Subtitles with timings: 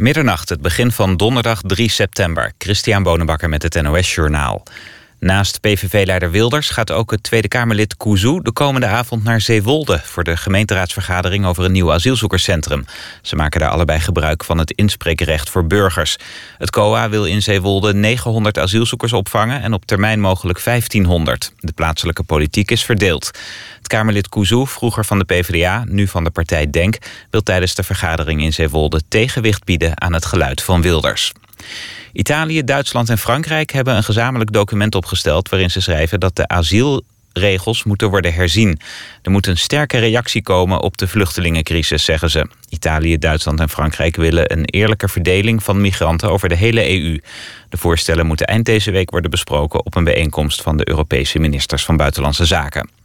[0.00, 2.52] Middernacht, het begin van donderdag 3 september.
[2.58, 4.62] Christian Bonenbakker met het NOS Journaal.
[5.20, 8.42] Naast PVV-leider Wilders gaat ook het Tweede Kamerlid Kouzou...
[8.42, 10.00] de komende avond naar Zeewolde...
[10.04, 12.84] voor de gemeenteraadsvergadering over een nieuw asielzoekerscentrum.
[13.22, 16.16] Ze maken daar allebei gebruik van het inspreekrecht voor burgers.
[16.58, 19.62] Het COA wil in Zeewolde 900 asielzoekers opvangen...
[19.62, 21.52] en op termijn mogelijk 1500.
[21.58, 23.30] De plaatselijke politiek is verdeeld.
[23.78, 26.98] Het Kamerlid Kouzou, vroeger van de PvdA, nu van de partij DENK...
[27.30, 31.32] wil tijdens de vergadering in Zeewolde tegenwicht bieden aan het geluid van Wilders.
[32.12, 35.48] Italië, Duitsland en Frankrijk hebben een gezamenlijk document opgesteld...
[35.48, 38.80] waarin ze schrijven dat de asielregels moeten worden herzien.
[39.22, 42.48] Er moet een sterke reactie komen op de vluchtelingencrisis, zeggen ze.
[42.68, 47.20] Italië, Duitsland en Frankrijk willen een eerlijke verdeling van migranten over de hele EU.
[47.68, 51.84] De voorstellen moeten eind deze week worden besproken op een bijeenkomst van de Europese ministers
[51.84, 52.99] van Buitenlandse Zaken.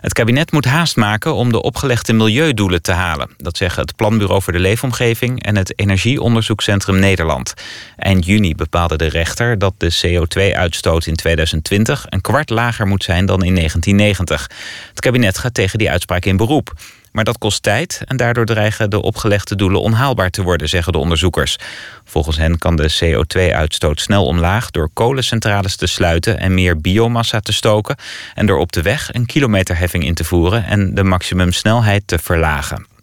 [0.00, 3.30] Het kabinet moet haast maken om de opgelegde milieudoelen te halen.
[3.36, 7.54] Dat zeggen het Planbureau voor de Leefomgeving en het Energieonderzoekscentrum Nederland.
[7.96, 13.26] Eind juni bepaalde de rechter dat de CO2-uitstoot in 2020 een kwart lager moet zijn
[13.26, 14.50] dan in 1990.
[14.88, 16.72] Het kabinet gaat tegen die uitspraak in beroep.
[17.14, 20.98] Maar dat kost tijd en daardoor dreigen de opgelegde doelen onhaalbaar te worden, zeggen de
[20.98, 21.56] onderzoekers.
[22.04, 27.52] Volgens hen kan de CO2-uitstoot snel omlaag door kolencentrales te sluiten en meer biomassa te
[27.52, 27.96] stoken
[28.34, 32.93] en door op de weg een kilometerheffing in te voeren en de maximumsnelheid te verlagen.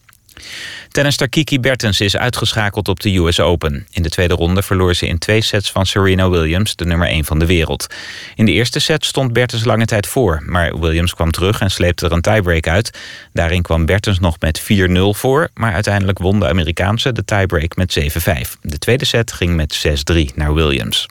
[0.90, 3.88] Tennister Kiki Bertens is uitgeschakeld op de US Open.
[3.92, 7.26] In de tweede ronde verloor ze in twee sets van Serena Williams, de nummer 1
[7.26, 7.88] van de wereld.
[8.36, 12.06] In de eerste set stond Bertens lange tijd voor, maar Williams kwam terug en sleepte
[12.06, 13.00] er een tiebreak uit.
[13.34, 14.66] Daarin kwam Bertens nog met 4-0
[15.10, 18.04] voor, maar uiteindelijk won de Amerikaanse de tiebreak met 7-5.
[18.62, 21.08] De tweede set ging met 6-3 naar Williams.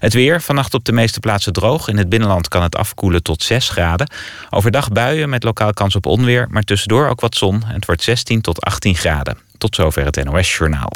[0.00, 1.88] Het weer, vannacht op de meeste plaatsen droog.
[1.88, 4.10] In het binnenland kan het afkoelen tot 6 graden.
[4.50, 7.62] Overdag buien met lokaal kans op onweer, maar tussendoor ook wat zon.
[7.66, 9.38] Het wordt 16 tot 18 graden.
[9.58, 10.92] Tot zover het NOS Journaal.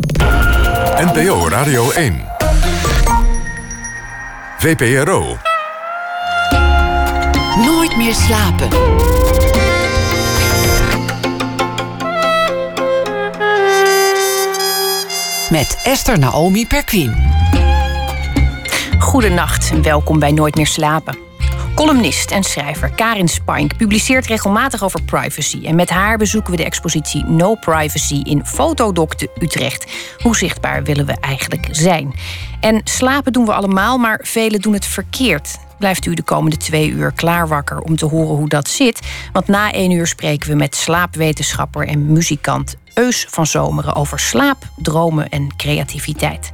[0.97, 2.25] NPO Radio 1.
[4.59, 5.39] VPRO.
[7.57, 8.69] Nooit meer slapen.
[15.51, 17.15] Met Esther Naomi Perquin.
[19.13, 21.19] Goedenacht en welkom bij Nooit meer slapen.
[21.75, 25.65] Columnist en schrijver Karin Spink publiceert regelmatig over privacy.
[25.65, 29.93] En met haar bezoeken we de expositie No Privacy in Fotodoc te Utrecht.
[30.19, 32.15] Hoe zichtbaar willen we eigenlijk zijn?
[32.61, 35.59] En slapen doen we allemaal, maar velen doen het verkeerd.
[35.79, 39.01] Blijft u de komende twee uur klaar wakker om te horen hoe dat zit?
[39.33, 44.59] Want na één uur spreken we met slaapwetenschapper en muzikant Eus van Zomeren over slaap,
[44.77, 46.53] dromen en creativiteit.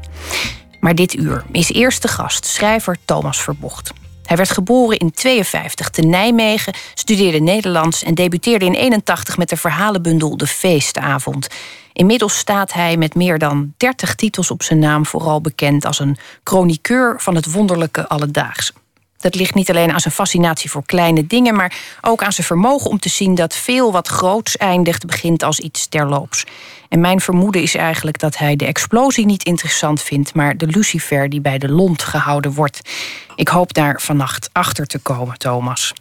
[0.80, 3.92] Maar dit uur is eerste gast schrijver Thomas Verbocht.
[4.24, 9.56] Hij werd geboren in 52 te Nijmegen, studeerde Nederlands en debuteerde in 81 met de
[9.56, 11.48] verhalenbundel De Feestavond.
[11.92, 16.16] Inmiddels staat hij met meer dan 30 titels op zijn naam vooral bekend als een
[16.44, 18.72] chroniqueur van het wonderlijke alledaagse.
[19.18, 22.90] Dat ligt niet alleen aan zijn fascinatie voor kleine dingen, maar ook aan zijn vermogen
[22.90, 26.44] om te zien dat veel wat groots eindigt begint als iets terloops.
[26.88, 31.28] En mijn vermoeden is eigenlijk dat hij de explosie niet interessant vindt, maar de lucifer
[31.28, 32.80] die bij de lont gehouden wordt.
[33.36, 35.92] Ik hoop daar vannacht achter te komen, Thomas.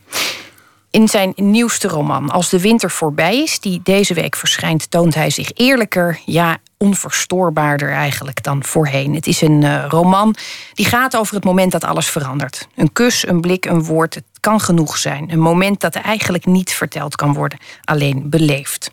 [0.92, 5.30] In zijn nieuwste roman, Als de winter voorbij is, die deze week verschijnt, toont hij
[5.30, 9.16] zich eerlijker, ja, onverstoorbaarder eigenlijk dan voorheen.
[9.16, 10.36] Het is een uh, roman
[10.74, 12.68] die gaat over het moment dat alles verandert.
[12.76, 15.32] Een kus, een blik, een woord, het kan genoeg zijn.
[15.32, 18.92] Een moment dat eigenlijk niet verteld kan worden, alleen beleefd.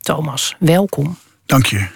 [0.00, 1.18] Thomas, welkom.
[1.46, 1.86] Dank je.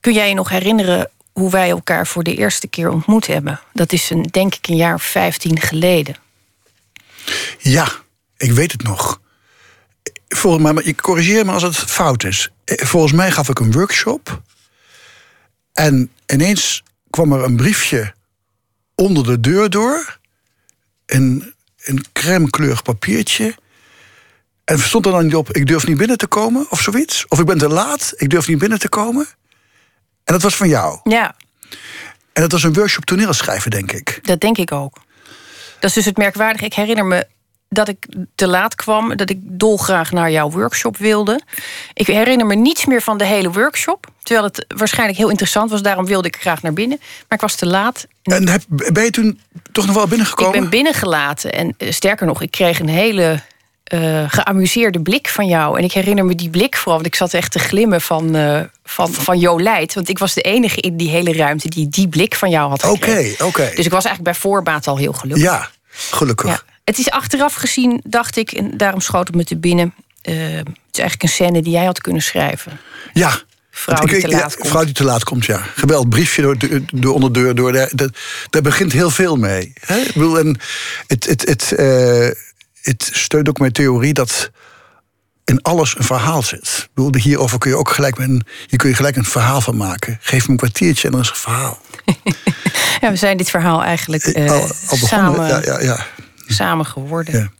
[0.00, 3.60] Kun jij je nog herinneren hoe wij elkaar voor de eerste keer ontmoet hebben?
[3.72, 6.16] Dat is een, denk ik een jaar of vijftien geleden.
[7.58, 7.88] Ja,
[8.36, 9.20] ik weet het nog.
[10.28, 12.50] Volgens mij, maar ik corrigeer me als het fout is.
[12.76, 14.42] Volgens mij gaf ik een workshop.
[15.72, 18.14] En ineens kwam er een briefje
[18.94, 20.18] onder de deur door.
[21.06, 21.54] Een,
[21.84, 23.54] een crème kleurig papiertje.
[24.64, 27.26] En stond er dan niet op, ik durf niet binnen te komen of zoiets?
[27.28, 29.26] Of ik ben te laat, ik durf niet binnen te komen?
[30.24, 31.00] En dat was van jou.
[31.02, 31.36] Ja.
[32.32, 34.18] En dat was een workshop toneelschrijven, denk ik.
[34.22, 34.98] Dat denk ik ook.
[35.78, 36.64] Dat is dus het merkwaardige.
[36.64, 37.26] Ik herinner me
[37.72, 41.40] dat ik te laat kwam, dat ik dolgraag naar jouw workshop wilde.
[41.92, 44.06] Ik herinner me niets meer van de hele workshop.
[44.22, 46.98] Terwijl het waarschijnlijk heel interessant was, daarom wilde ik graag naar binnen.
[47.00, 48.06] Maar ik was te laat.
[48.22, 49.40] En heb, ben je toen
[49.72, 50.54] toch nog wel binnengekomen?
[50.54, 51.52] Ik ben binnengelaten.
[51.52, 53.40] En eh, sterker nog, ik kreeg een hele
[53.94, 55.78] uh, geamuseerde blik van jou.
[55.78, 58.60] En ik herinner me die blik vooral, want ik zat echt te glimmen van, uh,
[58.84, 59.94] van, van Jolijt.
[59.94, 62.84] Want ik was de enige in die hele ruimte die die blik van jou had
[62.84, 63.72] Oké, oké.
[63.74, 65.44] Dus ik was eigenlijk bij voorbaat al heel gelukkig.
[65.44, 66.48] Ja, gelukkig.
[66.48, 66.69] Ja.
[66.90, 69.94] Het is achteraf gezien, dacht ik, en daarom schoot het me te binnen.
[70.28, 72.80] Uh, het is eigenlijk een scène die jij had kunnen schrijven.
[73.12, 73.40] Ja.
[73.70, 74.68] Vrouw die te laat komt.
[74.68, 75.62] Vrouw die te laat komt, ja.
[75.76, 77.54] Geweld, briefje door, de- door onder de deur.
[77.54, 78.16] Door de, dat-
[78.50, 79.72] daar begint heel veel mee.
[79.80, 79.96] Hè?
[79.96, 80.60] Ik bedoel, en
[81.06, 82.28] het, het, het, eh,
[82.82, 84.50] het steunt ook mijn theorie dat
[85.44, 86.68] in alles een verhaal zit.
[86.82, 89.60] Ik bedoel, hierover kun je ook gelijk, met een, hier kun je gelijk een verhaal
[89.60, 90.18] van maken.
[90.20, 91.78] Geef me een kwartiertje en dan is het een verhaal.
[93.00, 95.08] Ja, we zijn dit verhaal eigenlijk eh, al, al begonnen.
[95.08, 96.06] samen, Ja, ja, ja.
[96.52, 97.38] Samen geworden.
[97.38, 97.50] Ja.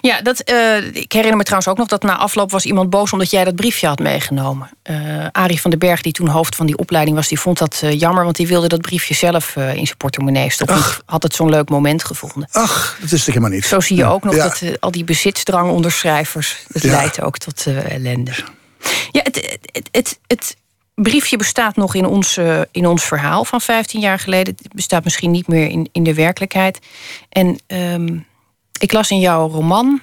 [0.00, 3.12] Ja, dat, eh, ik herinner me trouwens ook nog dat na afloop was iemand boos
[3.12, 4.70] omdat jij dat briefje had meegenomen.
[4.82, 7.80] Eh Arie van den Berg, die toen hoofd van die opleiding was, die vond dat
[7.82, 10.76] eh, jammer, want die wilde dat briefje zelf in zijn portemonnee stoppen.
[10.76, 11.02] Ach.
[11.06, 12.48] Had het zo'n leuk moment gevonden.
[12.52, 13.64] Ach, dat is het helemaal niet.
[13.64, 14.42] Zo zie je ook nog Ja.
[14.42, 16.90] dat al die bezitsdrang onder schrijvers, dat Ja.
[16.90, 18.32] leidt ook tot ellende.
[19.10, 20.56] Ja, het, het, het, het
[20.94, 22.38] briefje bestaat nog in ons,
[22.70, 24.54] in ons verhaal van 15 jaar geleden.
[24.62, 26.78] Het bestaat misschien niet meer in, in de werkelijkheid.
[27.28, 28.16] En ehm,
[28.82, 30.00] ik las in jouw roman,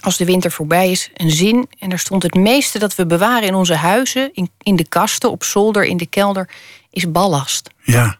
[0.00, 1.68] als de winter voorbij is, een zin.
[1.78, 5.30] En daar stond het meeste dat we bewaren in onze huizen, in, in de kasten,
[5.30, 6.48] op zolder, in de kelder,
[6.90, 7.70] is ballast.
[7.82, 8.18] Ja,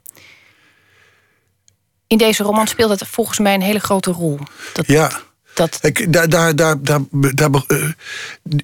[2.06, 4.38] In deze roman speelt dat volgens mij een hele grote rol.
[4.72, 5.20] Dat, ja.
[5.54, 7.88] dat, Kijk, daar, daar, daar, daar, daar, eh,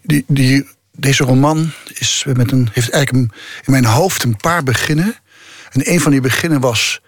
[0.02, 4.62] die, die, deze roman is met een, heeft eigenlijk een- in mijn hoofd een paar
[4.62, 5.17] beginnen.
[5.70, 7.00] En een van die beginnen was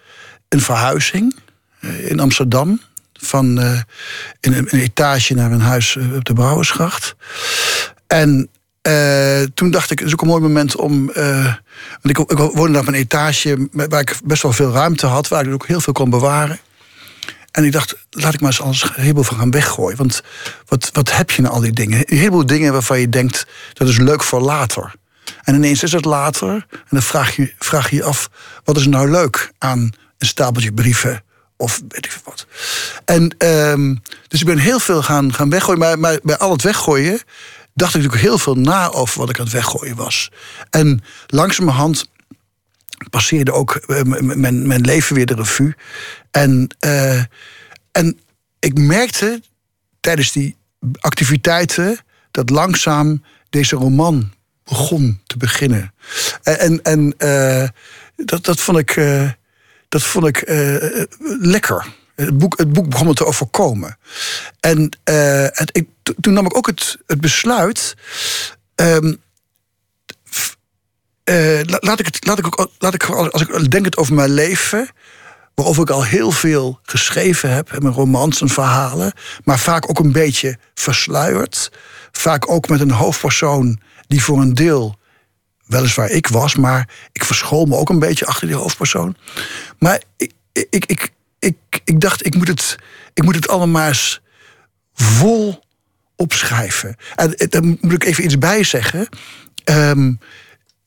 [0.49, 1.37] een verhuizing
[1.81, 2.81] eh, in Amsterdam.
[3.21, 3.81] Van eh,
[4.41, 7.17] in een, een etage naar een huis eh, op de Brouwersgracht.
[8.07, 8.49] En
[8.83, 11.07] eh, toen dacht ik, het is ook een mooi moment om.
[11.07, 11.59] want
[12.03, 15.53] ik, ik woonde op een etage waar ik best wel veel ruimte had, waar ik
[15.53, 16.59] ook heel veel kon bewaren.
[17.51, 19.97] En ik dacht, laat ik maar eens alles heleboel van gaan weggooien.
[19.97, 20.23] Want
[20.67, 21.99] wat, wat heb je nou al die dingen?
[21.99, 24.95] Een heleboel dingen waarvan je denkt, dat is leuk voor later.
[25.43, 26.49] En ineens is het later.
[26.71, 28.31] En dan vraag je vraag je af,
[28.65, 31.23] wat is nou leuk aan een stapeltje brieven?
[31.61, 32.47] Of weet ik wat.
[33.05, 33.95] En ehm,
[34.29, 35.79] dus ik ben heel veel gaan, gaan weggooien.
[35.79, 37.21] Maar, maar bij al het weggooien
[37.75, 40.31] dacht ik natuurlijk heel veel na over wat ik aan het weggooien was.
[40.71, 42.11] En langzamerhand
[43.11, 45.75] passeerde ook eh, mijn, mijn leven weer de revue.
[46.31, 47.23] En, eh,
[47.93, 48.21] en
[48.59, 49.43] ik merkte
[50.01, 50.57] tijdens die
[50.99, 51.99] activiteiten
[52.31, 54.33] dat langzaam deze roman
[54.65, 55.95] begon te beginnen.
[56.43, 57.69] En, en, eh,
[58.17, 59.01] dat, dat vond ik,
[59.89, 61.03] dat vond ik eh,
[61.41, 61.87] lekker.
[62.15, 63.99] Het boek, het boek begon me te overkomen.
[64.61, 67.95] En eh, het, ik, to- toen nam ik ook het, het besluit.
[68.75, 69.15] ehm,
[71.25, 74.15] eh, la- laat ik het, laat ik ook, laat ik, als ik denk het over
[74.15, 74.89] mijn leven,
[75.55, 79.13] waarover ik al heel veel geschreven heb, mijn romans en verhalen,
[79.45, 81.71] maar vaak ook een beetje versluierd,
[82.13, 84.98] vaak ook met een hoofdpersoon die voor een deel
[85.69, 89.17] weliswaar ik was, maar ik verschool me ook een beetje achter die hoofdpersoon.
[89.79, 91.13] Maar ik, ik, ik,
[91.85, 92.77] ik, dacht, ik moet, het,
[93.15, 94.21] ik moet het allemaal eens
[94.95, 95.65] vol
[96.17, 96.97] opschrijven.
[97.15, 99.09] En eh, daar moet ik even iets bij zeggen.
[99.65, 100.15] Ehm,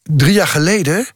[0.03, 1.07] drie jaar geleden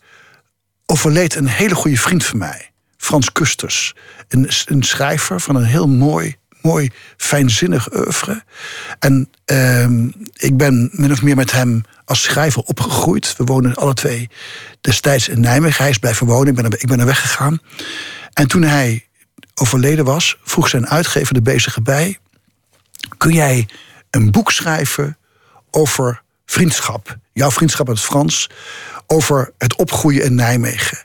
[0.85, 2.71] overleed een hele goede vriend van mij.
[2.97, 3.93] Frans Kusters.
[4.27, 6.35] Een, een schrijver van een heel mooi,
[6.65, 8.43] mooi fijnzinnig oeuvre.
[8.99, 13.35] En ehm, ik ben min of meer met hem als schrijver opgegroeid.
[13.37, 14.29] We wonen alle twee
[14.81, 15.81] destijds in Nijmegen.
[15.81, 17.59] Hij is blijven wonen, ik ben er, ik ben weggegaan.
[18.33, 19.07] En toen hij
[19.55, 22.17] overleden was, vroeg zijn uitgever de bezige bij...
[23.17, 23.67] kun jij
[24.09, 25.17] een boek schrijven
[25.71, 27.17] over vriendschap?
[27.33, 28.49] Jouw vriendschap met Frans,
[29.07, 30.97] over het opgroeien in Nijmegen.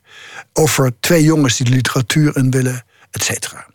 [0.52, 3.66] Over twee jongens die de literatuur in willen, et cetera.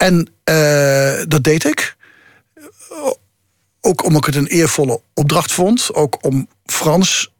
[0.00, 1.96] En eh, dat deed ik.
[3.80, 5.94] Ook omdat ik het een eervolle opdracht vond.
[5.94, 7.32] Ook om Frans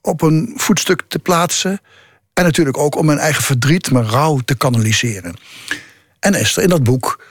[0.00, 1.80] op een voetstuk te plaatsen.
[2.34, 5.36] En natuurlijk ook om mijn eigen verdriet, mijn rouw te kanaliseren.
[6.20, 7.24] En Esther, in dat boek,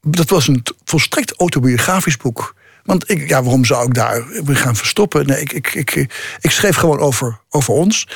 [0.00, 2.54] dat was een volstrekt autobiografisch boek.
[2.84, 5.26] Want ik, ja, waarom zou ik daar me gaan verstoppen?
[5.26, 5.94] Nee, ik, ik, ik,
[6.40, 8.08] ik schreef gewoon over, over ons.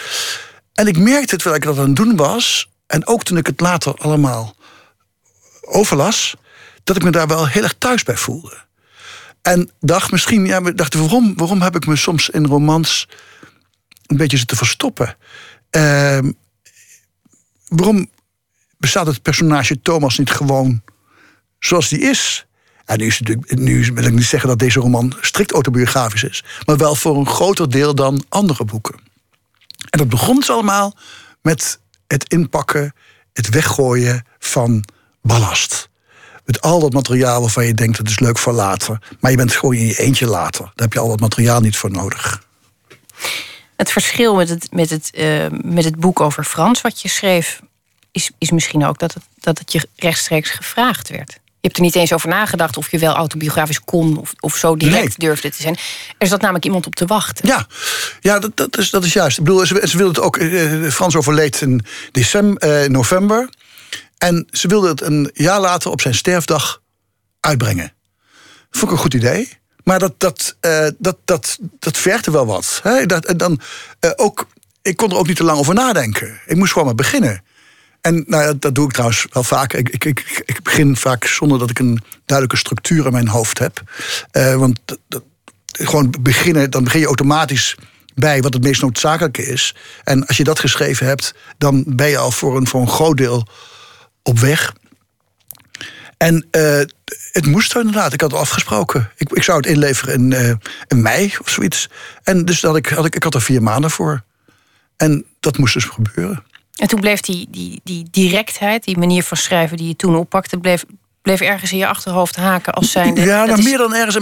[0.74, 3.60] En ik merkte terwijl ik dat aan het doen was, en ook toen ik het
[3.60, 4.54] later allemaal
[5.62, 6.34] overlas,
[6.84, 8.64] dat ik me daar wel heel erg thuis bij voelde.
[9.42, 13.08] En dacht misschien, ja, dacht, waarom, waarom heb ik me soms in romans
[14.06, 15.16] een beetje zitten verstoppen?
[15.70, 16.32] Ehm,
[17.68, 18.10] waarom
[18.78, 20.82] bestaat het personage Thomas niet gewoon
[21.58, 22.46] zoals die is?
[22.84, 26.44] En nu, is het nu wil ik niet zeggen dat deze roman strikt autobiografisch is,
[26.66, 29.00] maar wel voor een groter deel dan andere boeken.
[29.90, 30.96] En dat begon dus allemaal
[31.42, 32.94] met het inpakken,
[33.32, 34.84] het weggooien van
[35.22, 35.88] ballast.
[36.44, 38.98] Met al dat materiaal waarvan je denkt dat is leuk voor later.
[39.20, 40.64] Maar je bent gewoon in je eentje later.
[40.64, 42.42] Daar heb je al dat materiaal niet voor nodig.
[43.76, 47.60] Het verschil met het, met het, eh, met het boek over Frans wat je schreef,
[48.12, 51.30] is, is misschien ook dat het, dat het je rechtstreeks gevraagd werd.
[51.32, 54.76] Je hebt er niet eens over nagedacht of je wel autobiografisch kon of, of zo
[54.76, 55.28] direct Nee.
[55.28, 55.76] durfde te zijn.
[56.18, 57.46] Er zat namelijk iemand op te wachten.
[57.48, 57.66] Ja,
[58.20, 59.38] ja dat, dat, is, dat is juist.
[59.38, 60.36] Ik bedoel, ze, ze wilde het ook.
[60.36, 63.48] eh, Frans overleed in december, eh, november.
[64.22, 66.82] En ze wilde het een jaar later op zijn sterfdag
[67.40, 67.92] uitbrengen.
[68.70, 69.58] Vond ik een goed idee.
[69.84, 72.80] Maar dat, dat, eh, dat, dat, dat vergde wel wat.
[72.82, 73.06] Hè?
[73.06, 73.60] Dat, en dan,
[74.00, 74.46] eh, ook,
[74.82, 76.40] ik kon er ook niet te lang over nadenken.
[76.46, 77.42] Ik moest gewoon maar beginnen.
[78.00, 79.72] En nou ja, dat doe ik trouwens wel vaak.
[79.72, 80.04] Ik, ik,
[80.44, 83.82] ik, begin vaak zonder dat ik een duidelijke structuur in mijn hoofd heb.
[84.30, 85.22] Eh, want dat-
[85.72, 87.76] gewoon beginnen, dan begin je automatisch
[88.14, 89.74] bij wat het meest noodzakelijke is.
[90.04, 93.16] En als je dat geschreven hebt, dan ben je al voor een, voor een groot
[93.16, 93.46] deel
[94.22, 94.72] op weg.
[96.16, 96.80] En eh,
[97.32, 98.12] het moest er inderdaad.
[98.12, 99.10] Ik had het afgesproken.
[99.16, 100.54] Ik, ik zou het inleveren in, eh,
[100.86, 101.88] in mei of zoiets.
[102.22, 104.22] En dus had ik, had ik, ik had er vier maanden voor.
[104.96, 106.44] En dat moest dus gebeuren.
[106.76, 110.58] En toen bleef die, die, die directheid, die manier van schrijven die je toen oppakte,
[110.58, 110.84] bleef,
[111.22, 113.20] bleef ergens in je achterhoofd haken als zijnde.
[113.20, 114.14] Ja, nou, is- meer dan ergens.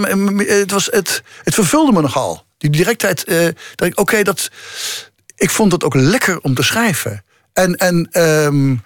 [0.48, 2.44] Het, was, het, het vervulde me nogal.
[2.58, 3.24] Die directheid.
[3.24, 4.50] eh, dat ik, oké, dat.
[5.36, 7.24] Ik vond het ook lekker om te schrijven.
[7.52, 7.74] En.
[7.76, 8.76] en ehm,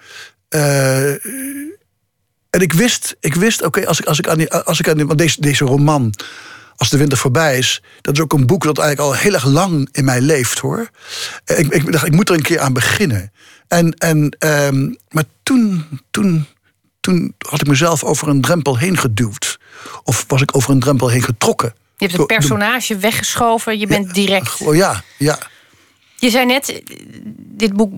[0.55, 1.09] eh,
[2.49, 4.51] en ik wist, ik wist oké, als ik, als ik aan die.
[4.53, 6.13] Als ik aan die want deze, deze roman.
[6.77, 7.81] Als de winter voorbij is.
[8.01, 10.89] Dat is ook een boek dat eigenlijk al heel erg lang in mij leeft hoor.
[11.45, 13.31] Eh, Ik, ik dacht, ik moet er een keer aan beginnen.
[13.67, 16.45] En, en, ehm, maar toen, toen,
[16.99, 19.59] toen had ik mezelf over een drempel heen geduwd.
[20.03, 21.75] Of was ik over een drempel heen getrokken.
[21.97, 24.61] Je hebt een personage weggeschoven, je bent direct.
[24.61, 25.39] Oh ja, ja.
[26.15, 26.81] Je zei net,
[27.37, 27.93] dit boek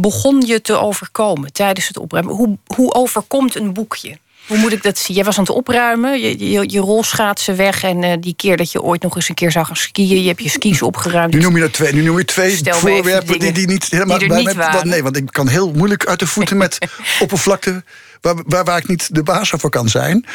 [0.00, 2.34] begon je te overkomen tijdens het opruimen.
[2.34, 4.18] Hoe, hoe overkomt een boekje?
[4.46, 5.16] Hoe moet ik dat zien?
[5.16, 7.82] Jij was aan het opruimen, je, je, je rolschaatsen weg...
[7.82, 10.22] en eh, die keer dat je ooit nog eens een keer zou gaan skiën...
[10.22, 11.34] je hebt je skis opgeruimd.
[11.34, 14.18] Nu noem je er twee, nu noem je twee Stel voorwerpen die, die niet helemaal
[14.18, 14.84] die bij niet.
[14.84, 16.78] Nee, want ik kan heel moeilijk uit de voeten met
[17.22, 17.82] oppervlakte
[18.20, 20.26] waar, waar, waar ik niet de baas voor kan zijn.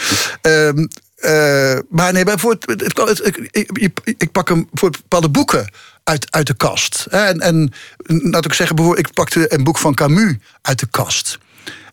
[0.41, 5.71] Ehm, eh, maar nee, bijvoorbeeld, het, ik, ik, ik pak een, voor bepaalde boeken
[6.03, 7.05] uit, uit de kast.
[7.09, 7.73] En, en
[8.05, 11.37] laat ik zeggen, ik pakte een boek van Camus uit de kast.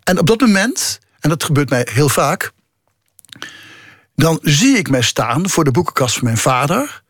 [0.05, 2.53] En op dat moment, en dat gebeurt mij heel vaak,
[4.15, 7.03] dan zie ik mij staan voor de boekenkast van mijn vader,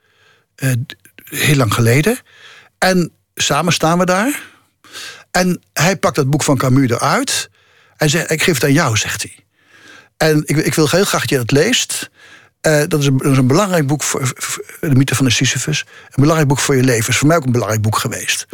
[0.54, 0.72] eh,
[1.24, 2.18] heel lang geleden.
[2.78, 4.42] En samen staan we daar.
[5.30, 7.50] En hij pakt dat boek van Camus eruit.
[7.96, 9.44] En zegt: Ik geef het aan jou, zegt hij.
[10.16, 12.10] En ik, ik wil heel graag dat je dat leest.
[12.60, 14.32] Eh, dat, is een, een belangrijk boek voor,
[14.80, 15.86] de mythe van de Sisyphus.
[16.04, 17.08] Een belangrijk boek voor je leven.
[17.08, 18.46] Is voor mij ook een belangrijk boek geweest.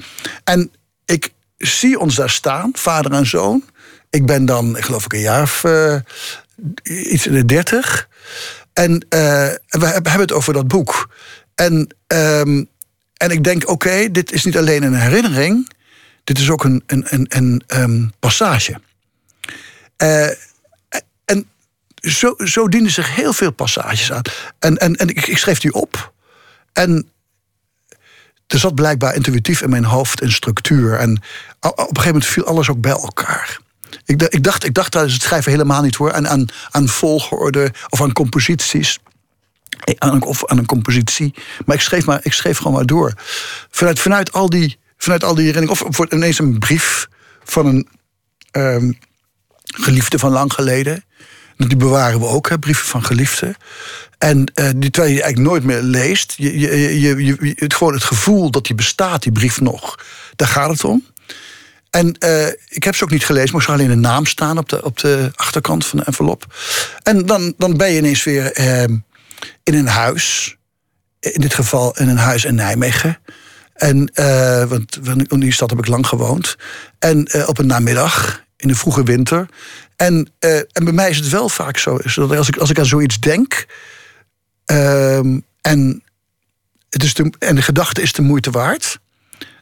[0.45, 0.71] En
[1.05, 3.65] ik zie ons daar staan, vader en zoon.
[4.11, 5.97] Ik ben dan, ik geloof ik, een jaar of eh,
[6.83, 8.09] iets in de dertig.
[8.73, 11.15] En eh, we hebben het over dat boek.
[11.55, 12.65] En, ehm,
[13.17, 15.71] en ik denk, oké, dit is niet alleen een herinnering.
[16.25, 18.81] Dit is ook een, een, een, een ehm, passage.
[21.25, 21.49] En
[22.07, 24.23] zo, zo dienen zich heel veel passages aan.
[24.59, 26.13] En, en, en ik, ik schreef die op.
[26.73, 27.11] En
[28.47, 30.99] er zat blijkbaar intuïtief in mijn hoofd een structuur.
[30.99, 31.11] En
[31.61, 33.59] op een gegeven moment viel alles ook bij elkaar.
[34.05, 36.13] Ik, ik, dacht, ik dacht tijdens het schrijven helemaal niet hoor.
[36.13, 38.99] Aan, aan, aan volgorde of aan composities.
[39.85, 41.35] Eh, Aan, of aan een compositie.
[41.67, 43.13] Maar ik schreef, maar ik schreef gewoon maar door.
[43.71, 45.87] Vanuit, vanuit, al, die, vanuit al die herinneringen.
[45.87, 47.09] Of voor ineens een brief
[47.45, 47.89] van een
[48.51, 48.93] ehm,
[49.65, 51.05] geliefde van lang geleden.
[51.57, 53.55] Die bewaren we ook, hè, brieven van geliefden.
[54.19, 56.35] En eh, die terwijl je eigenlijk nooit meer leest.
[56.37, 59.99] Je, je, je, het, gewoon het gevoel dat die bestaat, die brief nog.
[60.37, 61.05] Daar gaat het om.
[61.97, 64.69] En eh, ik heb ze ook niet gelezen, maar zag alleen de naam staan op
[64.69, 66.55] de, op de achterkant van de envelop.
[67.03, 68.83] En dan, dan ben je ineens weer eh,
[69.63, 70.57] in een huis.
[71.21, 73.19] In dit geval in een huis in Nijmegen.
[73.75, 74.99] En, eh, want,
[75.29, 76.57] in die stad heb ik lang gewoond.
[76.99, 79.49] En op een namiddag, in de vroege winter.
[79.97, 82.71] En, eh, en bij mij is het wel vaak zo, is dat als ik, als
[82.71, 83.67] ik aan zoiets denk.
[84.65, 86.03] ehm, en,
[86.91, 88.99] het is de, en de gedachte is de moeite waard.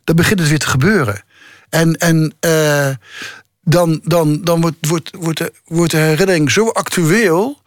[0.04, 1.24] Dan begint het weer te gebeuren.
[1.68, 2.90] En, en eh,
[3.60, 7.62] dan, dan, dan wordt, wordt, wordt, de, wordt de herinnering zo actueel.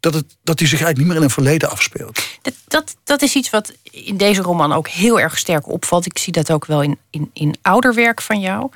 [0.00, 2.38] Dat, het, dat die zich eigenlijk niet meer in een verleden afspeelt.
[2.42, 6.06] Dat, dat, dat is iets wat in deze roman ook heel erg sterk opvalt.
[6.06, 8.70] Ik zie dat ook wel in, in, in ouder werk van jou.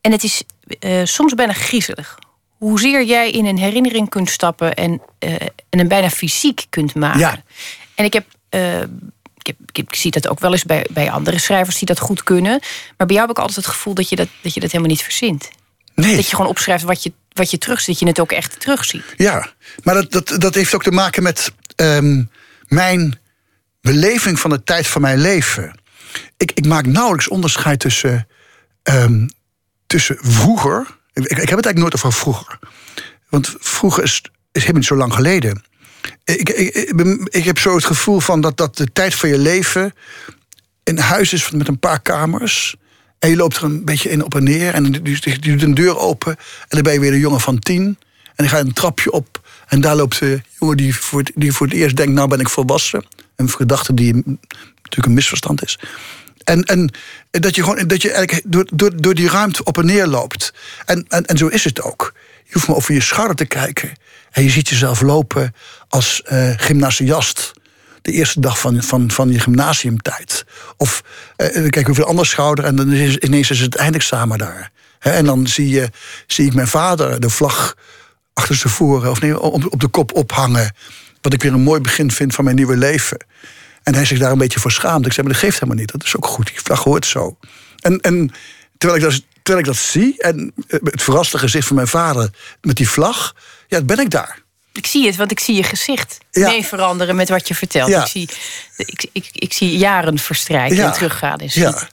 [0.00, 0.42] En het is
[0.78, 2.18] eh, soms bijna griezelig.
[2.64, 5.32] Hoezeer jij in een herinnering kunt stappen en, eh,
[5.70, 7.18] en hem bijna fysiek kunt maken.
[7.20, 7.42] Ja.
[7.94, 10.86] En ik heb, eh, ik, heb, ik, heb- ik zie dat ook wel eens bij,
[10.90, 12.60] bij andere schrijvers die dat goed kunnen.
[12.96, 14.92] Maar bij jou heb ik altijd het gevoel dat je dat, dat, je dat helemaal
[14.92, 15.50] niet verzint.
[15.94, 16.16] Nee.
[16.16, 17.86] Dat je gewoon opschrijft wat je, wat je terugziet.
[17.86, 19.04] Dat je het ook echt terugziet.
[19.16, 19.52] Ja,
[19.82, 22.24] maar dat, dat, dat heeft ook te maken met ehm,
[22.66, 23.18] mijn
[23.80, 25.78] beleving van de tijd van mijn leven.
[26.36, 28.28] Ik, ik maak nauwelijks onderscheid tussen,
[28.82, 29.26] ehm,
[29.86, 31.02] tussen vroeger.
[31.14, 32.58] Ik, ik heb het eigenlijk nooit over vroeger.
[33.28, 34.22] Want vroeger is
[34.54, 35.62] is helemaal niet zo lang geleden.
[36.24, 36.74] Ik, ik,
[37.24, 39.94] ik, heb zo het gevoel van dat, dat de tijd van je leven
[40.84, 42.76] een huis is met een paar kamers.
[43.18, 44.74] En je loopt er een beetje in op en neer.
[44.74, 46.36] En je doet een deur open.
[46.36, 47.84] En dan ben je weer een jongen van tien.
[48.24, 49.48] En dan ga je een trapje op.
[49.66, 52.12] En daar loopt de jongen die voor het, die voor het eerst denkt...
[52.12, 53.04] nou ben ik volwassen.
[53.36, 55.78] Een gedachte die natuurlijk een misverstand is.
[56.44, 56.90] En, en
[57.30, 60.52] dat je gewoon dat je eigenlijk door, door, door die ruimte op en neer loopt.
[60.84, 62.12] En, en, en zo is het ook.
[62.44, 63.92] Je hoeft maar over je schouder te kijken.
[64.30, 65.54] En je ziet jezelf lopen
[65.88, 67.52] als eh gymnasiast.
[68.02, 70.44] De eerste dag van, van, van je gymnasiumtijd.
[70.76, 71.02] Of
[71.36, 74.72] eh, dan kijk de andere schouder en dan is ineens is het eindexamen daar.
[74.98, 75.88] En dan zie, je,
[76.26, 77.76] zie ik mijn vader de vlag
[78.32, 80.74] achter zijn voren of nee, op, op de kop ophangen.
[81.20, 83.26] Wat ik weer een mooi begin vind van mijn nieuwe leven.
[83.84, 85.06] En hij zich daar een beetje voor schaamt.
[85.06, 85.92] Ik zei, maar dat geeft helemaal niet.
[85.92, 86.46] Dat is ook goed.
[86.46, 87.36] Die vlag hoort zo.
[87.80, 88.32] En, en
[88.78, 90.22] terwijl, ik dat, terwijl ik dat zie...
[90.22, 93.34] en eh, het verraste gezicht van mijn vader met die vlag...
[93.68, 94.42] ja, ben ik daar.
[94.72, 96.48] Ik zie het, want ik zie je gezicht Ja.
[96.48, 97.88] mee veranderen met wat je vertelt.
[97.88, 98.00] Ja.
[98.02, 98.28] Ik, zie,
[98.76, 101.38] ik, ik, ik zie jaren verstrijken en teruggaan.
[101.38, 101.88] En ja.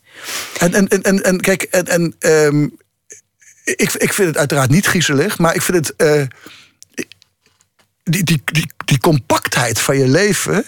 [0.60, 2.64] En, en, en, en, en kijk, en, en, ehm,
[3.64, 5.96] ik, ik vind het uiteraard niet griezelig, maar ik vind het.
[5.96, 6.24] eh,
[8.04, 10.66] die, die, die, die compactheid van je leven,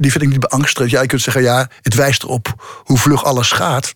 [0.00, 0.90] die vind ik niet beangstigend.
[0.90, 3.94] Ja, je kunt zeggen, ja, het wijst erop hoe vlug alles gaat.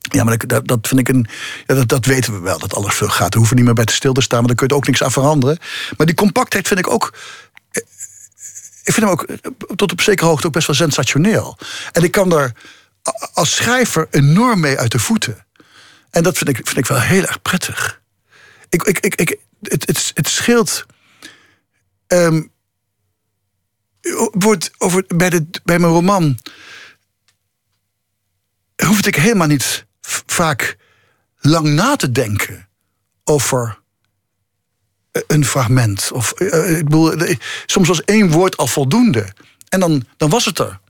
[0.00, 1.26] Ja, maar dat, dat, vind ik een.
[1.66, 3.30] Ja, dat, dat weten we wel, dat alles vlug gaat.
[3.30, 4.86] Daar hoeven we niet meer bij te stil te staan, maar daar kun je ook
[4.86, 5.58] niks aan veranderen.
[5.96, 7.14] Maar die compactheid vind ik ook.
[8.84, 9.36] Ik vind hem ook eh,
[9.76, 11.58] tot op zekere hoogte ook best wel sensationeel.
[11.92, 12.52] En ik kan a-
[13.32, 15.46] als schrijver enorm mee uit de voeten.
[16.10, 18.00] En dat vind ik, vind ik wel heel erg prettig.
[18.68, 20.86] Ik, ik, ik, ik, het, het, het scheelt.
[22.06, 22.42] ehm,
[24.32, 26.38] wordt over, bij, de, bij mijn roman.
[28.76, 29.86] hoefde ik helemaal niet
[30.26, 30.76] vaak
[31.40, 32.68] lang na te denken
[33.24, 33.78] over
[35.10, 36.10] eh, een fragment.
[36.12, 39.32] Of, eh, ik bedoel, eh, soms was één woord al voldoende.
[39.68, 40.80] En dan, dan was het er.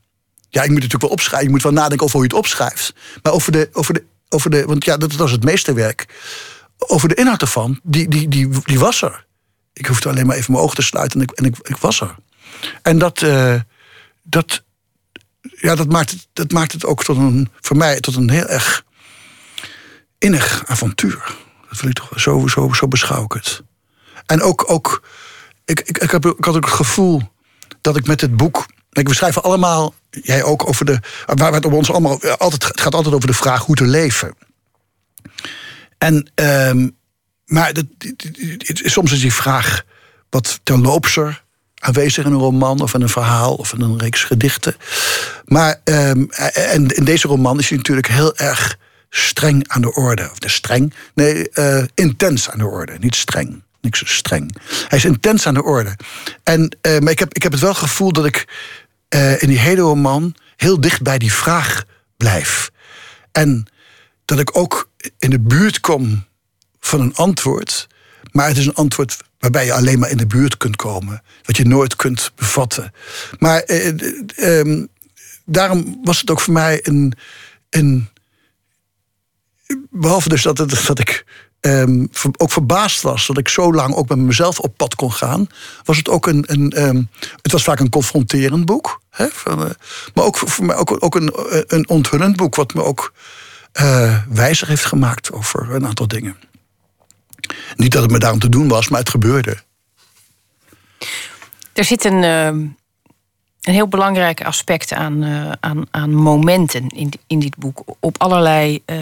[0.49, 1.45] Ja, ik moet natuurlijk wel opschrijven.
[1.45, 2.93] Je moet wel nadenken over hoe je het opschrijft.
[3.23, 3.69] Maar over de.
[3.73, 6.05] Over de, over de want ja, dat was het meesterwerk.
[6.77, 9.25] Over de inhoud ervan, die, die, die, die was er.
[9.73, 12.01] Ik hoefde alleen maar even mijn ogen te sluiten en ik, en ik, ik was
[12.01, 12.15] er.
[12.81, 13.55] En dat, eh,
[14.23, 14.63] dat,
[15.41, 18.47] ja, dat, maakt het, dat maakt het ook tot een, voor mij tot een heel
[18.47, 18.83] erg
[20.17, 21.35] innig avontuur.
[21.69, 23.63] Dat wil ik toch zo, zo, zo beschouw ik het.
[24.25, 25.03] En ook, ook
[25.65, 27.21] ik, ik, ik, heb, ik had ook het gevoel
[27.81, 28.65] dat ik met het boek.
[28.89, 30.99] Kijk, we schrijven allemaal, jij ook over de.
[31.25, 32.21] Waar het op ons allemaal.
[32.37, 34.35] Altijd, het gaat altijd over de vraag hoe te leven.
[35.97, 36.89] En, ehm,
[37.45, 37.85] maar dat,
[38.65, 39.83] soms is die vraag
[40.29, 41.42] wat terloopser
[41.83, 44.75] aanwezig in een roman of in een verhaal of in een reeks gedichten.
[45.45, 48.77] Maar ehm, en in deze roman is hij natuurlijk heel erg
[49.09, 50.31] streng aan de orde.
[50.31, 53.63] Of de streng, nee, eh, intens aan de orde, niet streng.
[53.81, 54.55] Niks zo streng.
[54.87, 55.97] Hij is intens aan de orde.
[56.43, 58.47] En, eh, maar ik heb, ik heb het wel gevoel dat ik
[59.09, 61.83] eh, in die hele roman heel dicht bij die vraag
[62.17, 62.71] blijf.
[63.31, 63.67] En
[64.25, 66.25] dat ik ook in de buurt kom
[66.79, 67.87] van een antwoord.
[68.31, 71.23] Maar het is een antwoord waarbij je alleen maar in de buurt kunt komen.
[71.43, 72.93] Wat je nooit kunt bevatten.
[73.39, 74.85] Maar eh, eh, ehm,
[75.45, 77.13] daarom was het ook voor mij een.
[77.69, 78.07] een
[79.89, 81.25] behalve dus dat, het, dat ik
[81.59, 82.05] ehm,
[82.37, 85.47] ook verbaasd was dat ik zo lang ook met mezelf op pad kon gaan,
[85.83, 86.43] was het ook een.
[86.47, 87.01] een ehm,
[87.41, 89.01] het was vaak een confronterend boek.
[89.09, 89.71] Hè, van, eh,
[90.13, 91.31] maar ook voor, voor mij ook, ook een,
[91.67, 93.13] een onthullend boek, wat me ook
[93.71, 96.35] eh, wijzer heeft gemaakt over een aantal dingen.
[97.75, 99.57] Niet dat het me daarom te doen was, maar het gebeurde.
[101.73, 102.57] Er zit een, ehm,
[103.61, 107.83] een heel belangrijk aspect aan, eh, aan, aan momenten in, in dit boek.
[107.99, 108.97] Op allerlei eh,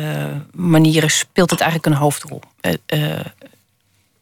[0.54, 2.42] manieren speelt het eigenlijk een hoofdrol.
[2.60, 3.26] Eh, eh,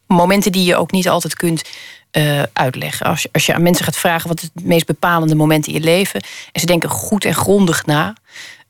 [0.05, 1.63] momenten die je ook niet altijd kunt
[2.11, 3.05] eh, uitleggen.
[3.05, 5.79] Als je, als je aan mensen gaat vragen wat het meest bepalende moment in je
[5.79, 6.21] leven.
[6.51, 8.13] En ze denken goed en grondig na.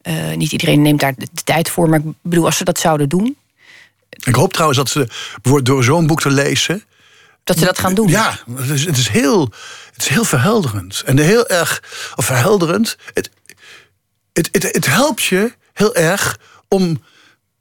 [0.02, 1.90] Eh, niet iedereen neemt daar de tijd voor.
[1.90, 3.36] Maar ik bedoel, als ze dat zouden doen,
[4.10, 5.08] Ik hoop trouwens dat ze
[5.42, 6.84] bijvoorbeeld door zo'n boek te lezen.
[7.44, 8.08] dat ze dat gaan doen.
[8.08, 9.42] Ja, het is, het is, heel,
[9.94, 11.02] het is heel verhelderend.
[11.06, 11.84] En heel erg,
[12.16, 12.98] of verhelderend.
[13.14, 13.30] Het,
[14.34, 17.04] het, het, het helpt je heel erg om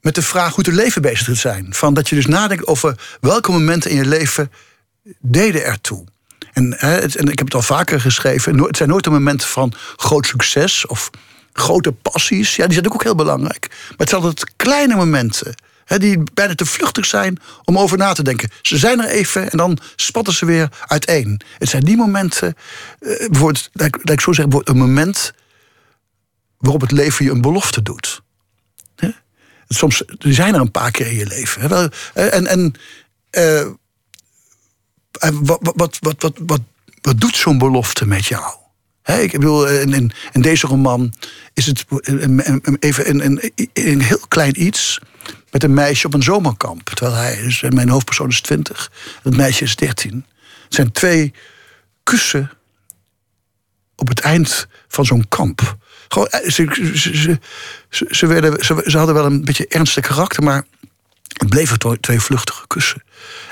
[0.01, 1.75] met de vraag hoe te leven bezig te zijn.
[1.75, 4.53] Van dat je dus nadenkt over welke momenten in je leven
[5.21, 6.05] deden ertoe.
[6.53, 8.59] En, hè, en ik heb het al vaker geschreven.
[8.59, 11.11] Het zijn nooit de momenten van groot succes of
[11.53, 12.57] grote passies.
[12.57, 13.67] Ja, die zijn ook heel belangrijk.
[13.69, 15.55] Maar het zijn altijd kleine momenten.
[15.97, 18.51] Die bijna te vluchtig zijn om over na te denken.
[18.63, 21.41] Ze zijn er even en dan spatten ze weer uiteen.
[21.59, 22.57] Het zijn die momenten,
[23.01, 25.33] eh, bijvoorbeeld, ik, ik zo zeggen, een moment
[26.59, 28.23] waarop het leven je een belofte doet.
[29.69, 31.69] Soms zijn er een paar keer in je leven.
[31.69, 32.75] Wel, eh, En, en
[33.31, 33.67] eh,
[35.33, 36.61] wat, wat, wat, wat, wat,
[37.01, 38.55] wat doet zo'n belofte met jou?
[39.09, 41.13] Hè, ik bedoel, in, deze roman
[41.55, 41.85] is het
[42.79, 45.01] even een, een, heel klein iets
[45.51, 46.89] met een meisje op een zomerkamp.
[46.89, 48.93] Terwijl hij, dus mijn hoofdpersoon is 20,
[49.23, 50.27] het meisje is 13.
[50.65, 51.33] Het zijn twee
[52.03, 52.51] kussen
[53.97, 55.77] op het eind van zo'n kamp.
[56.09, 57.39] Gewoon, eh, ze, ze,
[58.11, 60.65] ze, werden, ze, hadden wel een beetje ernstig karakter, maar
[61.29, 63.03] het bleven twee vluchtige kussen.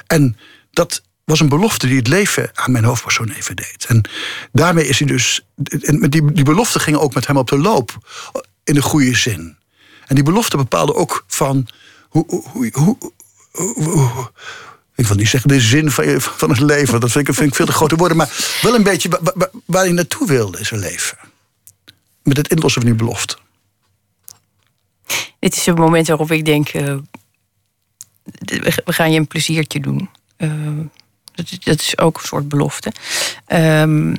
[0.07, 0.37] En
[0.71, 3.85] dat was een belofte die het leven aan mijn hoofdpersoon even deed.
[3.89, 4.03] En
[4.53, 5.47] daarmee is hij dus.
[5.83, 7.99] En die, die belofte ging ook met hem op de loop.
[8.65, 9.57] In de goede zin.
[10.07, 11.67] En die belofte bepaalde ook van.
[12.09, 14.31] Hoe, hoe, hoe,
[14.95, 17.01] ik wil niet zeggen de zin van, van het leven.
[17.01, 18.17] Dat vind ik, vind ik veel te grote woorden.
[18.17, 21.19] Maar wel een beetje wa- wa- waar hij naartoe wilde in zijn leven.
[22.23, 23.37] Met het inlossen van die belofte.
[25.39, 26.97] Dit is het moment waarop ik denk: eh,
[28.85, 30.11] we gaan je een pleziertje doen.
[30.37, 30.51] Eh,
[31.37, 32.92] dat, is- dat is ook een soort belofte.
[33.46, 34.11] Ehm,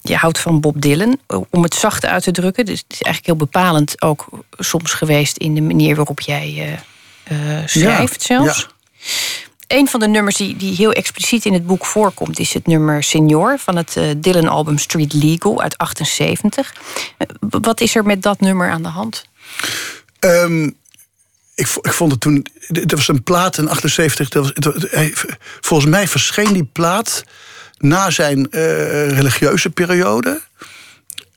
[0.00, 1.18] je houdt van Bob Dylan,
[1.50, 2.64] om het zacht uit te drukken.
[2.64, 4.26] Dus het is eigenlijk heel bepalend ook
[4.58, 6.78] soms geweest in de manier waarop jij
[7.28, 8.58] eh, eh, schrijft zelfs.
[8.60, 8.74] Ja.
[9.76, 13.02] Een van de nummers die, die heel expliciet in het boek voorkomt, is het nummer
[13.02, 16.74] Senior van het eh, Dylan-album Street Legal uit 78.
[17.18, 19.24] Eh, wat is er met dat nummer aan de hand?
[20.18, 20.70] Ehm,
[21.56, 22.46] ik, ik vond het toen.
[22.68, 24.28] Er was een plaat in 78.
[24.28, 24.84] Dat was,
[25.60, 27.24] volgens mij verscheen die plaat
[27.78, 30.40] na zijn eh, religieuze periode.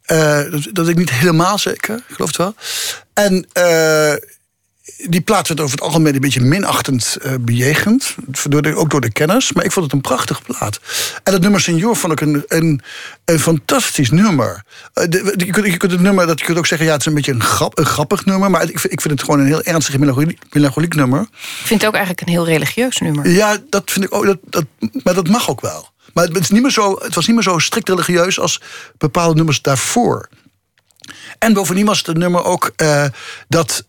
[0.01, 2.55] Eh, dat, dat ik niet helemaal zeker, geloof het wel.
[3.13, 4.13] En eh,
[4.97, 8.15] die plaat werd over het algemeen een beetje minachtend eh, bejegend.
[8.49, 9.53] Door de, ook door de kenners.
[9.53, 10.79] Maar ik vond het een prachtige plaat.
[11.23, 12.81] En het nummer Senior vond ik een, een,
[13.25, 14.63] een fantastisch nummer.
[14.93, 17.07] De- je, kunt, je kunt het nummer, dat je kunt ook zeggen, ja, het is
[17.07, 18.49] een beetje een, grap, een grappig nummer.
[18.49, 21.21] Maar ik vind, ik vind het gewoon een heel ernstig melancholiek, melancholiek nummer.
[21.21, 23.29] Ik vind het ook eigenlijk een heel religieus nummer.
[23.29, 24.25] Ja, dat vind ik ook.
[24.25, 24.65] Dat, dat,
[25.03, 25.89] maar dat mag ook wel.
[26.13, 28.61] Maar het, is niet meer zo, het was niet meer zo strikt religieus als
[28.97, 30.29] bepaalde nummers daarvoor.
[31.39, 33.05] En bovendien was het een nummer ook eh,
[33.47, 33.83] dat.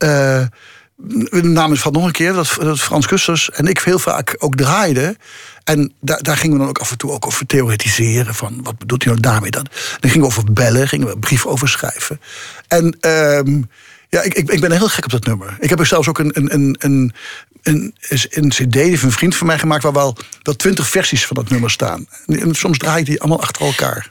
[1.72, 5.16] Is van nog een keer, dat, dat Frans Kusters en ik heel vaak ook draaiden.
[5.64, 8.34] En daar, daar gingen we dan ook af en toe ook over theoretiseren.
[8.34, 9.50] Van wat bedoelt hij nou daarmee?
[9.50, 9.66] Dan,
[10.00, 12.20] dan gingen we over bellen, gingen we een brief over schrijven.
[12.68, 13.62] En ehm,
[14.08, 15.56] ja, ik, ik, ik ben heel gek op dat nummer.
[15.60, 17.14] Ik heb er zelfs ook een, een, een, een,
[17.62, 17.94] een,
[18.30, 19.82] een cd heeft een vriend van mij gemaakt...
[19.82, 22.06] waar wel, wel twintig versies van dat nummer staan.
[22.26, 24.10] En, en soms draai ik die allemaal achter elkaar.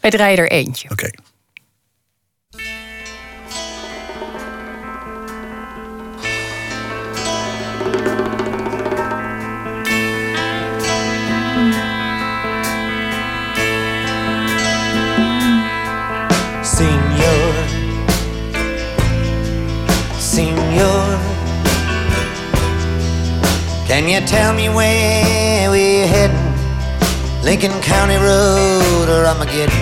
[0.00, 0.90] Wij draaien er eentje.
[0.90, 1.10] Oké.
[24.26, 26.54] Tell me where we're heading?
[27.42, 29.74] Lincoln County Road or Armageddon?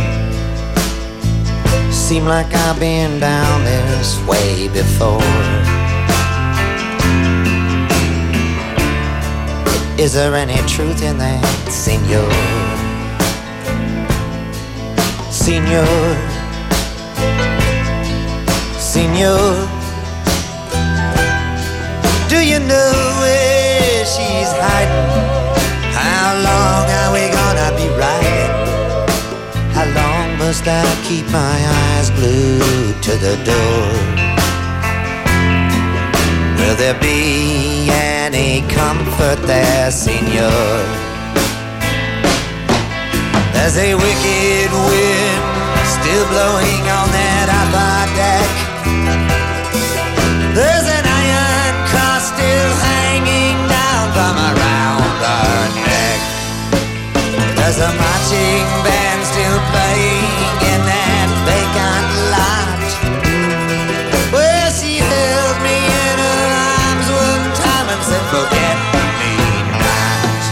[1.93, 5.23] Seem like I've been down this way before.
[9.99, 12.29] Is there any truth in that, Senor?
[15.31, 15.87] Senor,
[18.79, 19.69] Senor,
[22.29, 23.42] do you know where
[24.14, 25.09] she's hiding?
[25.96, 28.53] How long are we gonna be riding?
[29.77, 33.87] How long must I keep my eyes glued to the door?
[36.59, 40.77] Will there be any comfort there, Senor?
[43.55, 45.42] There's a wicked wind
[45.96, 47.12] still blowing on
[57.75, 60.29] There's a marching band still playing
[60.61, 62.85] in that vacant lot.
[64.29, 68.77] Well, she held me in her arms one time and said, Forget
[69.25, 69.33] me
[69.81, 70.45] not,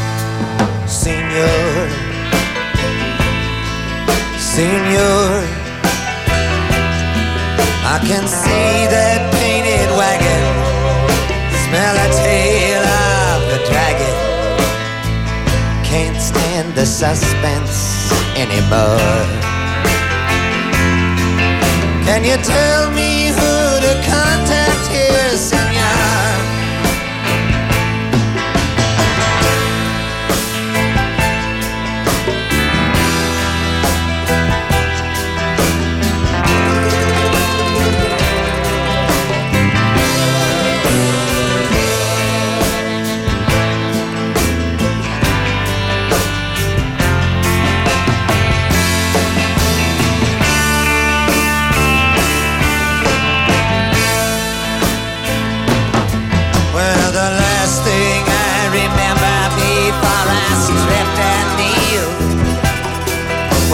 [0.89, 1.93] Senor.
[4.41, 5.45] Senor,
[7.85, 10.45] I can see that painted wagon,
[11.69, 12.70] smell the tail
[16.81, 19.27] the suspense anymore.
[22.07, 24.60] Can you tell me who to contact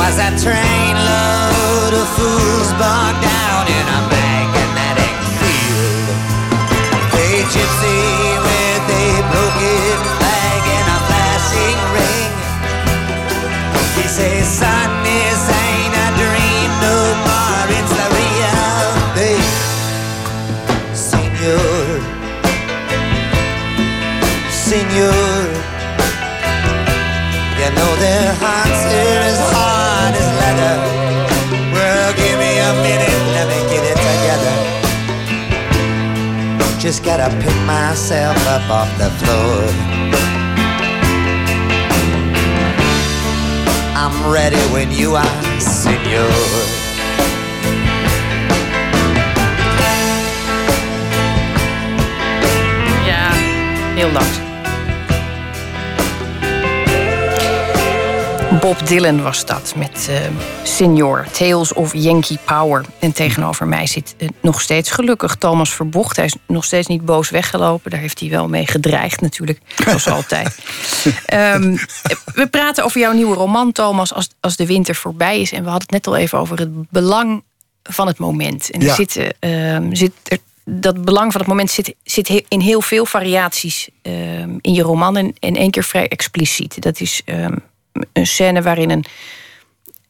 [0.06, 6.14] There's a trainload of fools bogged down in a magnetic field.
[7.10, 12.30] A gypsy with a broken flag and a flashing ring.
[13.96, 14.46] He says,
[36.96, 39.68] Just gotta pick myself up off the floor.
[43.94, 46.32] I'm ready when you are, senor.
[53.94, 54.46] Heel langs.
[58.60, 60.20] Bob Dylan was dat met eh,
[60.62, 62.84] Senior, Tales of Yankee Power.
[62.98, 66.16] En tegenover mij zit eh, nog steeds gelukkig Thomas Verbocht.
[66.16, 67.90] Hij is nog steeds niet boos weggelopen.
[67.90, 70.58] Daar heeft hij wel mee gedreigd natuurlijk, zoals altijd.
[71.26, 71.76] Ehm,
[72.34, 75.52] we praten over jouw nieuwe roman, Thomas, als, als de winter voorbij is.
[75.52, 77.42] En we hadden het net al even over het belang
[77.82, 78.70] van het moment.
[78.70, 82.60] En er zit, eh, ehm, zit er, dat belang van het moment zit, zit in
[82.60, 85.16] heel veel variaties ehm, in je roman.
[85.16, 86.82] En, en één keer vrij expliciet.
[86.82, 87.22] Dat is
[88.12, 89.04] een scène waarin een,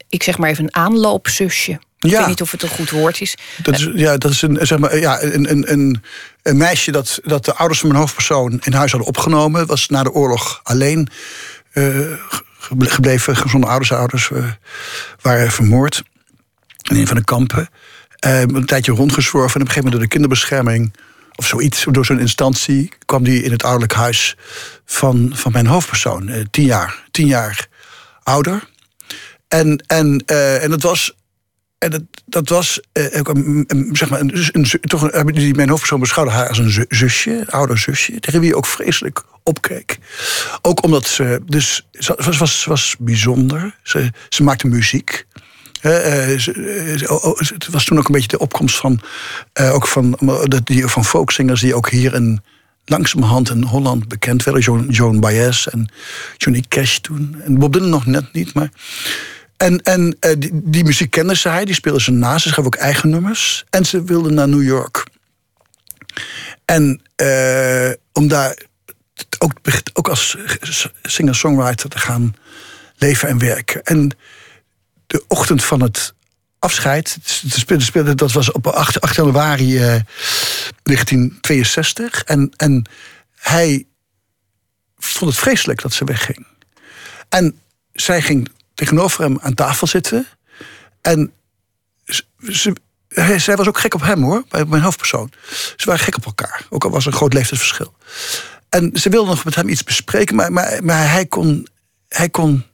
[0.08, 1.78] ik zeg maar even een aanloopzusje.
[2.06, 2.18] Ik Ja.
[2.18, 3.36] weet niet of het een goed woord is.
[3.62, 6.02] Dat is, ja, dat is een, zeg maar, ja, een, een, een,
[6.42, 9.66] een meisje dat, dat de ouders van mijn hoofdpersoon in huis hadden opgenomen.
[9.66, 11.08] Was na de oorlog alleen
[11.72, 11.96] eh,
[12.58, 13.36] geble- gebleven.
[13.36, 14.44] Gezonde ouders, ouders eh,
[15.20, 16.02] waren vermoord
[16.90, 17.68] in een van de kampen.
[18.18, 19.54] Eh, een tijdje rondgezworven.
[19.54, 20.94] En op een gegeven moment door de kinderbescherming
[21.34, 24.36] of zoiets, door zo'n instantie, kwam die in het ouderlijk huis
[24.84, 26.46] van, van mijn hoofdpersoon.
[26.50, 27.66] tien jaar, tien jaar
[28.22, 28.68] ouder.
[29.48, 31.15] En, en, eh, en dat was
[31.78, 33.20] en dat, dat was eh,
[33.92, 37.78] zeg maar, een, toch eh, die mijn hoofdpersoon beschouwde haar als een zu- zusje, ouder
[37.78, 39.98] zusje, tegen wie je ook vreselijk opkeek.
[40.62, 43.78] Ook omdat ze, dus ze was, was, was bijzonder.
[43.82, 45.26] Ze, ze maakte muziek.
[45.80, 49.00] Eh, eh, eh, oh, oh, het was toen ook een beetje de opkomst van,
[49.52, 52.42] eh, ook van, dat die, van folkzingers die ook hier in,
[52.84, 54.62] langzamerhand in Holland bekend werden.
[54.62, 55.88] Joan, Joan Baez en
[56.36, 57.36] Johnny Cash toen.
[57.44, 58.70] En Bob Dylan nog net niet, maar...
[59.56, 62.42] En, en eh, die, die muziek kende zij, die speelde ze naast.
[62.42, 63.64] Ze schreef ook eigen nummers.
[63.70, 65.06] En ze wilde naar New York.
[66.64, 68.56] En eh, om daar
[69.38, 69.52] ook,
[69.92, 70.36] ook als
[71.02, 72.34] singer-songwriter te gaan
[72.96, 73.82] leven en werken.
[73.82, 74.10] En
[75.06, 76.14] de ochtend van het
[76.58, 77.18] afscheid,
[78.14, 80.00] dat was op 8, 8 januari eh,
[80.82, 82.24] 1962.
[82.24, 82.84] En, en
[83.36, 83.86] hij
[84.98, 86.46] vond het vreselijk dat ze wegging.
[87.28, 87.58] En
[87.92, 90.26] zij ging tegenover hem aan tafel zitten.
[91.00, 91.32] En
[92.04, 92.76] ze,
[93.36, 95.32] zij was ook gek op hem hoor, bij mijn hoofdpersoon.
[95.76, 97.94] Ze waren gek op elkaar, ook al was er een groot leeftijdsverschil.
[98.68, 101.68] En ze wilde nog met hem iets bespreken, maar, maar, maar hij kon.
[102.08, 102.64] Hij kon.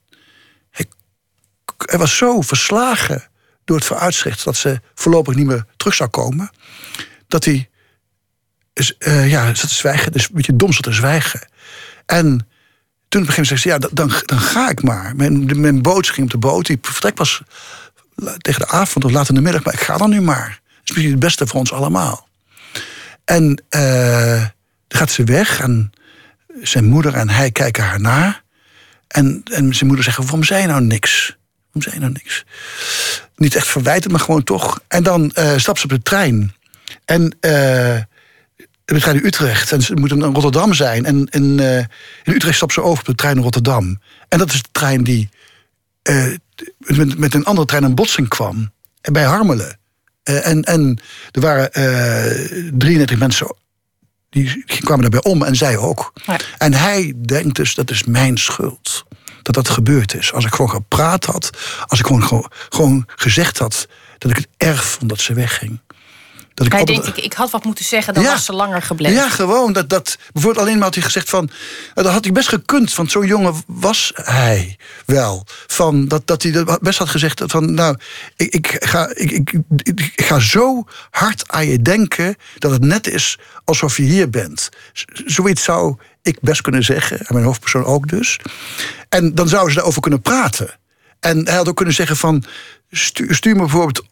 [0.70, 3.28] Hij, was zo verslagen
[3.64, 6.50] door het vooruitzicht dat ze voorlopig niet meer terug zou komen.
[7.26, 7.70] Dat hij.
[8.98, 11.48] eh, ja, te zwijgen, dus een beetje dom zat te zwijgen.
[12.06, 12.48] En
[13.12, 13.90] toen op een ze, ja, dan,
[14.24, 15.16] dan, ga ik maar.
[15.16, 16.66] Mijn, mijn boot ging op de boot.
[16.66, 17.18] Die vertrek
[18.14, 19.64] la- tegen de avond of laat in de middag.
[19.64, 20.48] Maar ik ga dan nu maar.
[20.48, 22.28] Dat is misschien het beste voor ons allemaal.
[23.24, 24.40] En eh,
[24.88, 25.60] dan gaat ze weg.
[25.60, 25.92] En
[26.62, 28.40] zijn moeder en hij kijken haar na.
[29.08, 31.36] En, en zijn moeder zegt, waarom zei nou niks?
[31.72, 32.44] Waarom zei nou niks?
[33.36, 34.80] Niet echt verwijten, maar gewoon toch.
[34.88, 36.54] En dan eh stapt ze op de trein.
[37.04, 37.36] En...
[37.40, 38.00] eh
[38.94, 39.72] de trein in Utrecht.
[39.72, 41.04] En ze moeten naar Rotterdam zijn.
[41.04, 41.78] En, en eh,
[42.22, 44.00] in Utrecht stapt ze over op de trein naar Rotterdam.
[44.28, 45.28] En dat is de trein die
[46.02, 46.26] eh,
[46.78, 48.72] met, met een andere trein een botsing kwam.
[49.00, 49.78] En bij Harmelen.
[50.22, 51.00] Eh, en, en
[51.30, 53.54] er waren eh 33 mensen
[54.30, 56.12] die kwamen daarbij om en zij ook.
[56.26, 56.36] Ja.
[56.58, 59.04] En hij denkt dus, dat is mijn schuld.
[59.42, 60.32] Dat dat gebeurd is.
[60.32, 61.50] Als ik gewoon gepraat had.
[61.86, 65.80] Als ik gewoon, gewoon, gewoon gezegd had dat ik het erg vond dat ze wegging.
[66.54, 68.30] Dat ik Hij denkt, ik, ik had wat moeten zeggen, dan Ja.
[68.30, 69.16] was ze langer gebleven.
[69.16, 69.72] ja, gewoon.
[69.72, 71.50] Dat, dat, bijvoorbeeld alleen maar had hij gezegd van...
[71.94, 75.46] Dat had hij best gekund, want zo'n jongen was hij wel.
[75.66, 77.74] Van, dat, dat hij dat best had gezegd van...
[77.74, 77.96] Nou,
[78.36, 79.52] ik, ik, ga, ik, ik,
[80.16, 82.36] ik ga zo hard aan je denken...
[82.58, 84.68] dat het net is alsof je hier bent.
[85.24, 87.18] Zoiets zou ik best kunnen zeggen.
[87.18, 88.38] En mijn hoofdpersoon ook dus.
[89.08, 90.78] En dan zouden ze daarover kunnen praten.
[91.20, 92.44] En hij had ook kunnen zeggen van...
[92.94, 94.02] Stuur, stuur me bijvoorbeeld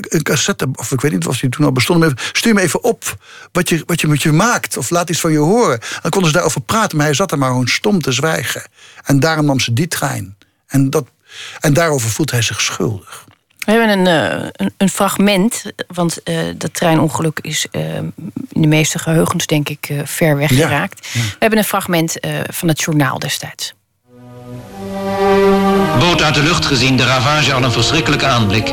[0.00, 2.00] een cassette, of ik weet niet of die toen al bestond.
[2.00, 3.16] maar Stuur me even op
[3.52, 4.76] wat je, wat je met je maakt.
[4.76, 5.80] Of laat iets van je horen.
[6.02, 8.62] Dan konden ze daarover praten, maar hij zat er maar gewoon stom te zwijgen.
[9.04, 10.36] En daarom nam ze die trein.
[10.66, 11.06] En dat,
[11.60, 13.26] En daarover voelt hij zich schuldig.
[13.58, 18.12] We hebben een, eh, een, een, fragment, want uh, dat treinongeluk is uh, in
[18.48, 21.08] de meeste geheugens, denk ik, ver weg geraakt.
[21.12, 21.26] Ja, ja.
[21.26, 22.16] We hebben een fragment
[22.50, 23.74] van het journaal destijds.
[25.98, 28.72] Boot uit de lucht gezien, de ravage al een verschrikkelijke aanblik.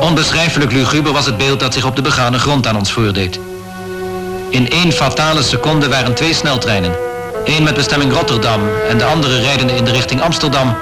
[0.00, 3.38] Onbeschrijfelijk luguber was het beeld dat zich op de begane grond aan ons voordeed.
[4.50, 6.92] In één fatale seconde waren twee sneltreinen.
[7.44, 10.76] één met bestemming Rotterdam en de andere rijdende in de richting Amsterdam...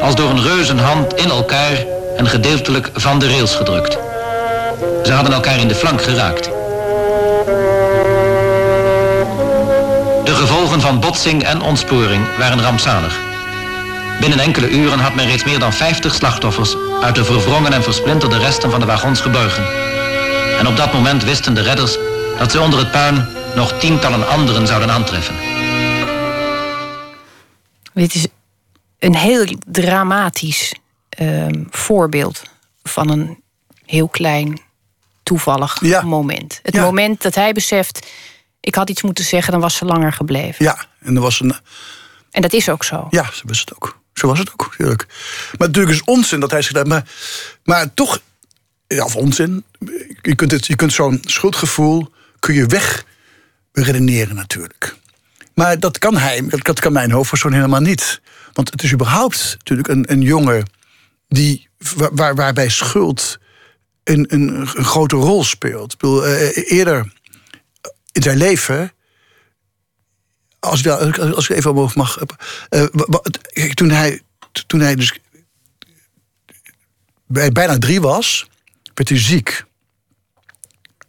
[0.00, 1.84] als door een reuzenhand in elkaar
[2.16, 3.98] en gedeeltelijk van de rails gedrukt.
[5.04, 6.44] Ze hadden elkaar in de flank geraakt.
[10.24, 13.29] De gevolgen van botsing en ontsporing waren rampzalig.
[14.20, 18.38] Binnen enkele uren had men reeds meer dan 50 slachtoffers uit de verwrongen en versplinterde
[18.38, 19.64] resten van de wagons geborgen.
[20.58, 21.96] En op dat moment wisten de redders
[22.38, 25.34] dat ze onder het puin nog tientallen anderen zouden aantreffen.
[27.94, 28.26] Dit is
[28.98, 30.74] een heel dramatisch
[31.20, 32.42] uh, voorbeeld
[32.82, 33.42] van een
[33.86, 34.60] heel klein
[35.22, 36.02] toevallig Ja.
[36.02, 36.60] moment.
[36.62, 36.82] Het Ja.
[36.82, 38.06] moment dat hij beseft,
[38.60, 40.64] ik had iets moeten zeggen, dan was ze langer gebleven.
[40.64, 41.54] Ja, en er was een.
[42.30, 43.06] En dat is ook zo.
[43.10, 43.99] Ja, zo was het ook.
[44.20, 45.06] Zo was het ook, natuurlijk.
[45.58, 46.86] Maar natuurlijk is onzin dat hij daar.
[46.86, 47.04] Maar,
[47.64, 48.20] maar toch.
[48.86, 49.64] Ja, of onzin.
[50.22, 52.12] Je kunt, het, je kunt zo'n schuldgevoel.
[52.38, 53.04] kun je weg
[53.72, 54.96] redeneren, natuurlijk.
[55.54, 58.20] Maar dat kan hij, dat, kan mijn hoofdpersoon helemaal niet.
[58.52, 60.64] Want het is überhaupt natuurlijk een, een jongen.
[61.28, 61.68] die.
[61.96, 63.38] Waar, waar- waarbij schuld.
[64.04, 65.96] Een, een, een grote rol speelt.
[66.02, 67.12] Eh, eerder
[68.12, 68.92] in zijn leven
[70.60, 72.18] als als ik even omhoog mag.
[72.68, 72.86] eh,
[73.52, 74.20] kijk, toen, hij,
[74.66, 75.18] toen hij dus
[77.26, 78.48] bij, bijna drie was,
[78.94, 79.64] werd hij ziek.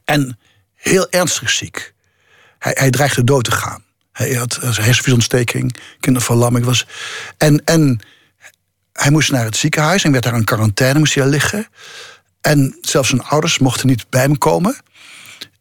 [0.06, 0.40] En
[0.74, 1.94] heel ernstig ziek.
[2.60, 3.84] Hij, hij dreigde dood te gaan.
[4.12, 6.66] Hij had hersenvliesontsteking, kinderverlamming.
[6.66, 6.88] Was,
[7.38, 8.00] en, en
[8.94, 11.68] hij moest naar het ziekenhuis en werd daar in quarantaine, moest hij daar liggen.
[12.42, 14.76] En zelfs zijn ouders mochten niet bij hem komen.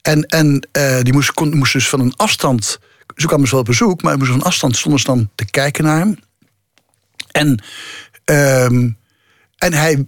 [0.03, 2.79] En, en eh, die moest, kon, moest dus van een afstand.
[3.17, 5.99] Ze kwamen dus wel op bezoek, maar van afstand stonden ze dan te kijken naar
[5.99, 6.19] hem.
[7.31, 7.63] En,
[8.25, 8.91] ehm,
[9.57, 10.07] en hij.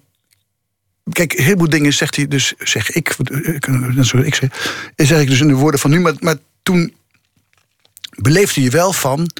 [1.12, 3.17] Kijk, een heleboel dingen zegt hij dus, zeg ik,
[3.95, 4.51] net zoals ik zeg,
[4.97, 6.95] zeg ik dus in de woorden van nu, maar, maar toen
[8.17, 9.31] beleefde je wel van.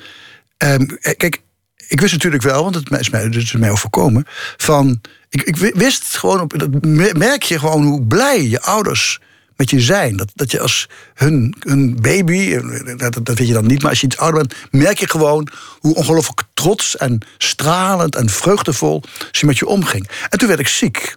[0.57, 1.42] ehm, kijk,
[1.88, 4.25] ik wist natuurlijk wel, want het is mij, het is mij overkomen.
[4.57, 6.85] Van, ik, ik wist gewoon, op,
[7.16, 9.20] merk je gewoon hoe blij je ouders
[9.62, 10.16] met je zijn.
[10.16, 12.59] Dat, dat je als hun, hun baby,
[12.96, 15.48] dat, dat weet je dan niet, maar als je iets ouder bent, merk je gewoon
[15.79, 20.09] hoe ongelooflijk trots en stralend en vreugdevol ze met je omging.
[20.29, 21.16] En toen werd ik ziek.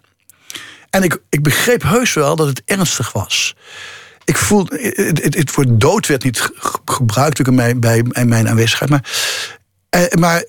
[0.90, 3.56] En ik, ik begreep heus wel dat het ernstig was.
[4.24, 8.28] Ik voel, het, het, het woord dood werd niet ge- gebruikt in mijn, bij in
[8.28, 8.90] mijn aanwezigheid.
[8.90, 9.06] Maar,
[9.90, 10.46] eh, maar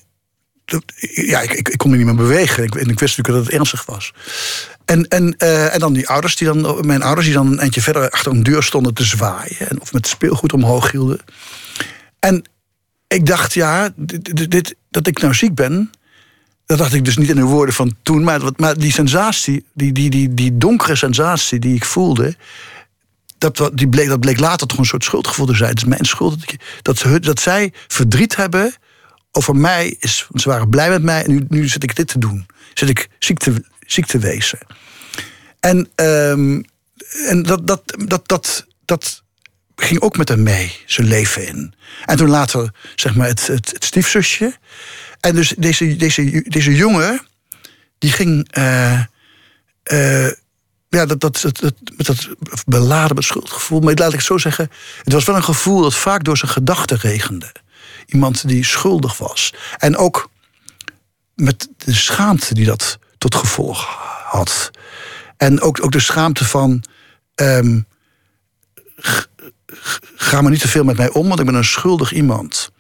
[1.11, 2.65] ja, ik, ik, kon me niet meer bewegen.
[2.65, 4.13] En ik wist natuurlijk dat het ernstig was.
[4.87, 7.83] En, en, eh, en dan die ouders, die dan, mijn ouders, die dan een eindje
[7.83, 9.69] verder achter een deur stonden te zwaaien.
[9.69, 11.19] En, of met speelgoed omhoog hielden.
[12.19, 12.45] En
[13.09, 15.91] ik dacht, ja, dit, dit- dat ik nou ziek ben.
[16.67, 18.25] Dat dacht ik dus niet in de woorden van toen.
[18.25, 22.37] Maar, maar die sensatie, die, die, die, die donkere sensatie die ik voelde.
[23.39, 25.71] Dat, die bleek, dat bleek later toch een soort schuldgevoel te zijn.
[25.71, 26.47] Het is mijn schuld
[26.83, 28.75] dat, dat, dat zij verdriet hebben
[29.31, 29.97] over mij.
[29.99, 32.47] Is, ze waren blij met mij en nu, nu zit ik dit te doen.
[32.75, 34.59] Zit ik ziek te, ziek te wezen.
[35.61, 36.63] En, ehm,
[37.29, 39.23] en dat, dat, dat, dat, dat
[39.77, 41.75] ging ook met hem mee, zijn leven in.
[42.05, 44.57] En toen later, zeg maar, het, het, stiefzusje.
[45.21, 47.27] En dus deze, deze, deze jongen,
[47.99, 48.49] die ging.
[48.53, 49.01] eh,
[49.83, 50.33] eh,
[50.89, 52.29] ja, dat, dat, dat, met dat
[52.67, 53.81] beladen met schuldgevoel.
[53.81, 54.71] Maar laat ik zo zeggen.
[55.03, 57.53] Het was wel een gevoel dat vaak door zijn gedachten regende.
[58.07, 59.55] Iemand die schuldig was.
[59.77, 60.31] En ook
[61.35, 62.99] met de schaamte die dat
[63.29, 63.87] tot gevolg
[64.25, 64.71] had.
[65.37, 66.85] En ook, ook de schaamte van.
[67.35, 67.81] ehm,
[70.17, 72.71] ga maar niet te veel met mij om, want ik ben een schuldig iemand.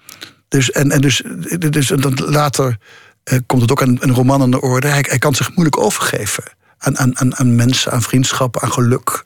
[0.48, 1.22] Dus, en, en dus,
[1.70, 2.76] dus later
[3.24, 4.88] eh, komt het ook een, roman aan de orde.
[4.88, 6.44] Hij, kan zich moeilijk overgeven
[6.78, 9.24] aan, aan, aan, aan mensen, aan vriendschappen, aan geluk.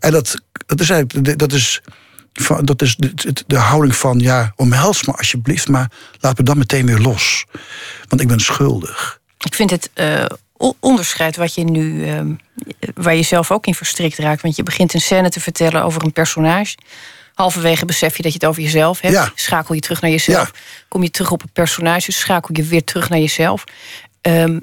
[0.00, 0.34] En dat,
[0.66, 1.82] dat is eigenlijk dat is,
[2.62, 6.58] dat is de, de- de houding van ja, omhels me alsjeblieft, maar laat me dan
[6.58, 7.44] meteen weer los.
[8.08, 9.20] Want ik ben schuldig.
[9.44, 10.24] Ik vind het eh,
[10.80, 12.34] onderscheid wat je nu, ehm,
[12.94, 14.42] waar je zelf ook in verstrikt raakt.
[14.42, 16.76] Want je begint een scène te vertellen over een personage.
[17.34, 19.14] Halverwege besef je dat je het over jezelf hebt.
[19.14, 19.32] Ja.
[19.34, 20.50] Schakel je terug naar jezelf.
[20.54, 20.60] Ja.
[20.88, 23.64] Kom je terug op het personage, schakel je weer terug naar jezelf.
[24.20, 24.58] Ehm,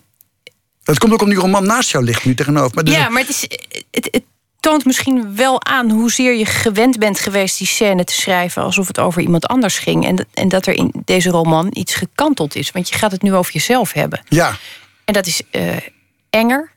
[0.84, 2.76] Dat komt ook om die roman naast jou ligt nu tegenover.
[2.76, 3.42] Maar dus- ja, maar het, is,
[3.92, 4.24] het, het
[4.60, 9.00] toont misschien wel aan hoezeer je gewend bent geweest die scène te schrijven alsof het
[9.00, 10.06] over iemand anders ging.
[10.06, 12.72] En, dat- en dat er in deze roman iets gekanteld is.
[12.72, 14.22] Want je gaat het nu over jezelf hebben.
[14.30, 14.56] ja,
[15.06, 15.76] En dat is eh,
[16.30, 16.72] enger.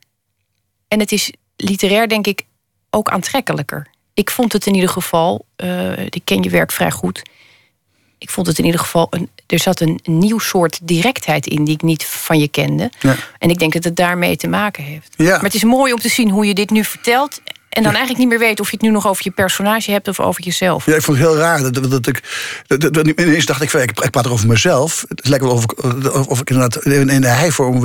[0.89, 2.43] En het is literair, denk ik,
[2.91, 3.87] ook aantrekkelijker.
[4.15, 7.23] Ik vond het in ieder geval, eh, ik ken je werk vrij goed.
[8.19, 11.75] Ik vond het in ieder geval, een, er zat een nieuw soort directheid in die
[11.75, 12.91] ik niet van je kende.
[13.01, 13.17] Ja.
[13.39, 15.15] En ik denk dat het daarmee te maken heeft.
[15.17, 15.31] Ja.
[15.31, 17.41] Maar het is mooi om te zien hoe je dit nu vertelt.
[17.73, 20.09] En dan eigenlijk niet meer weet of je het nu nog over je personage hebt
[20.09, 20.87] of over jezelf.
[20.87, 22.23] Ja, ik vond het heel raar dat, dat ik.
[22.67, 25.05] Dat, dat- ineens dacht ik, van, ik, ik praat er over mezelf.
[25.09, 27.81] Het lijkt wel of ik, of, of ik inderdaad in, de hij-vorm.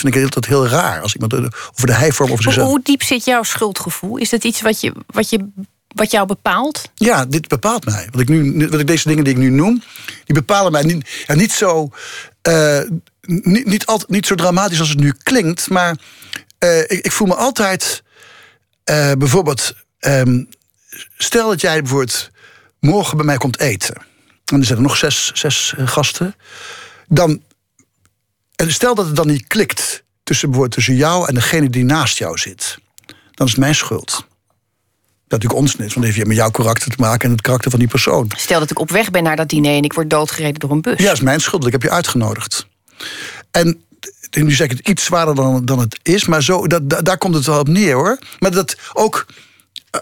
[0.00, 1.92] vind ik dat heel raar als iemand over de
[2.24, 2.68] over Hoe, zichzelf.
[2.68, 4.16] hoe diep zit jouw schuldgevoel?
[4.16, 5.48] Is dat iets wat, je, wat, je,
[5.94, 6.82] wat jou bepaalt?
[6.94, 8.08] Ja, dit bepaalt mij.
[8.10, 9.82] Wat ik nu, wat ik, deze dingen die ik nu noem,
[10.24, 11.88] die bepalen mij niet, ja, niet zo.
[12.42, 12.78] eh,
[13.20, 15.96] niet, niet, altijd, niet zo dramatisch als het nu klinkt, maar
[16.58, 18.02] eh, ik, ik voel me altijd.
[18.90, 20.44] Eh, bijvoorbeeld, ehm,
[21.16, 22.30] stel dat jij bijvoorbeeld
[22.80, 23.94] morgen bij mij komt eten.
[24.44, 26.34] En er zijn er nog zes, zes eh, gasten.
[27.08, 27.42] Dan,
[28.54, 32.18] en stel dat het dan niet klikt tussen, bijvoorbeeld tussen jou en degene die naast
[32.18, 32.78] jou zit.
[33.34, 34.10] Dan is het mijn schuld.
[34.10, 37.80] Dat natuurlijk ons niet, want heeft met jouw karakter te maken en het karakter van
[37.80, 38.30] die persoon.
[38.36, 40.80] Stel dat ik op weg ben naar dat diner en ik word doodgereden door een
[40.80, 40.98] bus.
[40.98, 41.66] Ja, dat is mijn schuld.
[41.66, 42.66] Ik heb je uitgenodigd.
[43.50, 43.89] En en
[44.30, 47.18] nu zeg ik het iets zwaarder dan, dan het is, maar zo, dat, da- daar
[47.18, 48.18] komt het wel op neer hoor.
[48.38, 49.26] Maar dat ook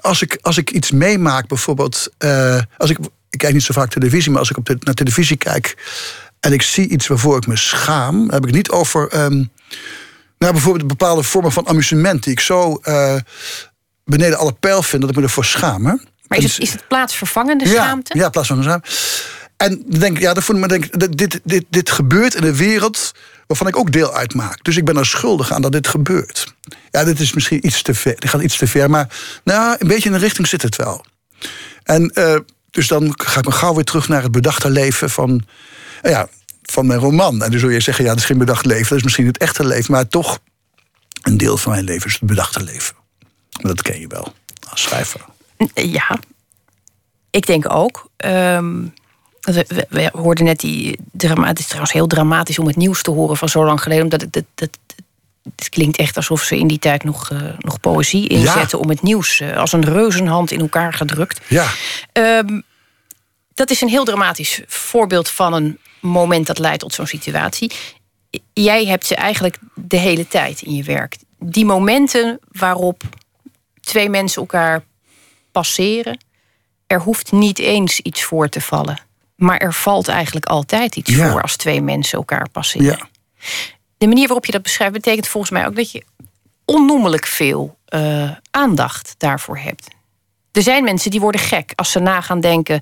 [0.01, 2.09] als ik, als ik iets meemaak, bijvoorbeeld.
[2.19, 2.99] eh, als ik,
[3.31, 5.77] ik kijk niet zo vaak televisie, maar als ik op de, naar televisie kijk.
[6.41, 8.17] en ik zie iets waarvoor ik me schaam.
[8.19, 9.09] dan heb ik het niet over.
[9.09, 9.45] ehm,
[10.39, 12.23] nou, bijvoorbeeld bepaalde vormen van amusement.
[12.23, 13.15] die ik zo eh,
[14.05, 15.87] beneden alle pijl vind dat ik me ervoor schaam.
[15.87, 15.95] Hè?
[16.29, 18.17] Maar is het, is het plaatsvervangende schaamte?
[18.17, 18.89] Ja, ja plaats van schaamte.
[19.57, 22.35] En dan denk ik, ja, dan voel ik me denk, dat dit, dit, dit gebeurt
[22.35, 23.13] in een wereld
[23.49, 24.65] waarvan ik ook deel uitmaak.
[24.65, 26.55] Dus ik ben er schuldig aan dat dit gebeurt.
[26.91, 28.21] Ja, dit is misschien iets te ver.
[28.21, 29.09] Dit gaat iets te ver, maar
[29.45, 31.05] nou, een beetje in de richting zit het wel.
[31.83, 32.39] En eh,
[32.71, 35.45] dus dan ga ik me gauw weer terug naar het bedachte leven van,
[36.03, 36.29] eh, ja,
[36.63, 37.43] van mijn roman.
[37.43, 39.39] En dan zul je zeggen, ja, dat is geen bedacht leven, dat is misschien het
[39.39, 40.39] echte leven, maar toch
[41.23, 42.95] een deel van mijn leven is het bedachte leven.
[43.51, 44.33] Dat ken je wel
[44.71, 45.21] als schrijver.
[45.75, 46.19] Ja,
[47.31, 48.11] ik denk ook.
[48.17, 48.87] Ehm,
[49.55, 51.47] we, we- we hoorden net die drama.
[51.47, 54.05] Het is trouwens heel dramatisch om het nieuws te horen van zo lang geleden.
[54.05, 54.79] Omdat het, het, het,
[55.57, 59.03] het klinkt echt alsof ze in die tijd nog, eh, nog poëzie inzetten om het
[59.03, 61.41] nieuws eh, als een reuzenhand in elkaar gedrukt.
[61.49, 61.67] Ja,
[62.13, 62.61] Ehm,
[63.55, 67.73] dat is een heel dramatisch voorbeeld van een moment dat leidt tot zo'n situatie.
[68.53, 71.17] Jij hebt ze eigenlijk de hele tijd in je werk.
[71.39, 73.03] Die momenten waarop
[73.81, 74.85] twee mensen elkaar
[75.53, 76.19] passeren,
[76.87, 78.99] er hoeft niet eens iets voor te vallen.
[79.39, 81.31] Maar er valt eigenlijk altijd iets Ja.
[81.31, 82.87] voor als twee mensen elkaar passeren.
[82.87, 83.09] ja.
[83.99, 86.05] De manier waarop je dat beschrijft betekent volgens mij ook dat je
[86.65, 89.89] onnoemelijk veel eh, aandacht daarvoor hebt.
[90.53, 92.81] Er zijn mensen die worden gek als ze na gaan denken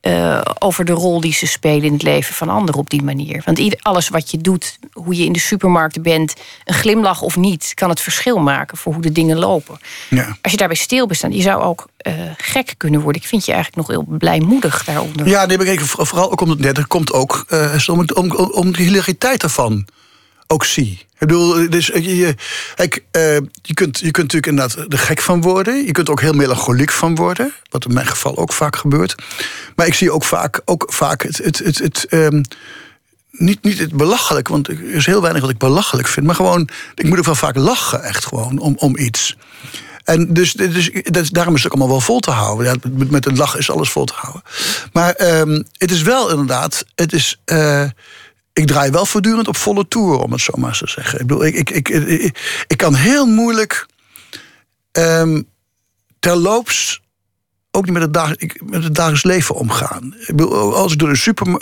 [0.00, 3.42] eh, over de rol die ze spelen in het leven van anderen op die manier.
[3.44, 6.34] Want ieder, alles wat je doet, hoe je in de supermarkt bent,
[6.64, 9.78] een glimlach of niet, kan het verschil maken voor hoe de dingen lopen.
[10.08, 10.36] ja.
[10.42, 13.22] Als je daarbij stil bent, staan, je zou ook eh, gek kunnen worden.
[13.22, 15.28] Ik vind je eigenlijk nog heel blijmoedig daaronder.
[15.28, 18.32] Ja, nee, maar kijk, vooral ook omdat het net, er komt ook eh, om, om,
[18.32, 19.86] om de hilariteit ervan
[20.50, 20.98] ook zie.
[21.12, 22.34] Ik bedoel, dus, je, je,
[22.74, 25.84] kijk, eh, je, kunt, je kunt natuurlijk inderdaad er gek van worden.
[25.86, 27.52] Je kunt ook heel melancholiek van worden.
[27.70, 29.14] Wat in mijn geval ook vaak gebeurt.
[29.76, 32.42] Maar ik zie ook vaak, ook vaak het, het, het, het, ehm,
[33.30, 36.26] niet, niet het belachelijk, want er is heel weinig wat ik belachelijk vind.
[36.26, 39.36] Maar gewoon, ik moet ook wel vaak lachen, echt gewoon, om, om iets.
[40.04, 42.80] En dus, dus, daarom is het ook allemaal wel vol te houden.
[42.92, 44.42] Met, met een lach is alles vol te houden.
[44.92, 47.40] Maar ehm, het is wel inderdaad, het is.
[47.44, 47.84] eh,
[48.52, 51.20] ik draai wel voortdurend op volle toer, om het zo maar te zeggen.
[51.20, 53.86] Ik bedoel, ik, ik, ik, ik, ik kan heel moeilijk
[54.92, 55.42] ehm,
[56.18, 57.00] terloops
[57.70, 58.28] ook niet met het, dag,
[58.64, 60.14] met het dagelijks leven omgaan.
[60.18, 61.60] Ik bedoel, als ik door superma-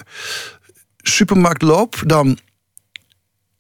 [0.97, 2.39] supermarkt loop, dan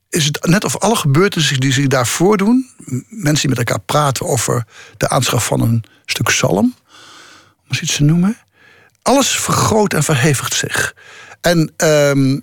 [0.08, 2.70] is het net of alle gebeurtenissen die zich daar voordoen...
[3.08, 4.66] mensen die met elkaar praten over
[4.96, 6.74] de aanschaf van een stuk zalm...
[7.56, 8.36] om eens iets te noemen...
[9.02, 10.94] alles vergroot en verhevigt zich.
[11.40, 12.38] En ehm,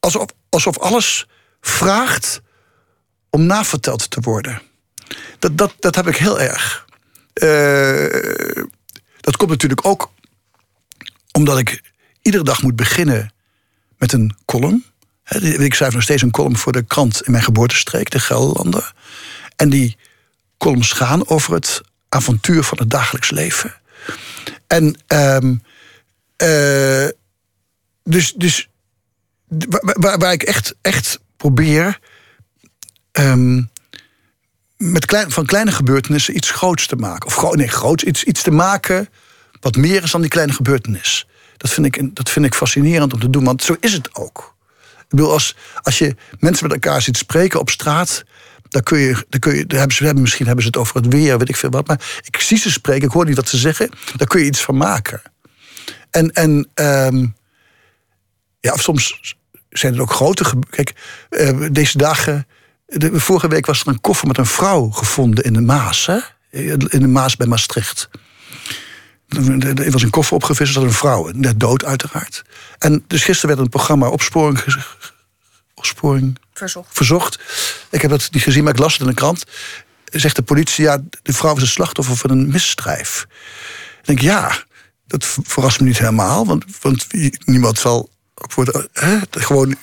[0.00, 1.26] alsof, alsof alles
[1.60, 2.40] vraagt
[3.30, 4.62] om naverteld te worden.
[5.38, 6.86] Dat, dat, dat heb ik heel erg.
[7.32, 8.64] Eh,
[9.20, 10.12] dat komt natuurlijk ook
[11.32, 11.82] omdat ik
[12.22, 13.32] iedere dag moet beginnen
[13.98, 14.84] met een column.
[15.40, 18.92] Ik schrijf nog steeds een column voor de krant in mijn geboortestreek, de Gelderlander.
[19.56, 19.96] En die
[20.58, 23.74] columns gaan over het avontuur van het dagelijks leven.
[24.66, 25.54] En ehm,
[26.36, 27.08] eh,
[28.02, 28.69] dus, dus
[29.50, 31.98] waar, waar, waar ik echt, echt probeer
[33.12, 33.62] ehm,
[34.76, 37.26] met klein, van kleine gebeurtenissen iets groots te maken.
[37.26, 39.08] Of nee, groots, iets, iets te maken
[39.60, 41.26] wat meer is dan die kleine gebeurtenis.
[41.56, 44.56] Dat vind, ik, dat vind ik fascinerend om te doen, want zo is het ook.
[45.08, 48.24] bedoel, als, als je mensen met elkaar ziet spreken op straat.
[48.68, 51.12] Dan kun je, dan kun je dan hebben ze, misschien hebben ze het over het
[51.12, 51.86] weer, weet ik veel wat.
[51.86, 53.90] Maar ik zie ze spreken, ik hoor niet wat ze zeggen.
[54.16, 55.22] Daar kun je iets van maken.
[56.10, 57.26] En, en ehm,
[58.60, 59.36] ja, of soms
[59.70, 60.44] zijn er ook grote.
[60.70, 60.92] Kijk,
[61.28, 62.46] eh, deze dagen.
[62.86, 66.06] De, vorige week was er een koffer met een vrouw gevonden in de Maas.
[66.06, 66.18] Hè?
[66.50, 68.08] In de Maas bij Maastricht.
[69.28, 71.30] Er was een koffer opgevist, er zat een vrouw.
[71.32, 72.42] Net dood, uiteraard.
[72.78, 74.64] En dus gisteren werd een programma opsporing,
[75.74, 76.96] opsporing Verzocht.
[76.96, 77.38] verzocht.
[77.90, 79.44] Ik heb dat niet gezien, maar ik las het in de krant.
[80.04, 83.26] Zegt de politie, ja, de vrouw was een slachtoffer van een misdrijf.
[84.00, 84.64] Ik denk, ja,
[85.06, 86.46] dat ver- verrast me niet helemaal.
[86.46, 87.06] Want, want
[87.44, 88.10] niemand zal
[89.30, 89.74] gewoon.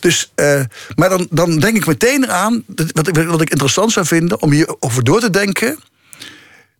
[0.00, 0.60] Dus, eh,
[0.94, 4.50] maar dan, dan denk ik meteen aan, wat ik, wat ik interessant zou vinden, om
[4.52, 5.78] hierover door te denken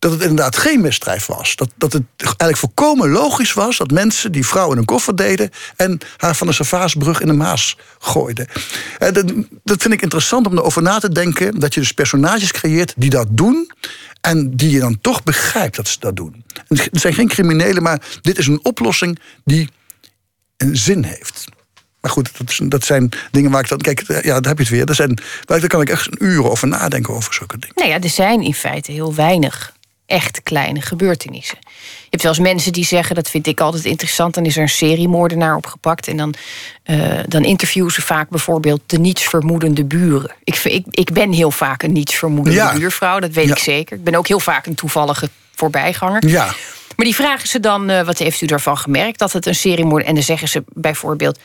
[0.05, 1.57] dat het inderdaad geen misdrijf was.
[1.57, 5.51] Dat, dat het eigenlijk volkomen logisch was dat mensen die vrouw in een koffer deden
[5.77, 8.49] en haar van de Savaasbrug in de Maas gooiden.
[8.99, 9.33] Eh, dat,
[9.65, 11.61] dat vind ik interessant om erover na te denken.
[11.61, 13.71] Dat je dus personages creëert die dat doen.
[14.21, 16.45] En die je dan toch begrijpt dat ze dat doen.
[16.69, 19.69] Het zijn geen criminelen, maar dit is een oplossing die
[20.73, 21.45] zin heeft.
[22.01, 23.79] Maar goed, dat, dat zijn dingen waar ik dan.
[23.79, 24.87] Kijk, ja, daar heb je het weer.
[24.87, 27.75] Dat zijn, daar kan ik echt een uur over nadenken over zulke dingen.
[27.77, 29.73] Nou ja, er zijn in feite heel weinig
[30.07, 31.59] echt kleine gebeurtenissen.
[31.61, 34.35] Je hebt wel eens mensen die zeggen, dat vind ik altijd interessant...
[34.35, 36.09] dan is er een seriemoordenaar opgepakt...
[36.09, 36.35] en dan,
[36.83, 40.35] eh, dan interviewen ze vaak bijvoorbeeld de nietsvermoedende buren.
[40.45, 42.73] Ik, ik, ik ben heel vaak een nietsvermoedende Ja.
[42.75, 43.53] buurvrouw, dat weet Ja.
[43.53, 43.97] ik zeker.
[43.97, 46.27] Ik ben ook heel vaak een toevallige voorbijganger.
[46.29, 46.55] Ja.
[46.97, 49.19] Maar die vragen ze dan, eh, wat heeft u daarvan gemerkt...
[49.19, 50.05] dat het een seriemoord...
[50.05, 51.39] en dan zeggen ze bijvoorbeeld...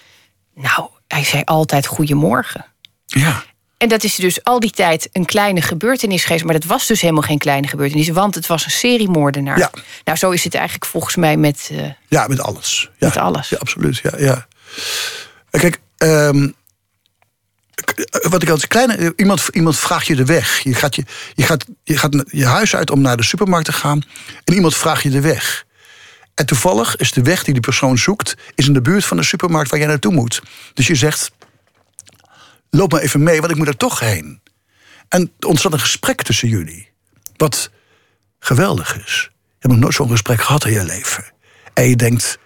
[0.56, 2.66] nou, hij zei altijd goedemorgen.
[3.06, 3.44] Ja.
[3.78, 6.44] En dat is dus al die tijd een kleine gebeurtenis geweest.
[6.44, 8.10] Maar dat was dus helemaal geen kleine gebeurtenis.
[8.10, 9.58] Want het was een seriemoordenaar.
[9.58, 9.72] Ja.
[10.04, 11.70] Nou, zo is het eigenlijk volgens mij met...
[11.72, 12.90] eh, Ja, met alles.
[12.98, 13.08] Ja.
[13.08, 13.50] Met alles.
[13.50, 13.98] Ja, absoluut.
[13.98, 14.48] Ja, ja.
[15.50, 16.50] Kijk, ehm,
[18.30, 19.14] wat ik als kleine.
[19.16, 20.60] Iemand, iemand vraagt je de weg.
[20.60, 21.04] Je gaat je,
[21.34, 24.02] je, gaat, je gaat je huis uit om naar de supermarkt te gaan.
[24.44, 25.66] En iemand vraagt je de weg.
[26.36, 28.36] En toevallig is de weg die die persoon zoekt.
[28.56, 30.42] is in de buurt van de supermarkt waar jij naartoe moet.
[30.74, 31.32] Dus je zegt.
[32.70, 34.42] Loop maar even mee, want ik moet er toch heen.
[35.08, 36.90] En er ontstaat een gesprek tussen jullie.
[37.38, 37.70] Wat
[38.40, 39.30] geweldig is.
[39.32, 41.26] Je hebt nog nooit zo'n gesprek gehad in je leven.
[41.74, 42.40] En je denkt,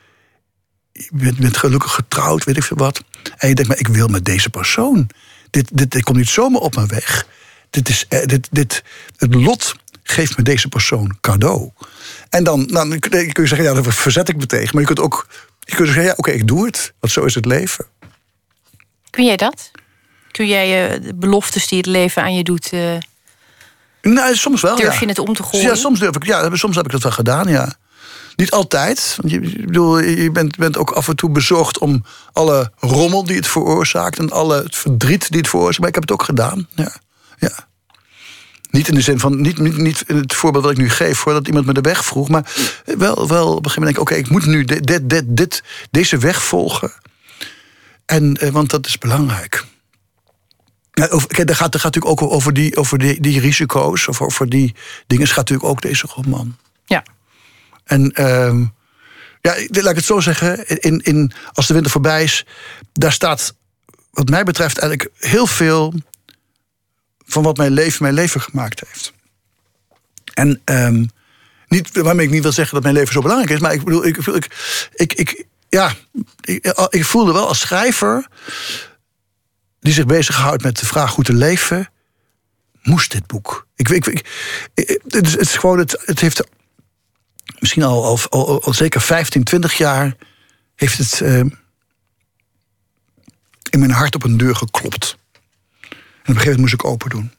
[0.91, 3.03] je bent, je bent gelukkig getrouwd, weet ik veel wat.
[3.37, 5.09] En je denkt, maar ik wil met deze persoon.
[5.49, 7.27] Dit, dit, dit komt niet zomaar op mijn weg.
[7.69, 8.83] Dit is, eh, dit, dit,
[9.17, 11.69] het lot geeft me deze persoon cadeau.
[12.29, 14.69] En dan, dan kun je zeggen, ja, daar verzet ik me tegen.
[14.71, 15.27] Maar je kunt ook
[15.59, 16.93] je kunt zeggen, ja, oké, ik doe het.
[16.99, 17.85] Want zo is het leven.
[19.09, 19.71] kun jij dat?
[20.31, 22.69] Kun jij eh, de beloftes die het leven aan je doet...
[22.71, 22.97] eh,
[24.01, 24.75] Nou, soms wel.
[24.75, 24.99] Durf ja.
[24.99, 25.67] je het om te gooien?
[25.67, 26.25] Ja, soms durf ik.
[26.25, 27.75] Ja, soms heb ik dat wel gedaan, ja.
[28.35, 29.17] Niet altijd.
[29.21, 33.35] Want je, bedoel, je bent, bent ook af en toe bezorgd om alle rommel die
[33.35, 35.79] het veroorzaakt en alle het verdriet die het veroorzaakt.
[35.79, 36.67] Maar ik heb het ook gedaan.
[36.75, 36.95] Ja.
[37.37, 37.67] ja.
[38.69, 41.47] Niet in de zin van, niet, niet, niet het voorbeeld wat ik nu geef, voordat
[41.47, 42.29] iemand me de weg vroeg.
[42.29, 42.51] Maar
[42.85, 45.63] wel, wel op een gegeven moment denk ik, oké, ik moet nu dit, dit, dit,
[45.91, 46.91] deze weg volgen.
[48.05, 49.65] En, eh, want dat is belangrijk.
[50.91, 54.49] Ja, kijk, daar gaat, gaat natuurlijk ook over die, over die, die risico's, of over
[54.49, 54.75] die
[55.07, 56.57] dingen, gaat natuurlijk ook deze roman.
[56.85, 57.03] ja.
[57.83, 58.65] En ehm,
[59.41, 62.45] ja, laat ik het zo zeggen, in, in, als de winter voorbij is,
[62.93, 63.55] daar staat,
[64.11, 65.93] wat mij betreft, eigenlijk heel veel
[67.25, 69.13] van wat mijn leven mijn leven gemaakt heeft.
[70.33, 71.05] En ehm,
[71.67, 74.05] niet, waarmee ik niet wil zeggen dat mijn leven zo belangrijk is, maar ik bedoel,
[74.05, 74.49] ik, ik,
[74.93, 75.93] ik, ik ja,
[76.41, 78.27] ik, ik voelde wel als schrijver
[79.79, 81.89] die zich bezighoudt met de vraag hoe te leven,
[82.81, 83.67] moest dit boek.
[83.75, 84.25] Ik, ik-
[85.07, 86.43] het, is, het is gewoon, het, het heeft
[87.59, 90.15] misschien al, al, al, zeker 15, 20 jaar
[90.75, 91.39] heeft het eh,
[93.69, 95.17] in mijn hart op een deur geklopt.
[95.89, 97.31] En op een gegeven moment moest ik open doen.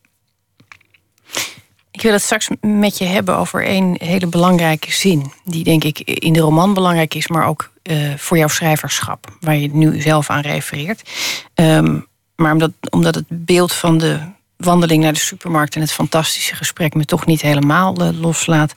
[1.91, 5.33] Ik wil het straks met je hebben over een hele belangrijke zin.
[5.45, 9.37] Die denk ik in de roman belangrijk is, maar ook eh, voor jouw schrijverschap.
[9.41, 11.11] Waar je nu zelf aan refereert.
[11.55, 11.99] Ehm,
[12.37, 14.21] maar omdat, omdat het beeld van de
[14.57, 18.75] wandeling naar de supermarkt en het fantastische gesprek me toch niet helemaal eh, loslaat.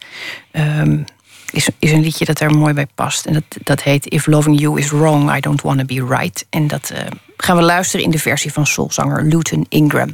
[0.51, 1.03] ehm,
[1.51, 3.25] is, is een liedje dat daar mooi bij past.
[3.25, 6.45] En dat, dat heet If Loving You Is Wrong, I Don't Wanna Be Right.
[6.49, 7.01] En dat eh,
[7.37, 10.13] gaan we luisteren in de versie van soulzanger Luton Ingram.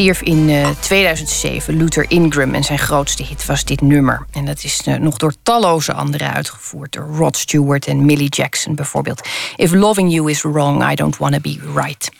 [0.00, 2.54] Stierf in eh, 2007, Luther Ingram.
[2.54, 4.26] En zijn grootste hit was dit nummer.
[4.32, 6.92] En dat is eh, nog door talloze anderen uitgevoerd.
[6.92, 9.28] Door Rod Stewart en Millie Jackson bijvoorbeeld.
[9.56, 12.10] If loving you is wrong, I don't wanna be right.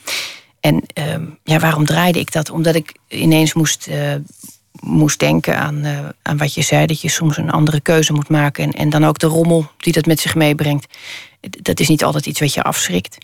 [0.61, 2.51] En ehm, ja, waarom draaide ik dat?
[2.51, 4.15] Omdat ik ineens moest, eh,
[4.81, 5.85] moest denken aan,
[6.23, 6.87] aan wat je zei.
[6.87, 8.65] Dat je soms een andere keuze moet maken.
[8.65, 10.87] En, en dan ook de rommel die dat met zich meebrengt.
[11.41, 13.19] Dat is niet altijd iets wat je afschrikt.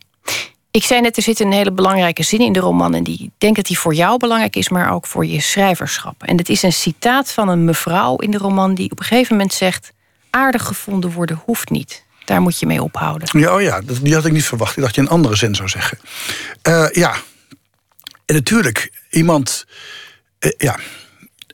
[0.76, 2.94] Ik zei net, er zit een hele belangrijke zin in de roman.
[2.94, 6.22] En die ik denk dat die voor jou belangrijk is, maar ook voor je schrijverschap.
[6.22, 9.36] En dat is een citaat van een mevrouw in de roman die op een gegeven
[9.36, 9.92] moment zegt:
[10.30, 12.04] aardig gevonden worden hoeft niet.
[12.24, 13.40] Daar moet je mee ophouden.
[13.40, 14.76] Ja, oh ja, die had ik niet verwacht.
[14.76, 15.98] Ik dacht je een andere zin zou zeggen.
[16.62, 17.14] Eh, ja,
[18.26, 19.66] en natuurlijk, iemand.
[20.38, 20.78] eh, ja.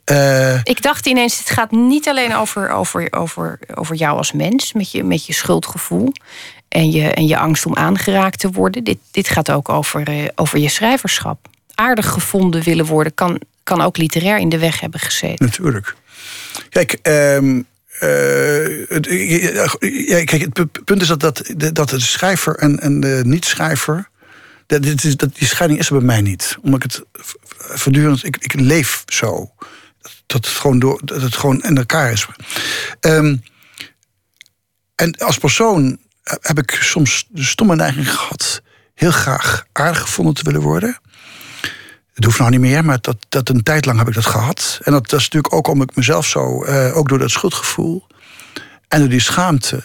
[0.03, 4.73] Eh, Ik dacht ineens, het gaat niet alleen over, over, over, over jou als mens,
[4.73, 6.11] met je, met je schuldgevoel
[6.73, 8.83] en je, en je angst om aangeraakt te worden.
[8.83, 11.47] Dit, dit gaat ook over, eh, over je schrijverschap.
[11.75, 15.45] Aardig gevonden willen worden kan, kan ook literair in de weg hebben gezeten.
[15.45, 15.95] Natuurlijk.
[16.69, 17.61] Kijk, ehm,
[17.99, 19.07] eh, het,
[20.07, 24.09] ja, kijk, het pu- punt is dat, dat, dat de schrijver en, en de niet-schrijver.
[24.65, 24.83] Dat,
[25.17, 26.57] dat, die scheiding is er bij mij niet.
[26.61, 27.03] Omdat ik het
[27.57, 28.23] voortdurend.
[28.23, 29.51] Ik, ik leef zo.
[30.25, 32.27] Dat het gewoon, door, dat het gewoon in elkaar is.
[32.99, 33.35] Ehm,
[34.95, 38.61] en als persoon heb ik soms de stomme neiging gehad.
[38.93, 40.99] heel graag aardig gevonden te willen worden.
[42.13, 44.79] Het hoeft nou niet meer, maar dat, dat een tijd lang heb ik dat gehad.
[44.83, 48.07] En dat, dat is natuurlijk ook omdat ik mezelf zo, eh, ook door dat schuldgevoel
[48.87, 49.83] en door die schaamte,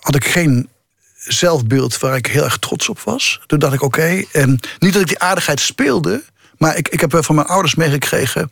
[0.00, 0.68] had ik geen
[1.16, 3.40] zelfbeeld waar ik heel erg trots op was.
[3.46, 6.24] Toen dacht ik, oké, en niet dat ik die aardigheid speelde,
[6.58, 8.48] maar ik, ik heb van mijn ouders meegekregen,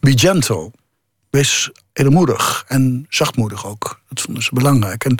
[0.00, 0.70] be gentle.
[1.32, 4.00] Wees edelmoedig en zachtmoedig ook.
[4.08, 5.04] Dat vonden ze belangrijk.
[5.04, 5.18] En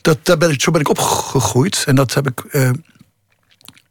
[0.00, 1.84] dat, ben ik, zo ben ik opgegroeid.
[1.86, 2.40] En dat heb ik.
[2.40, 2.70] eh,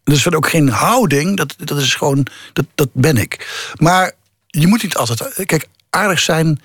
[0.03, 1.38] dus verder ook geen houding.
[1.38, 2.28] Dat, dat is gewoon.
[2.53, 3.47] Dat, dat ben ik.
[3.80, 4.11] Maar
[4.47, 5.45] je moet niet altijd.
[5.45, 6.61] Kijk, aardig zijn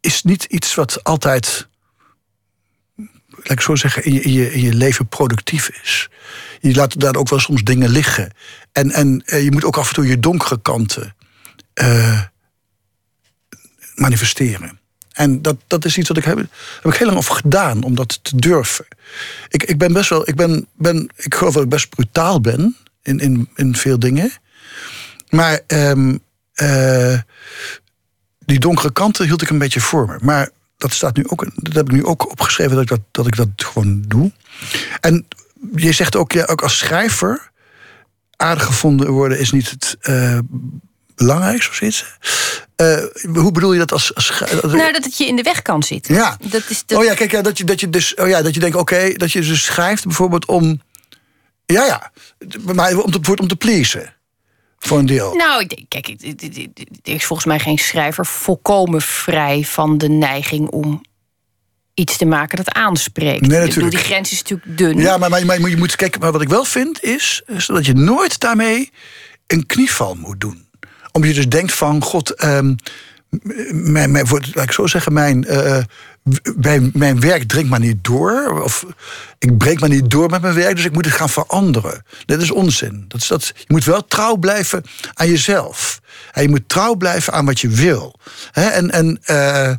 [0.00, 1.68] is niet iets wat altijd.
[3.28, 6.08] Laat ik zo zeggen, in je, je leven productief is.
[6.60, 8.32] je laat daar ook wel soms dingen liggen.
[8.72, 11.14] En, en eh, je moet ook af en toe je donkere kanten
[11.74, 12.20] eh,
[14.00, 14.78] manifesteren.
[15.12, 16.36] En dat, dat is iets wat ik heb,
[16.82, 18.86] heb ik heel lang over gedaan, om dat te durven.
[19.48, 22.76] Ik, ik ben best wel, ik ben, ben, ik geloof dat ik best brutaal ben
[23.02, 24.32] in, in, in veel dingen.
[25.28, 26.16] Maar ehm,
[26.52, 27.18] eh,
[28.38, 30.18] die donkere kanten hield ik een beetje voor me.
[30.20, 33.26] Maar dat staat nu ook, dat heb ik nu ook opgeschreven dat ik dat, dat,
[33.26, 34.32] ik dat gewoon doe.
[35.00, 35.26] En
[35.76, 37.50] je zegt ook, ja, ook als schrijver,
[38.36, 40.38] aardig gevonden worden is niet het uh,
[41.26, 42.04] belangrijkste of zoiets.
[42.76, 45.82] Uh, hoe bedoel je dat als, als Nou, dat het je in de weg kan
[45.82, 46.14] zitten.
[46.14, 46.36] Ja.
[46.40, 46.98] Dat is dat...
[46.98, 49.12] Oh ja, kijk, ja, dat je, dat je dus, oh ja, dat je denkt, oké,
[49.12, 50.82] dat je dus schrijft bijvoorbeeld om,
[51.66, 52.12] ja, ja,
[52.74, 54.14] maar om te, om te pleasen.
[54.78, 55.34] Voor een deel.
[55.34, 56.08] Nou, kijk,
[57.02, 61.02] er is volgens mij geen schrijver volkomen vrij van de neiging om
[61.94, 63.46] iets te maken dat aanspreekt.
[63.46, 63.94] Nee, natuurlijk.
[63.94, 64.98] die grens is natuurlijk dun.
[64.98, 66.20] Ja, maar, maar, maar je moet kijken.
[66.20, 68.90] Maar wat ik wel vind is, is dat je nooit daarmee
[69.46, 70.68] een knieval moet doen.
[71.12, 72.76] Omdat je dus denkt van, god, um,
[73.70, 75.78] mijn, mijn, laat ik zo zeggen, mijn, uh,
[76.56, 78.62] mijn, mijn werk dringt maar niet door.
[78.62, 78.86] Of
[79.38, 82.04] ik breek maar niet door met mijn werk, dus ik moet het gaan veranderen.
[82.26, 83.04] Dat is onzin.
[83.08, 84.82] Dat is dat, je moet wel trouw blijven
[85.14, 86.00] aan jezelf.
[86.34, 88.18] Je moet trouw blijven aan wat je wil.
[88.52, 89.72] en en uh,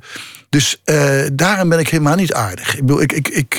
[0.49, 2.75] dus uh, daarom ben ik helemaal niet aardig.
[2.75, 3.55] Ik bedoel, ik, ik, ik,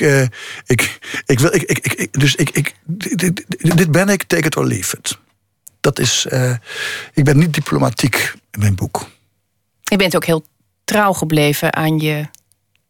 [0.65, 4.57] ik, ik wil, ik, ik, ik, dus ik, ik, dit, dit ben ik, take it
[4.57, 5.17] or leave it.
[5.83, 6.55] Dat is, uh,
[7.13, 9.07] ik ben niet diplomatiek in mijn boek.
[9.83, 10.43] Je bent ook heel
[10.83, 12.27] trouw gebleven aan je,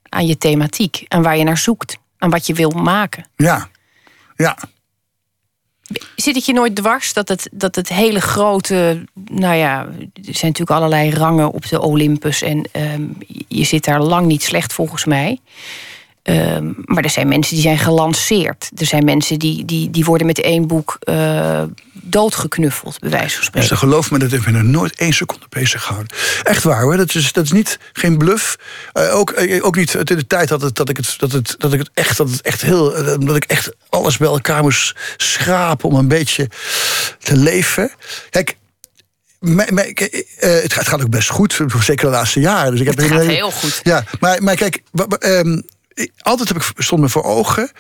[0.10, 1.06] aan je thematiek.
[1.08, 1.98] En waar je naar zoekt.
[2.18, 3.26] Aan wat je wil maken.
[3.36, 3.70] Ja,
[4.36, 4.58] ja.
[6.16, 9.04] Zit het je nooit dwars dat het, dat het hele grote.
[9.14, 9.80] Nou ja,
[10.14, 12.42] er zijn natuurlijk allerlei rangen op de Olympus.
[12.42, 13.18] En um,
[13.48, 15.40] je zit daar lang niet slecht volgens mij.
[16.30, 18.70] Um, maar er zijn mensen die zijn gelanceerd.
[18.76, 21.64] Er zijn mensen die, die, die worden met één boek uh,
[21.94, 23.70] doodgeknuffeld, bij wijze van spreken.
[23.70, 26.18] Dus geloof me, dat heeft me nog nooit één seconde bezig gehouden.
[26.44, 28.58] Echt waar hoor, dat is, dat is niet, geen bluff.
[28.94, 31.56] Uh, ook, uh, ook niet in de tijd dat, het, dat, ik het, dat, het,
[31.58, 34.96] dat ik het echt, dat het echt heel, dat ik echt alles bij elkaar moest
[35.18, 36.50] schrapen om een beetje
[37.20, 37.92] te leven.
[38.30, 38.58] Kijk,
[39.40, 42.72] maar, maar, uh, het, gaat, het, gaat, ook best goed, zeker de laatste jaren.
[42.72, 43.80] Dus ik heb het gaat heel goed.
[43.84, 44.84] Ja, maar, maar kijk,
[45.20, 45.64] um,
[46.18, 47.72] altijd heb ik stond me voor ogen.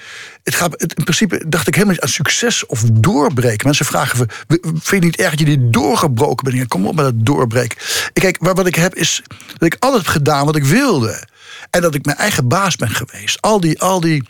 [0.43, 3.65] Het gaat, in principe dacht ik helemaal niet aan succes of doorbreken.
[3.65, 4.27] Mensen vragen:
[4.61, 6.67] vind je niet erg dat je niet doorgebroken bent?
[6.67, 7.77] Kom op met dat doorbreken.
[8.13, 9.21] Kijk, wat ik heb is
[9.57, 11.27] dat ik altijd heb gedaan wat ik wilde.
[11.69, 13.41] En dat ik mijn eigen baas ben geweest.
[13.41, 14.23] Al die, al die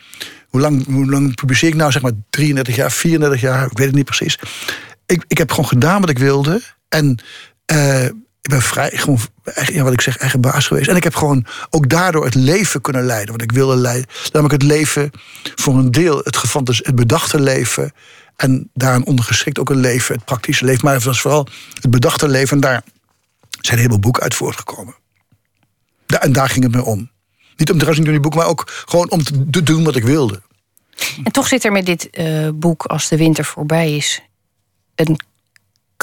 [0.50, 1.92] hoe lang, hoe lang publiceer ik nou?
[1.92, 4.40] Zeg maar 33 jaar, 34 jaar, ik weet het niet precies.
[5.06, 6.62] Ik, ik heb gewoon gedaan wat ik wilde.
[6.90, 7.20] En
[7.74, 8.06] uh,
[8.44, 9.20] ik ben vrij, gewoon,
[9.66, 10.88] ja, wat ik zeg, eigen baas geweest.
[10.88, 13.32] En ik heb gewoon ook daardoor het leven kunnen leiden.
[13.32, 14.10] Wat ik wilde leiden.
[14.32, 15.12] Namelijk het leven
[15.56, 17.94] voor een deel, het gevat dus het bedachte leven.
[18.36, 20.86] En daaraan ondergeschikt ook een leven, het praktische leven.
[20.86, 22.56] Maar het was vooral het bedachte leven.
[22.56, 22.84] En daar
[23.50, 24.96] zijn een heleboel boeken uit voortgekomen.
[26.20, 27.12] En daar ging het me om.
[27.56, 30.42] Niet om te doen die boeken, maar ook gewoon om te doen wat ik wilde.
[31.24, 34.22] En toch zit er met dit uh, boek, als de winter voorbij is,
[34.96, 35.20] een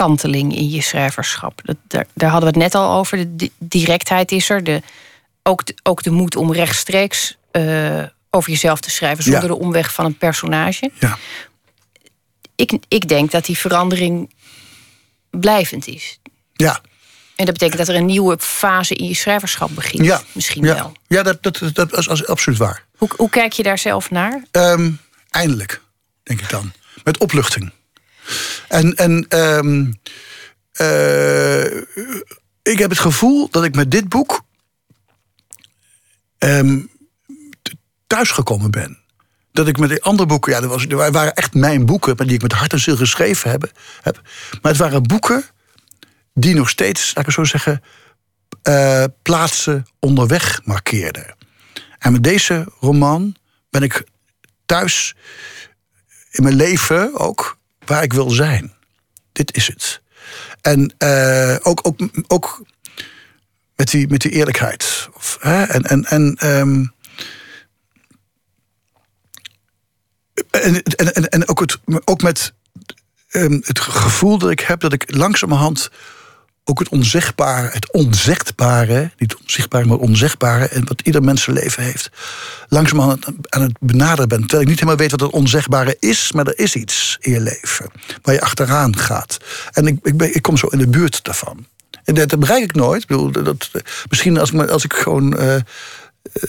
[0.01, 1.61] kanteling in je schrijverschap.
[1.64, 3.36] Dat, daar, daar, hadden we het net al over.
[3.36, 4.64] De directheid is er.
[4.64, 4.82] De,
[5.42, 9.48] ook, de, ook de moed om rechtstreeks uh, over jezelf te schrijven zonder Ja.
[9.48, 10.90] de omweg van een personage.
[10.98, 11.18] Ja.
[12.57, 14.34] Ik, ik denk dat die verandering
[15.30, 16.18] blijvend is.
[16.53, 16.80] Ja,
[17.36, 20.05] En dat betekent dat er een nieuwe fase in je schrijverschap begint.
[20.05, 20.22] ja.
[20.32, 20.74] Misschien ja.
[20.74, 20.92] wel.
[21.07, 22.84] Ja, dat, dat, dat, is absoluut waar.
[22.96, 24.44] Hoe, hoe kijk je daar zelf naar?
[24.51, 24.90] Ehm,
[25.30, 25.80] eindelijk,
[26.22, 26.72] denk ik dan.
[27.05, 27.72] Met opluchting.
[28.68, 29.92] En, en ehm,
[30.72, 31.76] eh,
[32.62, 34.42] ik heb het gevoel dat ik met dit boek
[36.38, 36.80] ehm,
[37.62, 37.74] t-
[38.06, 38.98] thuisgekomen ben.
[39.52, 42.34] Dat ik met die andere boeken, ja, dat was, waren echt mijn boeken, maar die
[42.34, 44.20] ik met hart en ziel geschreven heb, heb.
[44.62, 45.44] Maar het waren boeken
[46.34, 47.82] die nog steeds, laat ik het zo zeggen,
[48.62, 51.34] eh, plaatsen onderweg markeerden.
[51.98, 53.36] En met deze roman
[53.70, 54.04] ben ik
[54.66, 55.14] thuis
[56.30, 57.58] in mijn leven ook
[57.91, 58.72] waar ik wil zijn.
[59.32, 60.03] Dit is het.
[60.61, 62.64] En eh, ook, ook, ook
[63.76, 65.09] met, die, met die eerlijkheid.
[65.14, 65.62] Of, hè?
[65.62, 66.84] En, en, en, ehm,
[70.51, 72.53] en, en, en, ook, het, ook met
[73.28, 75.91] ehm, het gevoel dat ik heb dat ik langzamerhand
[76.70, 82.10] ook het onzegbare, het onzegbare, niet onzichtbare, maar onzegbare, en wat ieder mensenleven heeft,
[82.68, 84.40] langzamerhand aan het benaderen ben.
[84.40, 87.40] Terwijl ik niet helemaal weet wat het onzegbare is, maar er is iets in je
[87.40, 87.90] leven
[88.22, 89.38] waar je achteraan gaat.
[89.72, 91.66] En ik, ik, ik kom zo in de buurt daarvan.
[92.04, 93.02] En dat, bereik ik nooit.
[93.02, 93.70] Ik bedoel, dat,
[94.08, 95.56] misschien als ik, als ik gewoon eh,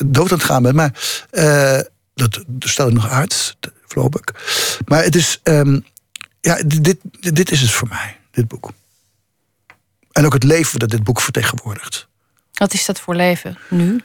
[0.05, 0.93] dood aan het gaan ben, maar.
[1.32, 1.80] eh,
[2.13, 3.55] dat, stel ik nog uit,
[3.88, 4.22] voorlopig.
[4.86, 5.80] Maar het is, ehm,
[6.41, 8.72] ja, dit, dit is het voor mij, dit boek.
[10.12, 12.07] En ook het leven dat dit boek vertegenwoordigt.
[12.53, 14.01] Wat is dat voor leven nu?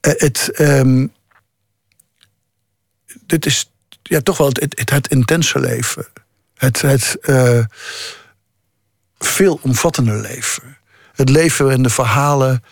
[0.00, 1.06] Eh, het, ehm,
[3.26, 3.70] dit is
[4.02, 6.06] ja, toch wel het, het, het intense leven.
[6.54, 7.64] Het, het eh,
[9.18, 10.78] veelomvattende leven.
[11.12, 12.64] Het leven en de verhalen.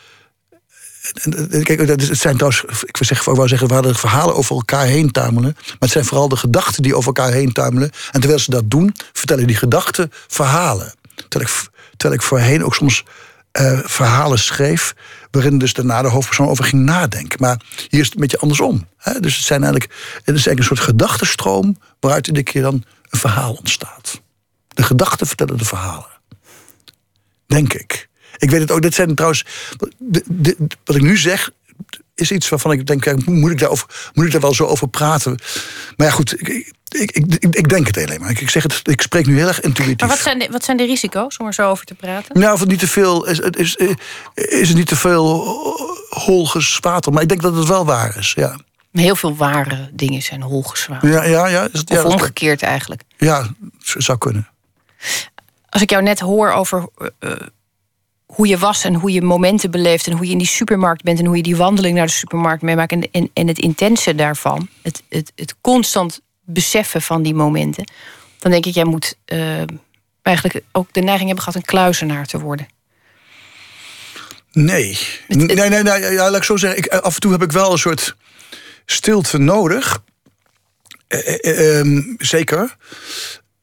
[1.23, 4.35] En, en, Kijk, het zijn trouwens, ik wil zeggen, ik wou zeggen, we hadden verhalen
[4.35, 5.53] over elkaar heen tuimelen.
[5.57, 7.91] Maar het zijn vooral de gedachten die over elkaar heen tuimelen.
[8.13, 10.95] En terwijl ze dat doen, vertellen die gedachten verhalen.
[11.29, 13.05] Terwijl ik, terwijl ik voorheen ook soms
[13.53, 14.95] eh, verhalen schreef.
[15.31, 17.39] waarin dus daarna de hoofdpersoon over ging nadenken.
[17.41, 18.87] Maar hier is het een beetje andersom.
[18.97, 19.21] Hè?
[19.21, 21.79] Dus het, zijn eigenlijk, het is eigenlijk een soort gedachtenstroom.
[22.01, 24.21] waaruit iedere keer dan een verhaal ontstaat.
[24.69, 26.07] De gedachten vertellen de verhalen.
[27.47, 28.09] Denk ik.
[28.37, 29.45] Ik weet het ook, dit zijn trouwens.
[29.99, 31.51] de- wat ik nu zeg,
[32.19, 34.89] is iets waarvan ik denk: kijk, moet ik, daarover, moet ik daar wel zo over
[34.89, 35.39] praten?
[35.97, 36.73] Maar ja, goed, ik, ik,
[37.11, 38.31] ik, ik, ik denk het alleen maar.
[38.31, 39.99] Ik, ik zeg het, ik spreek nu heel erg intuïtief.
[40.01, 42.41] Maar wat zijn, de, wat zijn de risico's om er zo over te praten?
[42.41, 43.77] Nou, of het niet te veel is, het is,
[44.35, 45.45] is het niet te veel
[46.09, 47.13] holges water.
[47.13, 48.33] Maar ik denk dat het wel waar is.
[48.37, 48.57] Ja,
[48.93, 51.03] Heel veel ware dingen zijn holgezwaard.
[51.03, 51.47] ja, ja.
[51.47, 53.03] ja, is het- ja, Of is- omgekeerd eigenlijk.
[53.17, 53.47] ja
[53.81, 54.49] zou kunnen.
[55.69, 57.37] Als ik jou net hoor over eh, eh,
[58.35, 61.19] hoe je was en hoe je momenten beleeft en hoe je in die supermarkt bent
[61.19, 64.69] en hoe je die wandeling naar de supermarkt meemaakt en, en, en het intense daarvan,
[64.83, 67.91] het, het, het constant beseffen van die momenten,
[68.39, 69.63] dan denk ik, jij moet eh,
[70.23, 72.69] eigenlijk ook de neiging hebben gehad een kluizenaar te worden.
[74.53, 74.99] Nee.
[75.29, 76.01] Nee, nee, nee.
[76.01, 76.79] Ja, laat ik zo zeggen.
[76.79, 78.17] Ik, eh, af en toe heb ik wel een soort
[78.87, 80.03] stilte nodig.
[81.09, 82.77] Eh, eh, ehm, zeker.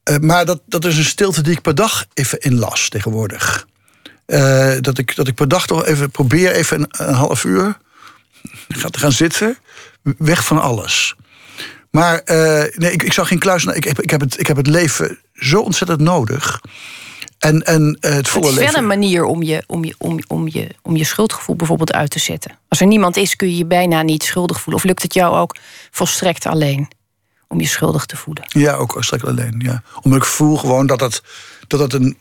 [0.04, 3.68] Eh, maar dat, dat is een stilte die ik per dag even inlas tegenwoordig.
[4.26, 7.78] Eh, dat, ik, dat ik per dag toch even probeer even een, een half uur
[8.68, 9.58] ga- te gaan zitten.
[10.18, 11.16] Weg van alles.
[11.92, 13.66] Maar eh, nee, ik, ik zou geen kluis.
[13.66, 16.62] Ik heb, ik, heb het, ik heb het leven zo ontzettend nodig.
[17.40, 18.74] En, en eh, het volle Het is leven.
[18.74, 22.10] wel een manier om je, om, je, om, om, je, om je schuldgevoel bijvoorbeeld uit
[22.10, 22.58] te zetten.
[22.68, 24.82] Als er niemand is, kun je je bijna niet schuldig voelen.
[24.84, 25.56] Of lukt het jou ook
[25.92, 26.88] volstrekt alleen
[27.48, 28.44] om je schuldig te voelen?
[28.48, 29.62] Ja, ook straks alleen.
[29.66, 29.84] Ja.
[30.02, 31.22] Omdat ik voel gewoon dat het,
[31.68, 32.18] dat het een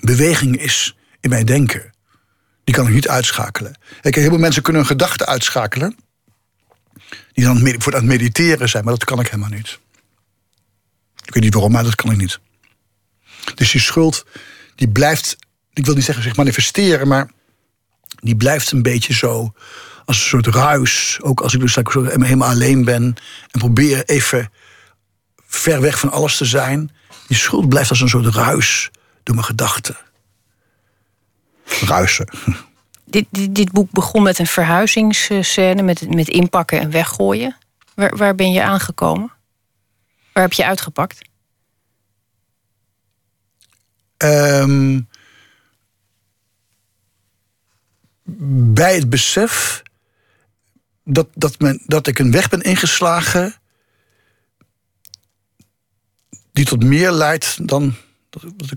[0.00, 0.96] beweging is
[1.26, 1.92] in mijn denken.
[2.64, 3.74] Die kan ik niet uitschakelen.
[4.00, 5.96] Kijk, heel veel mensen kunnen hun gedachten uitschakelen.
[7.32, 9.78] Die dan voor aan het mediteren zijn, maar dat kan ik helemaal niet.
[11.24, 12.40] Ik weet niet waarom, maar dat kan ik niet.
[13.54, 14.26] Dus die schuld,
[14.74, 15.36] die blijft,
[15.72, 17.30] ik wil niet zeggen zich manifesteren, maar
[18.22, 19.52] die blijft een beetje zo
[20.04, 21.18] als een soort ruis.
[21.22, 23.02] Ook als ik dus helemaal alleen ben
[23.50, 24.52] en probeer even
[25.46, 26.90] ver weg van alles te zijn.
[27.26, 28.90] Die schuld blijft als een soort ruis
[29.22, 29.96] door mijn gedachten.
[31.66, 32.28] Ruisen.
[33.04, 37.56] Dit, dit, dit boek begon met een verhuizingsscène, met, met inpakken en weggooien.
[37.94, 39.32] Waar, waar ben je aangekomen?
[40.32, 41.20] Waar heb je uitgepakt?
[44.16, 45.00] Ehm,
[48.74, 49.82] bij het besef
[51.04, 53.54] dat, dat, men, dat ik een weg ben ingeslagen
[56.52, 57.94] die tot meer leidt dan,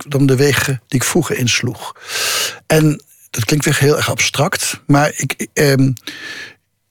[0.07, 1.95] dan de wegen die ik vroeger insloeg.
[2.67, 5.91] En dat klinkt weer heel erg abstract, maar ik, ehm,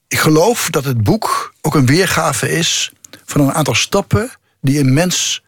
[0.07, 2.91] ik geloof dat het boek ook een weergave is
[3.25, 5.43] van een aantal stappen die een mens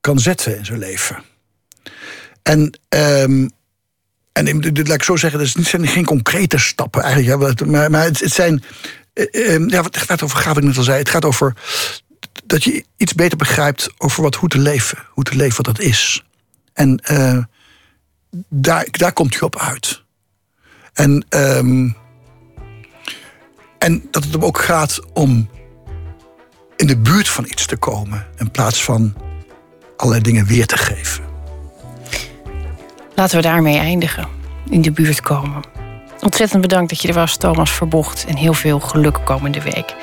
[0.00, 1.22] kan zetten in zijn leven.
[2.42, 3.48] En, ehm,
[4.32, 7.66] en laat ik zo zeggen, het zijn geen concrete stappen eigenlijk.
[7.90, 8.62] Maar, het, zijn.
[9.12, 10.98] eh, ehm, ja, het gaat over, gaaf ik net al zei.
[10.98, 11.54] Het gaat over
[12.44, 14.98] dat je iets beter begrijpt over wat, hoe te leven.
[15.10, 16.24] Hoe te leven, wat dat is.
[16.72, 17.38] En eh,
[18.48, 20.02] daar, daar komt hij op uit.
[20.92, 21.90] En, ehm,
[23.78, 25.50] en dat het hem ook gaat om
[26.76, 28.26] in de buurt van iets te komen.
[28.36, 29.14] In plaats van
[29.96, 31.24] allerlei dingen weer te geven.
[33.14, 34.28] Laten we daarmee eindigen.
[34.70, 35.77] In de buurt komen.
[36.20, 38.24] Ontzettend bedankt dat je er was, Thomas Verbocht.
[38.28, 39.94] En heel veel geluk komende week.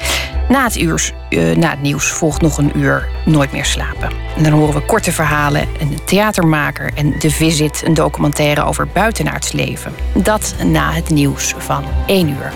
[0.49, 4.09] Na het, uur, eh, na het nieuws volgt nog een uur Nooit meer slapen.
[4.35, 9.51] En dan horen we korte verhalen, een theatermaker en The Visit, een documentaire over buitenaards
[9.51, 9.93] leven.
[10.13, 12.51] Dat na het nieuws van 1 uur.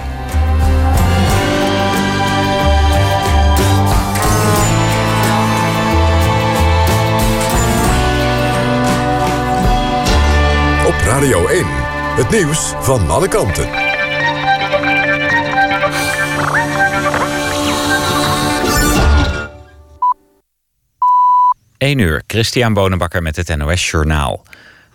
[10.88, 11.89] Op Radio 1.
[12.20, 13.70] Het nieuws van alle kanten.
[21.78, 24.44] 1 uur, Christian Bonenbakker met het NOS Journaal.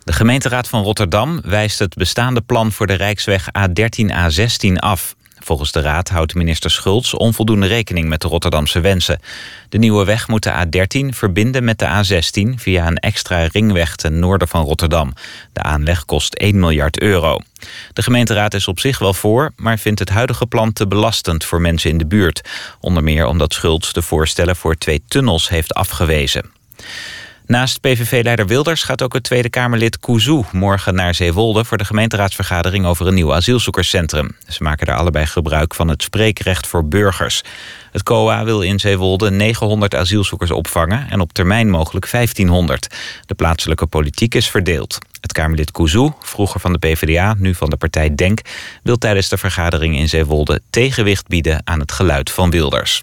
[0.03, 5.15] De gemeenteraad van Rotterdam wijst het bestaande plan voor de Rijksweg A13-A16 af.
[5.45, 9.21] Volgens de Raad houdt minister Schultz onvoldoende rekening met de Rotterdamse wensen.
[9.69, 14.19] De nieuwe weg moet de A13 verbinden met de A16 via een extra ringweg ten
[14.19, 15.13] noorden van Rotterdam.
[15.53, 17.39] De aanleg kost 1 miljard euro.
[17.93, 21.61] De gemeenteraad is op zich wel voor, maar vindt het huidige plan te belastend voor
[21.61, 22.49] mensen in de buurt.
[22.81, 26.51] Onder meer omdat Schultz de voorstellen voor twee tunnels heeft afgewezen.
[27.47, 32.87] Naast PVV-leider Wilders gaat ook het Tweede Kamerlid Kouzou morgen naar Zeewolde voor de gemeenteraadsvergadering
[32.87, 34.37] over een nieuw asielzoekerscentrum.
[34.49, 37.43] Ze maken daar allebei gebruik van het spreekrecht voor burgers.
[37.93, 42.95] Het COA wil in Zeewolde 900 asielzoekers opvangen en op termijn mogelijk 1500.
[43.27, 44.99] De plaatselijke politiek is verdeeld.
[45.21, 48.41] Het Kamerlid Kouzou, vroeger van de PvdA, nu van de partij DENK,
[48.83, 53.03] wil tijdens de vergadering in Zeewolde tegenwicht bieden aan het geluid van Wilders.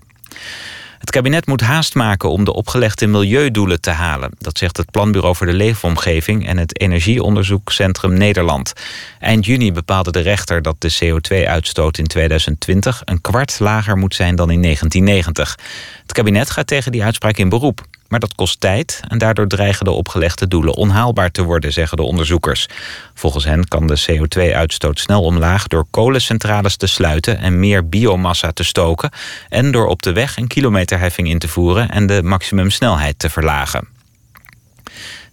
[1.02, 4.32] Het kabinet moet haast maken om de opgelegde milieudoelen te halen.
[4.38, 8.74] Dat zegt het Planbureau voor de Leefomgeving en het Energieonderzoekcentrum Nederland.
[9.20, 14.36] Eind juni bepaalde de rechter dat de CO2-uitstoot in 2020 een kwart lager moet zijn
[14.36, 15.58] dan in 1990.
[16.02, 17.86] Het kabinet gaat tegen die uitspraak in beroep.
[18.12, 22.04] Maar dat kost tijd en daardoor dreigen de opgelegde doelen onhaalbaar te worden, zeggen de
[22.04, 22.68] onderzoekers.
[23.14, 28.64] Volgens hen kan de CO2-uitstoot snel omlaag door kolencentrales te sluiten en meer biomassa te
[28.64, 29.12] stoken
[29.50, 33.88] en door op de weg een kilometerheffing in te voeren en de maximumsnelheid te verlagen.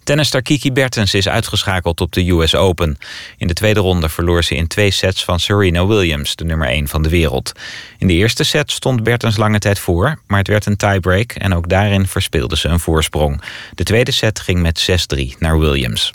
[0.09, 2.99] Tennister Kiki Bertens is uitgeschakeld op de US Open.
[3.37, 6.89] In de tweede ronde verloor ze in twee sets van Serena Williams, de nummer 1
[6.89, 7.53] van de wereld.
[7.99, 11.55] In de eerste set stond Bertens lange tijd voor, maar het werd een tiebreak en
[11.55, 13.43] ook daarin verspeelde ze een voorsprong.
[13.75, 16.13] De tweede set ging met 6-3 naar Williams.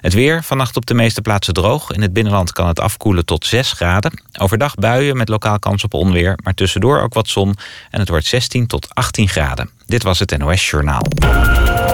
[0.00, 1.90] Het weer, vannacht op de meeste plaatsen droog.
[1.90, 4.22] In het binnenland kan het afkoelen tot 6 graden.
[4.38, 7.56] Overdag buien met lokaal kans op onweer, maar tussendoor ook wat zon.
[7.90, 9.70] En het wordt 16 tot 18 graden.
[9.86, 11.02] Dit was het NOS Journaal.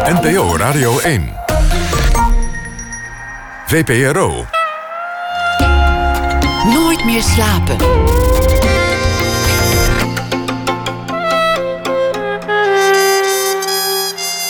[0.07, 1.33] NPO Radio 1.
[3.67, 4.47] VPRO.
[6.65, 7.77] Nooit meer slapen.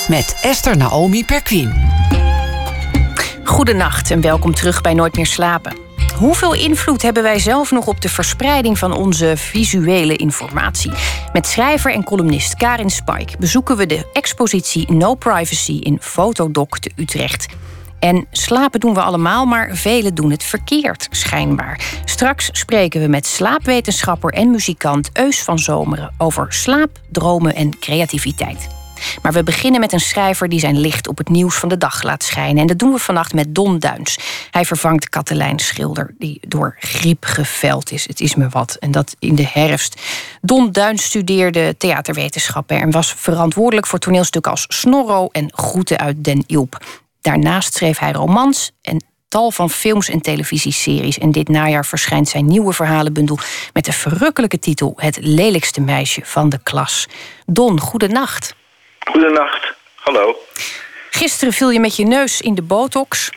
[0.09, 1.73] Met Esther Naomi Perquin.
[3.45, 5.86] Goedenacht en welkom terug bij Nooit meer slapen.
[6.15, 10.93] Hoeveel invloed hebben wij zelf nog op de verspreiding van onze visuele informatie?
[11.33, 16.91] Met schrijver en columnist Karin Spike bezoeken we de expositie No Privacy in Fotodoc te
[16.97, 17.47] Utrecht.
[17.99, 22.01] En slapen doen we allemaal, maar velen doen het verkeerd, schijnbaar.
[22.05, 28.76] Straks spreken we met slaapwetenschapper en muzikant Eus van Zomeren over slaap, dromen en creativiteit.
[29.23, 32.03] Maar we beginnen met een schrijver die zijn licht op het nieuws van de dag
[32.03, 32.61] laat schijnen.
[32.61, 34.19] En dat doen we vannacht met Don Duins.
[34.51, 38.07] Hij vervangt Katelijn Schilder, die door griep geveld is.
[38.07, 38.77] Het is me wat.
[38.81, 40.01] En dat in de herfst.
[40.41, 46.45] Don Duins studeerde theaterwetenschappen en was verantwoordelijk voor toneelstukken als Snorro en Groeten uit Den
[46.47, 46.85] Ilp.
[47.21, 51.19] Daarnaast schreef hij romans en tal van films en televisieseries.
[51.19, 53.39] En dit najaar verschijnt zijn nieuwe verhalenbundel
[53.73, 57.09] met de verrukkelijke titel Het lelijkste meisje van de klas.
[57.47, 58.55] Don, goedenacht.
[59.11, 60.37] Goedenacht, hallo.
[61.11, 63.31] Gisteren viel je met je neus in de botox.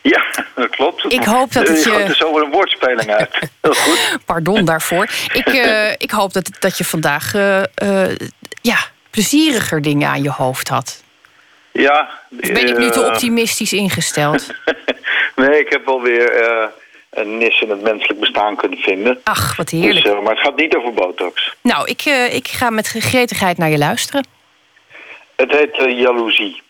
[0.00, 1.12] Ja, dat klopt.
[1.12, 3.38] Ik hoop dat het je- Er is over een woordspeling uit.
[3.60, 4.18] Heel goed.
[4.24, 5.08] Pardon daarvoor.
[5.32, 8.16] Ik, eh, ik hoop dat, dat je vandaag eh, eh,
[8.62, 8.76] ja,
[9.10, 11.02] plezieriger dingen aan je hoofd had.
[11.72, 12.08] Ja.
[12.40, 14.46] Of ben ik nu te optimistisch ingesteld?
[15.36, 16.32] Nee, ik heb wel weer
[17.10, 19.20] een nis in het menselijk bestaan kunnen vinden.
[19.24, 20.04] Ach, wat heerlijk.
[20.04, 21.54] Dus, maar het gaat niet over botox.
[21.60, 24.26] Nou, ik, ik ga met gretigheid naar je luisteren.
[25.42, 26.62] Het heet eh, Jaloezie.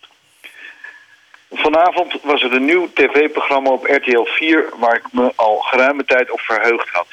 [1.51, 4.69] Vanavond was er een nieuw tv-programma op RTL 4...
[4.77, 7.07] waar ik me al geruime tijd op verheugd had.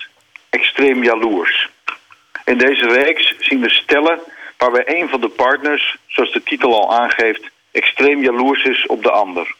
[0.50, 1.70] Extreem jaloers.
[2.46, 4.20] In deze reeks zien we stellen
[4.58, 5.98] waarbij een van de partners...
[6.08, 9.56] zoals de titel al aangeeft, extreem jaloers is op de ander.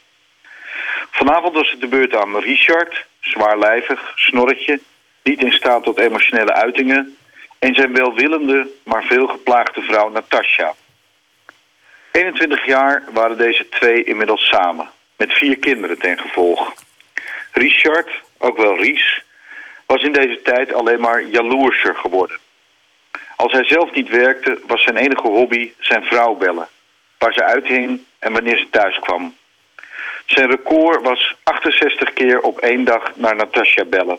[1.10, 4.80] Vanavond was het de beurt aan Richard, zwaarlijvig, snorretje...
[5.22, 7.16] niet in staat tot emotionele uitingen...
[7.58, 10.74] en zijn welwillende, maar veel geplaagde vrouw Natasha...
[12.12, 16.72] 21 jaar waren deze twee inmiddels samen, met vier kinderen ten gevolge.
[17.52, 19.22] Richard, ook wel Ries,
[19.86, 22.38] was in deze tijd alleen maar jaloerser geworden.
[23.36, 26.68] Als hij zelf niet werkte, was zijn enige hobby zijn vrouw bellen.
[27.18, 29.36] Waar ze uithing en wanneer ze thuis kwam.
[30.26, 34.18] Zijn record was 68 keer op één dag naar Natasha bellen.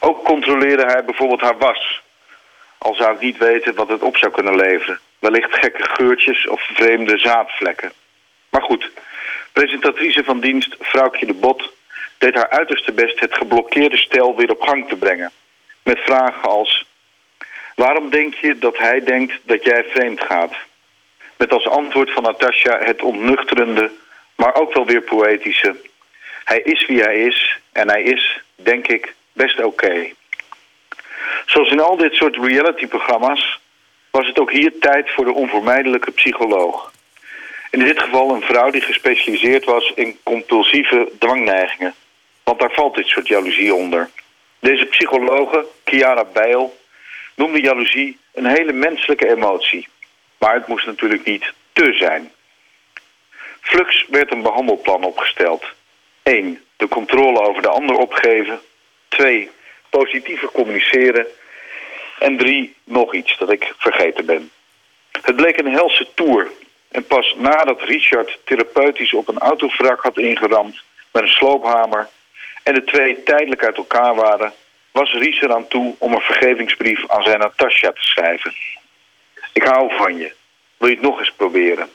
[0.00, 2.02] Ook controleerde hij bijvoorbeeld haar was.
[2.84, 5.00] Al zou ik niet weten wat het op zou kunnen leveren.
[5.18, 7.92] Wellicht gekke geurtjes of vreemde zaadvlekken.
[8.48, 8.90] Maar goed,
[9.52, 11.72] presentatrice van dienst Vrouwtje de Bot
[12.18, 15.32] deed haar uiterste best het geblokkeerde stel weer op gang te brengen.
[15.82, 16.86] Met vragen als...
[17.74, 20.54] Waarom denk je dat hij denkt dat jij vreemd gaat?
[21.36, 23.90] Met als antwoord van Natasja het ontnuchterende,
[24.34, 25.76] maar ook wel weer poëtische...
[26.44, 30.12] Hij is wie hij is en hij is, denk ik, best oké.
[31.46, 33.60] Zoals in al dit soort reality-programma's
[34.10, 36.92] was het ook hier tijd voor de onvermijdelijke psycholoog.
[37.70, 41.94] In dit geval een vrouw die gespecialiseerd was in compulsieve dwangneigingen.
[42.42, 44.10] Want daar valt dit soort jaloezie onder.
[44.58, 46.76] Deze psychologe, Chiara Bijl,
[47.34, 49.88] noemde jaloezie een hele menselijke emotie.
[50.38, 52.32] Maar het moest natuurlijk niet te zijn.
[53.60, 55.64] Flux werd een behandelplan opgesteld.
[56.22, 56.60] 1.
[56.76, 58.60] De controle over de ander opgeven.
[59.08, 59.50] 2.
[59.98, 61.26] Positiever communiceren.
[62.18, 62.74] En 3.
[62.84, 64.50] Nog iets dat ik vergeten ben.
[65.22, 66.50] Het bleek een helse tour.
[66.90, 70.82] En pas nadat Richard therapeutisch op een autovrak had ingeramd
[71.12, 72.08] met een sloophamer
[72.62, 74.52] en de twee tijdelijk uit elkaar waren,
[74.90, 78.54] was Ries eraan toe om een vergevingsbrief aan zijn Natasja te schrijven.
[79.52, 80.32] Ik hou van je.
[80.76, 81.88] Wil je het nog eens proberen?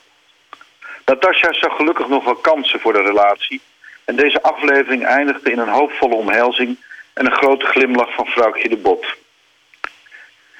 [1.04, 3.60] Natasja zag gelukkig nog wel kansen voor de relatie.
[4.04, 6.78] En deze aflevering eindigde in een hoopvolle omhelzing
[7.12, 9.06] en een grote glimlach van vrouwtje de Bot.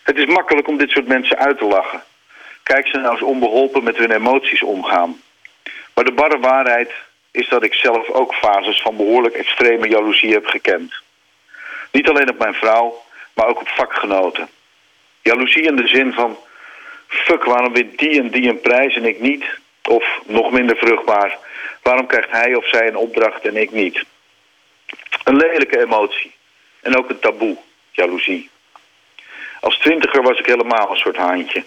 [0.02, 2.02] Het is makkelijk om dit soort mensen uit te lachen.
[2.62, 5.22] Kijk ze nou eens onbeholpen met hun emoties omgaan.
[5.94, 6.92] Maar de barre waarheid
[7.30, 10.94] is dat ik zelf ook fases van behoorlijk extreme jaloezie heb gekend.
[11.92, 13.02] Niet alleen op mijn vrouw,
[13.34, 14.48] maar ook op vakgenoten.
[15.22, 16.38] Jaloezie in de zin van...
[17.06, 19.44] fuck, waarom wint die en die een prijs en ik niet?
[19.88, 21.38] Of, nog minder vruchtbaar,
[21.82, 24.04] waarom krijgt hij of zij een opdracht en ik niet?
[25.24, 26.34] Een lelijke emotie.
[26.82, 27.56] En ook een taboe,
[27.90, 28.50] jaloezie.
[29.60, 31.64] Als twintiger was ik helemaal een soort haantje.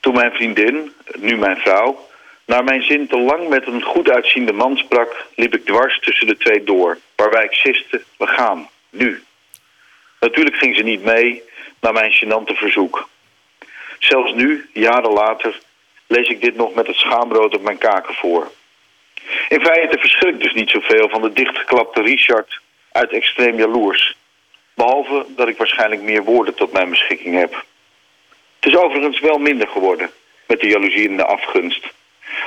[0.00, 2.08] Toen mijn vriendin, nu mijn vrouw,
[2.44, 6.26] naar mijn zin te lang met een goed uitziende man sprak, liep ik dwars tussen
[6.26, 9.22] de twee door, waarbij ik siste, we gaan, nu.
[10.20, 11.42] Natuurlijk ging ze niet mee
[11.80, 13.08] naar mijn gênante verzoek.
[13.98, 15.58] Zelfs nu, jaren later,
[16.06, 18.50] lees ik dit nog met het schaamrood op mijn kaken voor.
[19.48, 22.60] In feite verschrikt dus niet zoveel van de dichtgeklapte Richard
[22.96, 24.16] uit extreem jaloers.
[24.74, 27.64] Behalve dat ik waarschijnlijk meer woorden tot mijn beschikking heb.
[28.60, 30.10] Het is overigens wel minder geworden
[30.46, 31.86] met de jaloezie en de afgunst.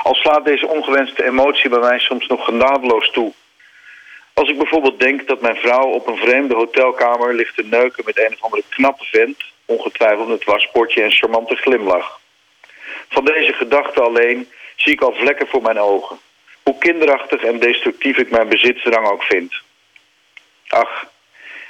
[0.02, 3.32] Al slaat deze ongewenste emotie bij mij soms nog genadeloos toe.
[4.34, 8.18] Als ik bijvoorbeeld denk dat mijn vrouw op een vreemde hotelkamer ligt te neuken met
[8.18, 12.20] een of andere knappe vent, ongetwijfeld met waspotje en charmante glimlach.
[13.08, 16.18] Van deze gedachte alleen zie ik al vlekken voor mijn ogen.
[16.62, 19.62] Hoe kinderachtig en destructief ik mijn bezitsdrang ook vind.
[20.70, 21.04] Ach,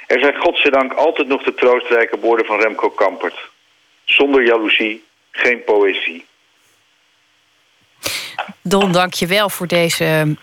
[0.07, 3.49] er zijn godzijdank altijd nog de troostrijke woorden van Remco Kampert.
[4.05, 6.25] Zonder jaloezie geen poëzie.
[8.61, 10.35] Don, dank je wel voor deze...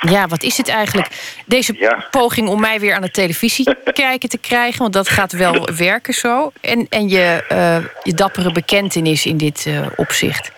[0.00, 1.08] Ja, wat is het eigenlijk?
[1.46, 2.06] Deze Ja.
[2.10, 4.78] poging om mij weer aan de televisie kijken te krijgen.
[4.78, 6.52] Want dat gaat wel werken zo.
[6.60, 10.52] En, en je, eh, je dappere bekentenis in dit eh, opzicht.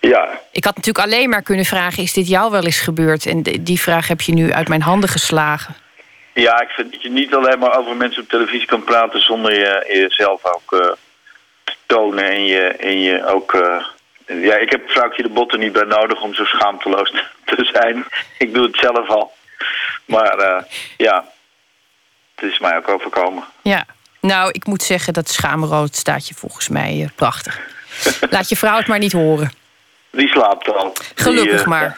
[0.00, 2.02] Ja, Ik had natuurlijk alleen maar kunnen vragen...
[2.02, 3.26] is dit jou wel eens gebeurd?
[3.26, 5.74] En die vraag heb je nu uit mijn handen geslagen.
[6.34, 9.52] Ja, ik vind dat je niet alleen maar over mensen op televisie kan praten zonder
[9.52, 10.92] je jezelf ook eh,
[11.64, 13.54] te tonen en je, en je ook.
[13.54, 13.84] eh,
[14.26, 17.10] ja, ik heb vrouwtje de botten niet bij nodig om zo schaamteloos
[17.44, 18.04] te zijn.
[18.38, 19.32] Ik doe het zelf al.
[20.04, 20.62] Maar eh,
[20.96, 21.24] ja,
[22.34, 23.44] het is mij ook overkomen.
[23.62, 23.84] Ja.
[24.20, 27.60] Nou, ik moet zeggen, dat schaamrood staat je volgens mij prachtig.
[28.30, 29.52] Laat je vrouw het maar niet horen.
[30.10, 30.92] Die slaapt al.
[31.14, 31.82] Gelukkig maar.
[31.82, 31.96] Ja.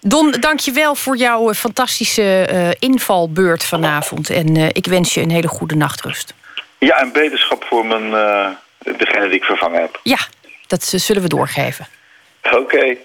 [0.00, 4.30] Don, dank je wel voor jouw eh, fantastische eh, invalbeurt vanavond.
[4.30, 6.34] En eh, ik wens je een hele goede nachtrust.
[6.78, 8.10] Ja, en beterschap voor mijn,
[8.78, 10.00] degene die ik vervangen heb.
[10.02, 10.18] Ja,
[10.66, 11.86] dat zullen we doorgeven.
[12.42, 12.96] Oké.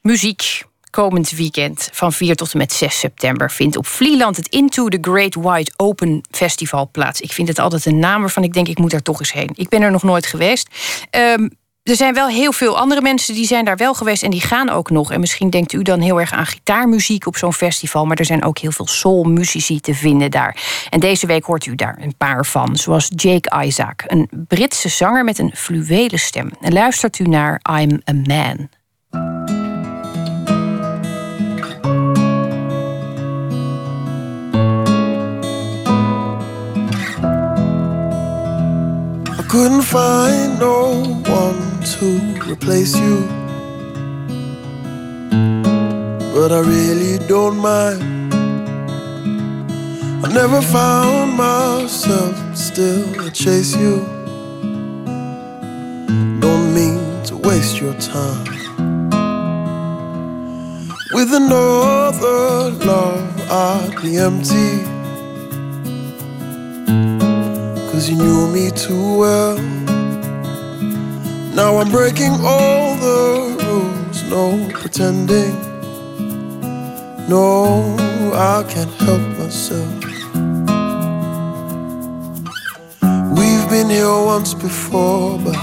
[0.00, 0.62] Muziek.
[0.90, 4.98] Komend weekend van 4 tot en met 6 september vindt op Vlieland het Into the
[5.00, 7.20] Great Wide Open Festival plaats.
[7.20, 9.50] Ik vind het altijd een naam waarvan ik denk ik moet daar toch eens heen.
[9.54, 10.68] Ik ben er nog nooit geweest.
[11.10, 11.48] Ehm,
[11.86, 14.68] er zijn wel heel veel andere mensen die zijn daar wel geweest en die gaan
[14.68, 15.12] ook nog.
[15.12, 18.44] En misschien denkt u dan heel erg aan gitaarmuziek op zo'n festival, maar er zijn
[18.44, 20.56] ook heel veel soulmuzici te vinden daar.
[20.90, 25.24] En deze week hoort u daar een paar van, zoals Jake Isaac, een Britse zanger
[25.24, 26.50] met een fluwelen stem.
[26.60, 28.68] En luistert u naar I'm a Man.
[39.56, 41.02] Couldn't find no
[41.40, 42.06] one to
[42.46, 43.26] replace you.
[46.34, 48.02] But I really don't mind.
[50.22, 54.04] I never found myself still to chase you.
[56.44, 58.44] Don't mean to waste your time.
[61.14, 64.96] With another love, I'd be empty.
[67.96, 69.56] Cause you knew me too well.
[71.54, 75.56] Now I'm breaking all the rules, no pretending.
[77.26, 77.96] No,
[78.34, 80.04] I can't help myself.
[83.34, 85.56] We've been here once before, but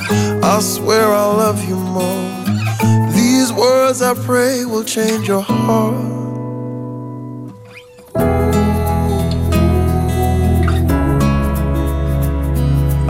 [0.44, 3.12] I swear I'll love you more.
[3.14, 6.14] These words I pray will change your heart.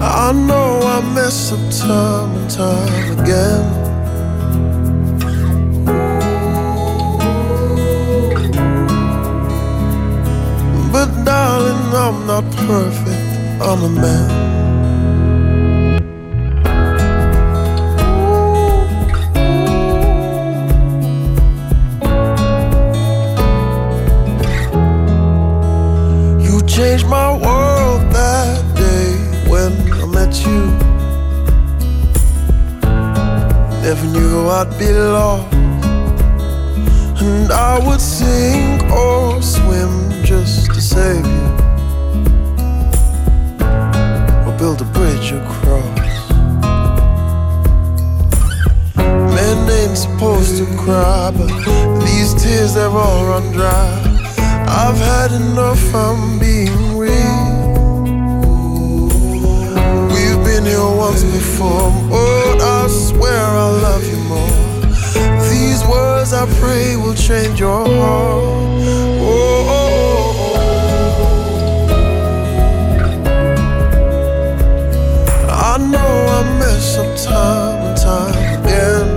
[0.06, 3.64] I know I mess up time and time again.
[10.92, 14.30] But darling, I'm not perfect, I'm a man.
[26.42, 28.73] You changed my world that
[30.42, 30.66] you.
[33.84, 35.54] Never knew I'd be lost,
[37.22, 41.48] and I would sink or swim just to save you,
[44.46, 46.00] or build a bridge across.
[49.36, 51.52] Men ain't supposed to cry, but
[52.06, 54.00] these tears they've all run dry.
[54.68, 56.93] I've had enough, I'm being
[60.74, 64.56] Here once before, but I swear I'll love you more.
[65.52, 68.44] These words I pray will change your heart.
[69.22, 70.70] Oh, oh, oh, oh.
[75.52, 79.08] I know I mess up time and time again.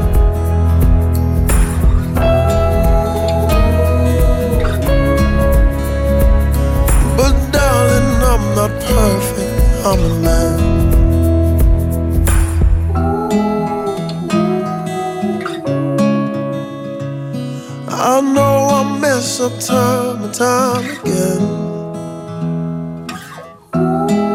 [7.16, 9.54] But darling, I'm not perfect.
[9.86, 10.45] I'm a man.
[19.26, 21.42] Mess up time and time again.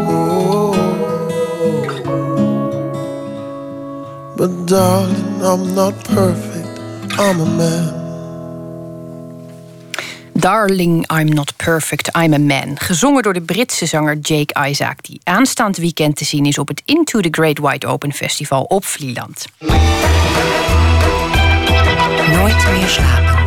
[0.07, 0.75] Oh.
[4.35, 6.79] But darling, I'm not perfect.
[7.17, 7.99] I'm a man.
[10.33, 12.79] Darling, I'm not perfect, I'm a man.
[12.79, 16.81] Gezongen door de Britse zanger Jake Isaac, die aanstaand weekend te zien is op het
[16.85, 19.45] Into the Great Wide Open Festival op Vlieland.
[22.29, 23.40] Nooit meer slapen.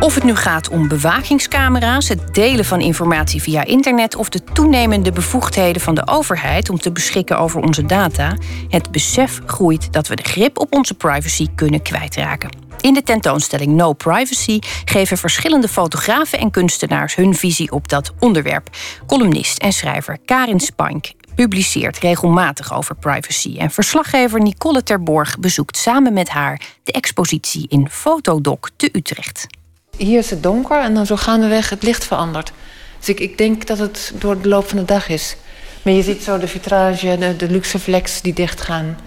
[0.00, 5.12] Of het nu gaat om bewakingscamera's, het delen van informatie via internet of de toenemende
[5.12, 8.36] bevoegdheden van de overheid om te beschikken over onze data,
[8.68, 12.48] het besef groeit dat we de grip op onze privacy kunnen kwijtraken.
[12.80, 18.68] In de tentoonstelling No Privacy geven verschillende fotografen en kunstenaars hun visie op dat onderwerp.
[19.06, 23.56] Columnist en schrijver Karin Spank publiceert regelmatig over privacy.
[23.58, 29.46] En verslaggever Nicole Terborg bezoekt samen met haar de expositie in Fotodoc te Utrecht.
[29.96, 32.52] Hier is het donker en dan zo gaandeweg het licht verandert.
[32.98, 35.36] Dus ik, ik denk dat het door de loop van de dag is.
[35.82, 38.98] Maar je ziet zo de vitrage, de, de luxe flex die dichtgaan.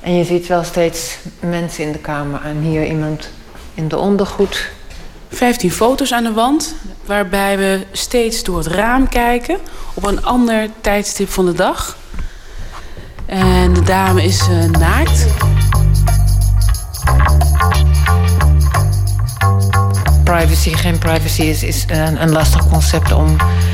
[0.00, 2.40] En je ziet wel steeds mensen in de kamer.
[2.44, 3.28] En hier iemand
[3.74, 4.70] in de ondergoed.
[5.28, 6.74] 15 foto's aan de wand,
[7.04, 9.58] waarbij we steeds door het raam kijken
[9.94, 11.96] op een ander tijdstip van de dag.
[13.26, 15.26] En de dame is uh, naakt.
[20.24, 23.32] Privacy, geen privacy is, is een, een lastig concept om,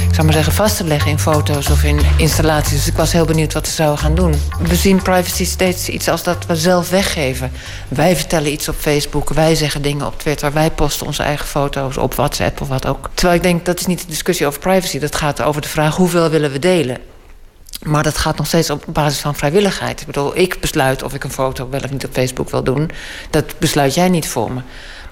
[0.09, 2.73] ik zou maar zeggen, vast te leggen in foto's of in installaties.
[2.73, 4.35] Dus ik was heel benieuwd wat ze zouden gaan doen.
[4.63, 7.53] We zien privacy steeds iets als dat we zelf weggeven.
[7.89, 11.97] Wij vertellen iets op Facebook, wij zeggen dingen op Twitter, wij posten onze eigen foto's
[11.97, 13.11] op WhatsApp of wat ook.
[13.15, 15.97] Terwijl ik denk dat is niet de discussie over privacy, dat gaat over de vraag
[15.97, 16.99] hoeveel willen we delen.
[17.83, 20.01] Maar dat gaat nog steeds op basis van vrijwilligheid.
[20.01, 22.91] Ik bedoel, ik besluit of ik een foto wel of niet op Facebook wil doen.
[23.31, 24.61] Dat besluit jij niet voor me.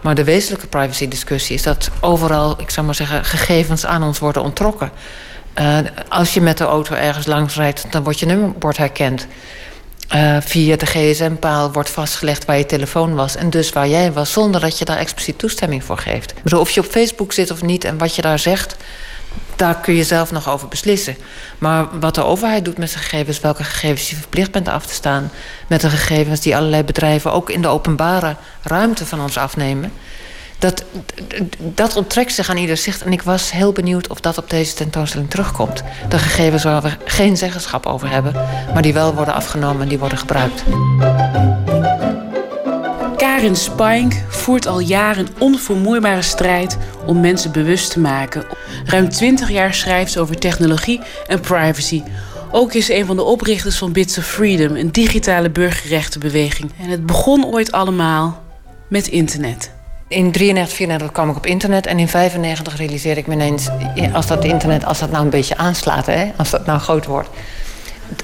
[0.01, 4.43] Maar de wezenlijke privacy-discussie is dat overal, ik zou maar zeggen, gegevens aan ons worden
[4.43, 4.91] onttrokken.
[5.61, 9.27] Uh, als je met de auto ergens langs rijdt, dan wordt je nummerbord herkend.
[10.15, 14.33] Uh, via de gsm-paal wordt vastgelegd waar je telefoon was en dus waar jij was,
[14.33, 16.35] zonder dat je daar expliciet toestemming voor geeft.
[16.55, 18.77] Of je op Facebook zit of niet en wat je daar zegt,
[19.57, 21.17] daar kun je zelf nog over beslissen.
[21.59, 24.95] Maar wat de overheid doet met zijn gegevens, welke gegevens je verplicht bent af te
[24.95, 25.31] staan,
[25.67, 29.93] met de gegevens die allerlei bedrijven ook in de openbare ruimte van ons afnemen,
[30.59, 30.85] dat,
[31.59, 33.03] dat onttrekt zich aan ieder zicht.
[33.03, 35.83] En ik was heel benieuwd of dat op deze tentoonstelling terugkomt.
[36.09, 38.33] De gegevens waar we geen zeggenschap over hebben,
[38.73, 40.63] maar die wel worden afgenomen en die worden gebruikt.
[43.39, 48.45] Karin Spink voert al jaren een onvermoeibare strijd om mensen bewust te maken.
[48.85, 52.03] Ruim 20 jaar schrijft ze over technologie en privacy.
[52.51, 56.71] Ook is ze een van de oprichters van Bits of Freedom, een digitale burgerrechtenbeweging.
[56.81, 58.43] En het begon ooit allemaal
[58.89, 59.71] met internet.
[60.09, 63.69] In 93, 94 kwam ik op internet en in 95 realiseerde ik me ineens...
[64.13, 67.29] als dat internet, als dat nou een beetje aanslaat, hè, als dat nou groot wordt...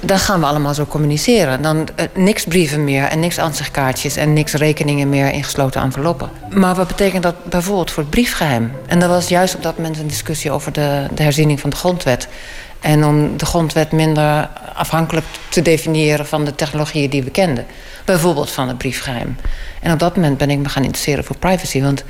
[0.01, 1.63] dan gaan we allemaal zo communiceren.
[1.63, 6.31] Dan uh, niks brieven meer en niks aanzichtkaartjes en niks rekeningen meer in gesloten enveloppen.
[6.51, 8.73] Maar wat betekent dat bijvoorbeeld voor het briefgeheim?
[8.87, 11.77] En er was juist op dat moment een discussie over de, de herziening van de
[11.77, 12.29] grondwet.
[12.81, 17.67] En om de grondwet minder afhankelijk te definiëren van de technologieën die we kenden.
[18.05, 19.37] Bijvoorbeeld van het briefgeheim.
[19.81, 21.83] En op dat moment ben ik me gaan interesseren voor privacy.
[21.83, 22.05] Want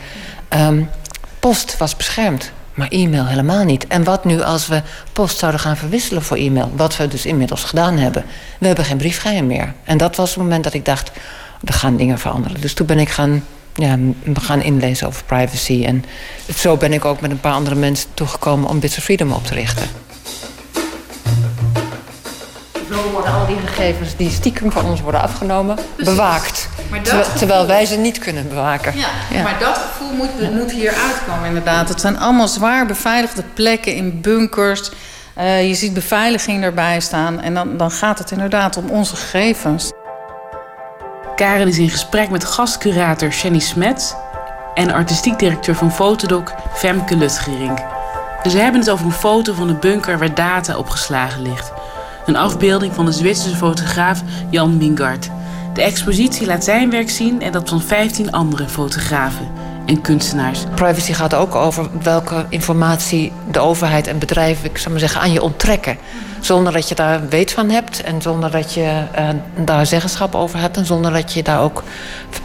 [0.57, 0.91] um,
[1.39, 2.53] post was beschermd.
[2.75, 3.87] Maar e-mail helemaal niet.
[3.87, 4.83] En wat nu als we
[5.13, 6.73] post zouden gaan verwisselen voor e-mail?
[6.77, 8.25] Wat we dus inmiddels gedaan hebben.
[8.59, 9.75] We hebben geen briefgeheim meer.
[9.85, 11.11] En dat was het moment dat ik dacht,
[11.65, 12.61] er gaan dingen veranderen.
[12.61, 13.45] Dus toen ben ik gaan,
[13.75, 13.99] ja,
[14.33, 15.85] gaan inlezen over privacy.
[15.85, 16.05] En
[16.57, 19.47] zo ben ik ook met een paar andere mensen toegekomen om Bits of Freedom op
[19.47, 19.89] te richten.
[22.91, 26.69] Zo worden al die gegevens die stiekem van ons worden afgenomen, bewaakt.
[27.39, 28.95] terwijl wij ze niet kunnen bewaken.
[29.31, 31.89] Ja, maar dat gevoel moet, moet hier uitkomen inderdaad.
[31.89, 34.91] Het zijn allemaal zwaar beveiligde plekken in bunkers.
[35.39, 37.41] Uh, je ziet beveiliging erbij staan.
[37.41, 39.93] En dan, dan gaat het inderdaad om onze gegevens.
[41.37, 44.17] Karen is in gesprek met gastcurator Jenny Smet...
[44.75, 47.79] en artistiek directeur van Fotodoc Femke Lutgerink.
[48.51, 51.73] Ze hebben het over een foto van een bunker waar data opgeslagen ligt...
[52.27, 55.31] Een afbeelding van de Zwitserse fotograaf Jan Mingard.
[55.75, 59.49] De expositie laat zijn werk zien en dat van 15 andere fotografen
[59.87, 60.65] en kunstenaars.
[60.75, 65.33] Privacy gaat ook over welke informatie de overheid en bedrijven ik zou maar zeggen, aan
[65.33, 65.99] je onttrekken.
[66.41, 69.29] Zonder dat je daar weet van hebt en zonder dat je uh,
[69.65, 71.83] daar zeggenschap over hebt en zonder dat je daar ook.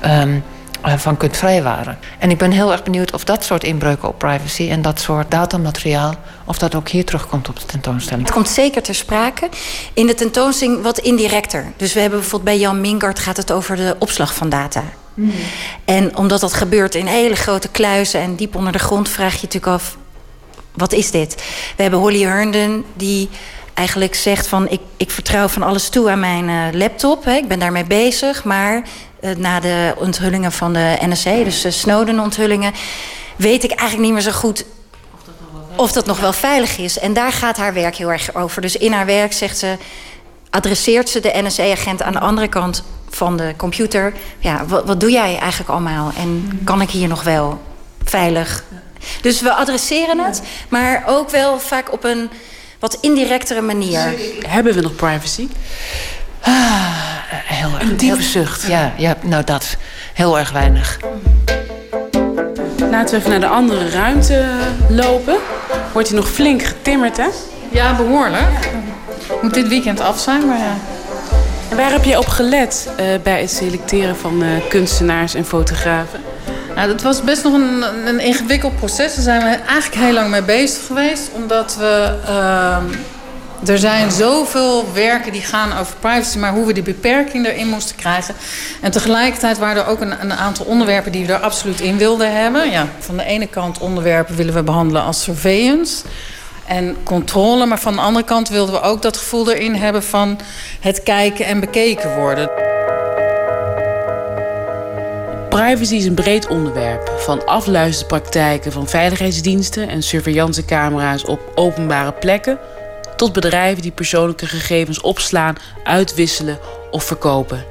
[0.05, 1.99] Um, eh, van kunt vrijwaren.
[2.19, 5.31] En ik ben heel erg benieuwd of dat soort inbreuken op privacy en dat soort
[5.31, 6.13] datamateriaal,
[6.45, 8.25] of dat ook hier terugkomt op de tentoonstelling.
[8.25, 9.49] Het komt zeker ter sprake.
[9.93, 11.65] In de tentoonstelling wat indirecter.
[11.77, 14.83] Dus we hebben bijvoorbeeld bij Jan Mingard gaat het over de opslag van data.
[15.13, 15.33] Hmm.
[15.85, 19.41] En omdat dat gebeurt in hele grote kluizen en diep onder de grond, vraag je
[19.41, 19.97] natuurlijk af:
[20.73, 21.35] wat is dit?
[21.75, 23.29] We hebben Holly Herndon die
[23.73, 27.25] eigenlijk zegt van ik, ik vertrouw van alles toe aan mijn uh, laptop.
[27.25, 28.83] Hè, ik ben daarmee bezig, maar
[29.37, 32.73] na de onthullingen van de NSA, dus de Snowden-onthullingen,
[33.35, 34.65] weet ik eigenlijk niet meer zo goed
[35.79, 36.99] of dat nog wel veilig is.
[36.99, 38.61] En daar gaat haar werk heel erg over.
[38.61, 39.77] Dus in haar werk zegt ze,
[40.49, 44.13] adresseert ze de NSA-agent aan de andere kant van de computer.
[44.39, 46.11] Ja, wat, wat doe jij eigenlijk allemaal?
[46.17, 47.61] En kan ik hier nog wel
[48.03, 48.63] veilig?
[49.21, 52.29] Dus we adresseren het, maar ook wel vaak op een
[52.79, 54.13] wat indirectere manier.
[54.47, 55.47] Hebben we nog privacy?
[56.41, 56.51] Ah,
[57.29, 57.81] heel erg.
[57.81, 58.67] Een diepe zucht.
[58.67, 59.77] Ja, ja, nou dat.
[60.13, 60.97] Heel erg weinig.
[62.91, 64.45] Laten we even naar de andere ruimte
[64.89, 65.35] lopen.
[65.93, 67.27] Wordt hij nog flink getimmerd, hè?
[67.71, 68.69] Ja, behoorlijk.
[69.41, 70.73] Moet dit weekend af zijn, maar ja.
[71.69, 76.19] En waar heb je op gelet uh, bij het selecteren van uh, kunstenaars en fotografen?
[76.75, 79.15] Nou, dat was best nog een, een ingewikkeld proces.
[79.15, 81.29] Daar zijn we eigenlijk heel lang mee bezig geweest.
[81.33, 82.15] Omdat we...
[82.27, 82.77] Uh,
[83.65, 87.95] er zijn zoveel werken die gaan over privacy, maar hoe we die beperking erin moesten
[87.95, 88.35] krijgen.
[88.81, 92.41] En tegelijkertijd waren er ook een, een, aantal onderwerpen die we er absoluut in wilden
[92.41, 92.71] hebben.
[92.71, 96.03] Ja, van de ene kant onderwerpen willen we behandelen als surveillance
[96.67, 100.39] en controle, maar van de andere kant wilden we ook dat gevoel erin hebben van
[100.79, 102.49] het kijken en bekeken worden.
[105.49, 112.59] Privacy is een breed onderwerp, van afluisterpraktijken van veiligheidsdiensten en surveillancecamera's op openbare plekken
[113.19, 116.59] tot bedrijven die persoonlijke gegevens opslaan, uitwisselen
[116.91, 117.65] of verkopen.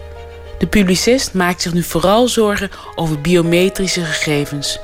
[0.58, 4.78] De publicist maakt zich nu vooral zorgen over biometrische gegevens.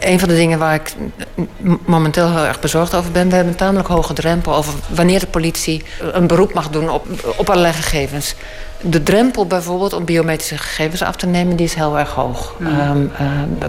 [0.00, 0.94] Een van de dingen waar ik
[1.84, 3.28] momenteel heel erg bezorgd over ben...
[3.28, 7.06] we hebben een tamelijk hoge drempel over wanneer de politie een beroep mag doen op,
[7.36, 8.34] op allerlei gegevens.
[8.80, 12.54] De drempel bijvoorbeeld om biometrische gegevens af te nemen, die is heel erg hoog.
[12.58, 12.66] Mm.
[12.66, 13.68] Um, uh,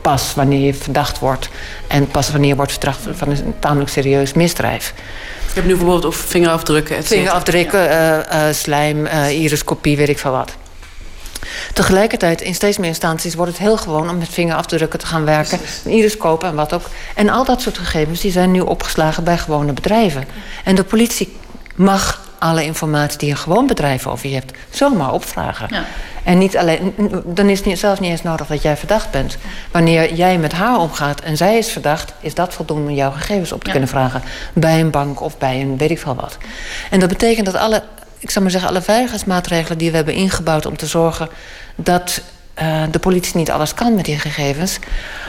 [0.00, 1.48] pas wanneer je verdacht wordt
[1.86, 4.94] en pas wanneer je wordt verdacht van een tamelijk serieus misdrijf.
[5.48, 7.04] Ik heb nu bijvoorbeeld over vingerafdrukken.
[7.04, 8.32] Vingerafdrukken, ja.
[8.32, 10.56] uh, uh, slijm, uh, iriscopie, weet ik veel wat.
[11.72, 15.58] Tegelijkertijd, in steeds meer instanties wordt het heel gewoon om met vingerafdrukken te gaan werken.
[15.84, 16.88] Een iris kopen en wat ook.
[17.14, 20.24] En al dat soort gegevens die zijn nu opgeslagen bij gewone bedrijven.
[20.64, 21.36] En de politie
[21.74, 25.66] mag alle informatie die een gewoon bedrijf over je hebt, zomaar opvragen.
[25.70, 25.84] Ja.
[26.24, 26.94] En niet alleen,
[27.24, 29.36] dan is het zelfs niet eens nodig dat jij verdacht bent.
[29.70, 33.52] Wanneer jij met haar omgaat en zij is verdacht, is dat voldoende om jouw gegevens
[33.52, 34.22] op te kunnen vragen.
[34.52, 36.36] Bij een bank of bij een weet ik veel wat.
[36.90, 37.82] En dat betekent dat alle,
[38.18, 41.28] ik zou maar zeggen, alle veiligheidsmaatregelen die we hebben ingebouwd om te zorgen
[41.74, 42.20] dat
[42.62, 44.78] uh, de politie niet alles kan met die gegevens.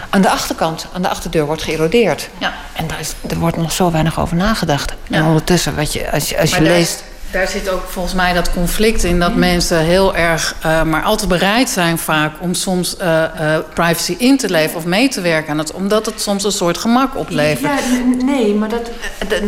[0.10, 2.30] Aan de achterkant, aan de achterdeur, wordt geërodeerd.
[2.38, 2.54] Ja.
[2.74, 4.94] En daar is, er wordt nog zo weinig over nagedacht.
[5.08, 5.18] Ja.
[5.18, 7.04] En ondertussen, wat je, als je, als je leest...
[7.32, 11.30] Daar zit ook volgens mij dat conflict in dat mensen heel erg, uh, maar altijd
[11.30, 15.52] bereid zijn vaak om soms uh, uh, privacy in te leveren of mee te werken
[15.52, 17.82] aan het, omdat het soms een soort gemak oplevert.
[17.82, 18.90] Ja, nee, maar dat,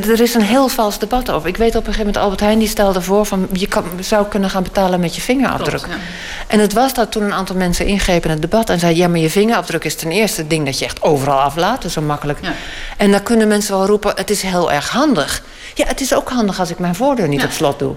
[0.09, 1.49] er is een heel vals debat over.
[1.49, 4.27] Ik weet op een gegeven moment Albert Heijn die stelde voor van je kan, zou
[4.27, 5.81] kunnen gaan betalen met je vingerafdruk.
[5.81, 5.99] Klopt, ja.
[6.47, 9.07] En het was dat toen een aantal mensen ingrepen in het debat en zeiden ja,
[9.07, 12.01] maar je vingerafdruk is ten eerste het ding dat je echt overal aflaat, dus zo
[12.01, 12.39] makkelijk.
[12.41, 12.53] Ja.
[12.97, 15.43] En dan kunnen mensen wel roepen het is heel erg handig.
[15.73, 17.45] Ja, het is ook handig als ik mijn voordeur niet ja.
[17.45, 17.95] op slot doe.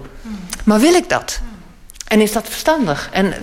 [0.65, 1.41] Maar wil ik dat?
[2.07, 3.09] En is dat verstandig?
[3.13, 3.35] En,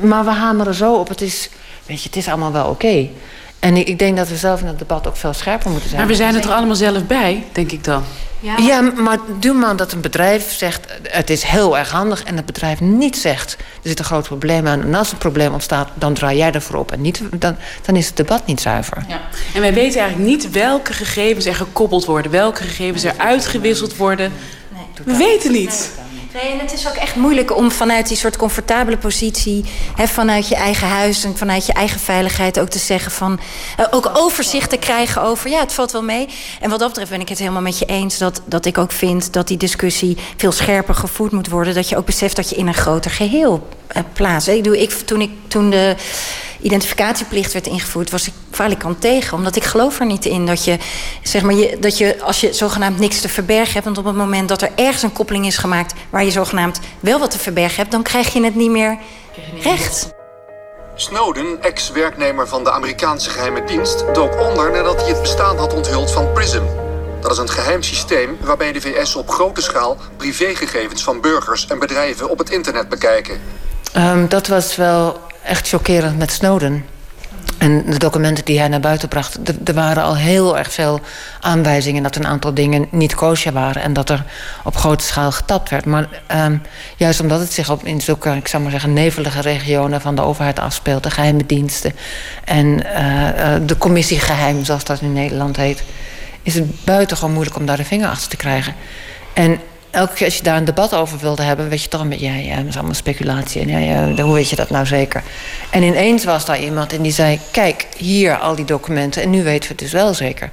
[0.00, 1.50] maar we hameren zo op, het is,
[1.86, 2.86] weet je, het is allemaal wel oké.
[2.86, 3.12] Okay.
[3.60, 6.00] En ik denk dat we zelf in het debat ook veel scherper moeten zijn.
[6.00, 8.04] Maar we zijn er toch allemaal zelf bij, denk ik dan?
[8.40, 10.86] Ja, ja maar doe maar dat een bedrijf zegt...
[11.02, 13.56] het is heel erg handig en het bedrijf niet zegt...
[13.58, 15.88] er zit een groot probleem aan en als een probleem ontstaat...
[15.94, 19.04] dan draai jij ervoor op en niet, dan, dan is het debat niet zuiver.
[19.08, 19.20] Ja.
[19.54, 22.30] En wij weten eigenlijk niet welke gegevens er gekoppeld worden...
[22.30, 24.32] welke gegevens er uitgewisseld worden.
[24.68, 25.90] Nee, we weten niet.
[26.34, 29.64] Nee, en het is ook echt moeilijk om vanuit die soort comfortabele positie,
[29.96, 33.40] hè, vanuit je eigen huis en vanuit je eigen veiligheid ook te zeggen van,
[33.80, 36.28] uh, ook overzicht te krijgen over, ja, het valt wel mee.
[36.60, 38.92] En wat dat betreft ben ik het helemaal met je eens dat, dat ik ook
[38.92, 41.74] vind dat die discussie veel scherper gevoerd moet worden.
[41.74, 44.48] Dat je ook beseft dat je in een groter geheel uh, plaatst.
[44.48, 45.96] Ik doe, ik, toen, ik, toen de
[46.62, 49.36] identificatieplicht werd ingevoerd, was ik falikant tegen.
[49.36, 50.78] Omdat ik geloof er niet in dat je,
[51.22, 53.84] zeg maar, je, dat je als je zogenaamd niks te verbergen hebt.
[53.84, 57.18] Want op het moment dat er ergens een koppeling is gemaakt waar je zogenaamd wel
[57.18, 58.98] wat te verbergen hebt, dan krijg je het niet meer
[59.62, 60.08] recht.
[60.94, 66.10] Snowden, ex-werknemer van de Amerikaanse geheime dienst, dook onder nadat hij het bestaan had onthuld
[66.10, 66.62] van PRISM.
[67.20, 71.78] Dat is een geheim systeem waarbij de VS op grote schaal privégegevens van burgers en
[71.78, 73.40] bedrijven op het internet bekijken.
[73.96, 76.84] Um, dat was wel echt chockerend met Snowden.
[77.58, 81.00] En de documenten die hij naar buiten bracht, er waren al heel erg veel
[81.40, 84.24] aanwijzingen dat een aantal dingen niet kosher waren en dat er
[84.64, 85.84] op grote schaal getapt werd.
[85.84, 86.62] Maar um,
[86.96, 90.22] juist omdat het zich op in zulke, ik zou maar zeggen, nevelige regionen van de
[90.22, 91.92] overheid afspeelt, de geheime diensten
[92.44, 95.82] en uh, uh, de commissie geheim, zoals dat in Nederland heet,
[96.42, 98.74] is het buitengewoon moeilijk om daar de vinger achter te krijgen.
[99.32, 99.60] En
[99.90, 102.26] elke keer als je daar een debat over wilde hebben, weet je toch een beetje,
[102.26, 103.60] ja, ja, dat is allemaal speculatie.
[103.60, 105.22] En ja, hoe weet je dat nou zeker?
[105.70, 109.42] En ineens was daar iemand en die zei: Kijk, hier al die documenten, en nu
[109.42, 110.50] weten we het dus wel zeker.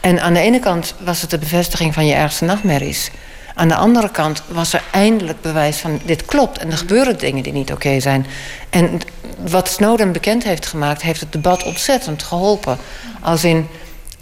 [0.00, 3.10] En aan de ene kant was het de bevestiging van je ergste nachtmerries.
[3.54, 6.58] Aan de andere kant was er eindelijk bewijs van dit klopt.
[6.58, 8.26] En er gebeuren dingen die niet oké zijn.
[8.70, 9.00] En
[9.48, 12.78] wat Snowden bekend heeft gemaakt, heeft het debat ontzettend geholpen.
[13.20, 13.68] Als in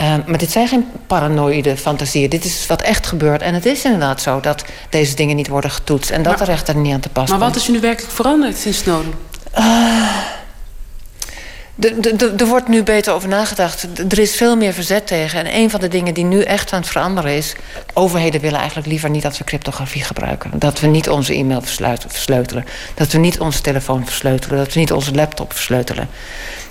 [0.00, 2.30] uh, maar dit zijn geen paranoïde fantasieën.
[2.30, 3.42] Dit is wat echt gebeurt.
[3.42, 6.10] En het is inderdaad zo dat deze dingen niet worden getoetst.
[6.10, 7.80] En dat maar, de rechter er niet aan te pas Maar wat is er nu
[7.80, 9.12] werkelijk veranderd sinds Snowden?
[9.58, 10.16] Uh,
[12.38, 13.86] er wordt nu beter over nagedacht.
[14.08, 15.38] Er is veel meer verzet tegen.
[15.38, 17.54] En een van de dingen die nu echt aan het veranderen is...
[17.94, 20.50] overheden willen eigenlijk liever niet dat we cryptografie gebruiken.
[20.54, 21.62] Dat we niet onze e-mail
[22.06, 22.64] versleutelen.
[22.94, 24.58] Dat we niet onze telefoon versleutelen.
[24.58, 26.08] Dat we niet onze laptop versleutelen.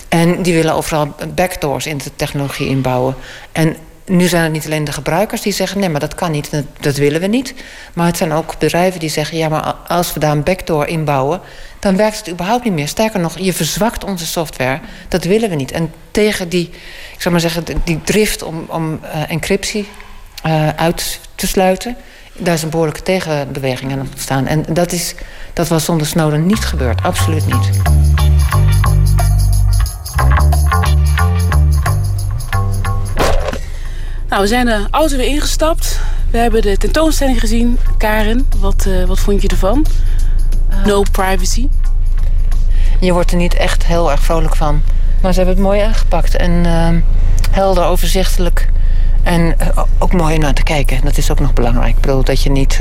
[0.10, 3.16] En die willen overal backdoors in de technologie inbouwen.
[3.52, 3.76] En
[4.10, 5.80] nu zijn het niet alleen de gebruikers die zeggen...
[5.80, 6.50] nee, maar dat kan niet,
[6.80, 7.54] dat, willen we niet.
[7.94, 9.38] Maar het zijn ook bedrijven die zeggen...
[9.38, 11.42] ja, maar als we daar een backdoor inbouwen...
[11.80, 12.88] dan werkt het überhaupt niet meer.
[12.88, 14.80] Sterker nog, je verzwakt onze software.
[15.08, 15.72] Dat willen we niet.
[15.72, 16.70] En tegen die,
[17.14, 19.88] ik zou maar zeggen, die drift om, om uh, encryptie
[20.46, 21.96] uh, uit te sluiten...
[22.38, 24.48] daar is een behoorlijke tegenbeweging aan ontstaan.
[24.48, 25.16] En dat, is,
[25.54, 27.04] dat was zonder Snowden niet gebeurd.
[27.04, 27.70] Absoluut niet.
[34.30, 36.00] Nou, we zijn de auto weer ingestapt.
[36.32, 37.78] We hebben de tentoonstelling gezien.
[37.98, 39.86] Karen, wat, uh, wat vond je ervan?
[40.72, 41.68] Uh, no privacy.
[43.00, 44.82] Je wordt er niet echt heel erg vrolijk van.
[45.22, 46.36] Maar ze hebben het mooi aangepakt.
[46.36, 46.90] En uh,
[47.52, 48.70] helder, overzichtelijk.
[49.24, 51.02] En eh, ook mooi naar te kijken.
[51.04, 51.96] Dat is ook nog belangrijk.
[51.96, 52.80] Ik bedoel dat je niet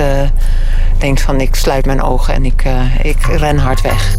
[0.98, 2.64] denkt van ik sluit mijn ogen en ik,
[3.02, 4.16] ik ren hard weg.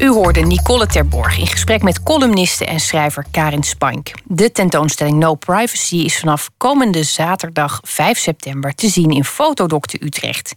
[0.00, 4.10] U hoorde Nicole Terborg in gesprek met columniste en schrijver Karin Spank.
[4.24, 10.04] De tentoonstelling No Privacy is vanaf komende zaterdag 5 september te zien in Fotodoc te
[10.04, 10.54] Utrecht.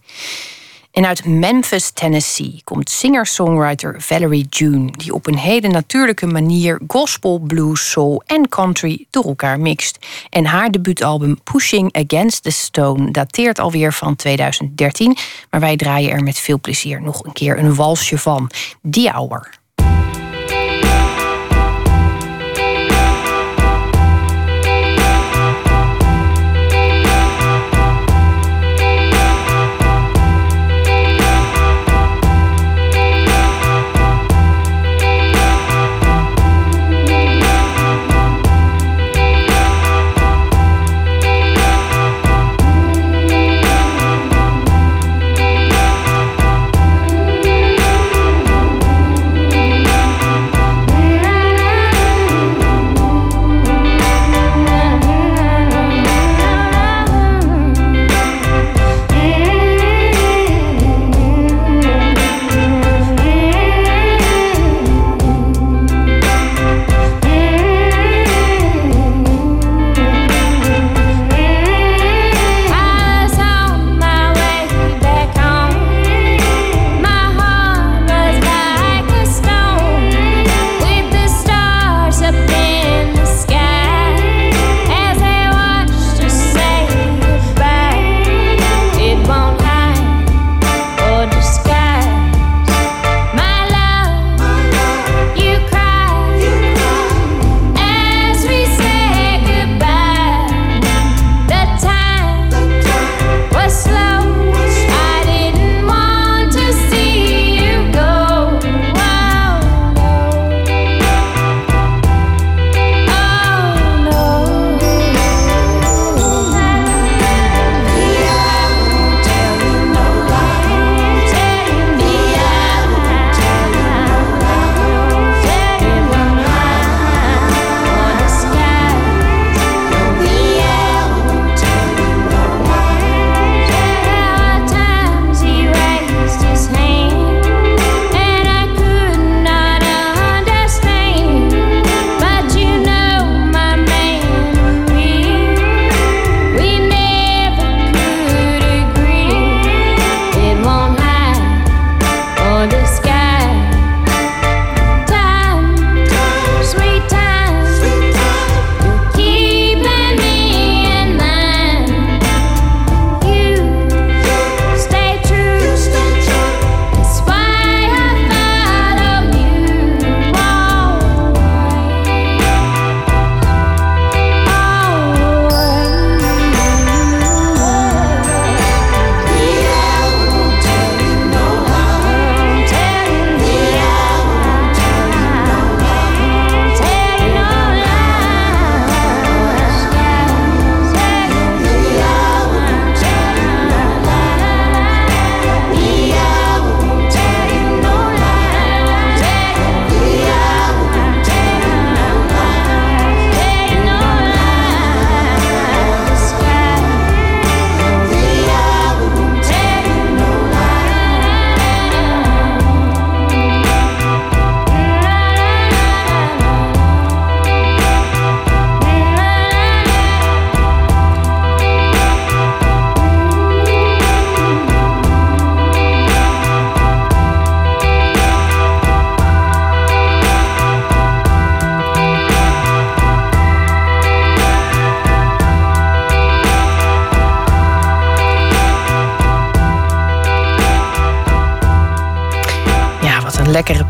[0.93, 7.39] En uit Memphis, Tennessee komt singer-songwriter Valerie June, die op een hele natuurlijke manier gospel,
[7.39, 9.99] blues, soul en country door elkaar mixt.
[10.29, 15.17] En haar debuutalbum Pushing Against the Stone dateert alweer van 2013,
[15.49, 18.49] maar wij draaien er met veel plezier nog een keer een walsje van.
[18.89, 19.61] The Hour.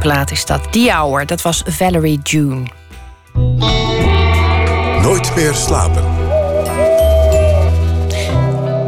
[0.03, 0.71] Plaat is dat.
[0.71, 2.63] The Hour, dat was Valerie June.
[5.01, 6.03] Nooit meer slapen.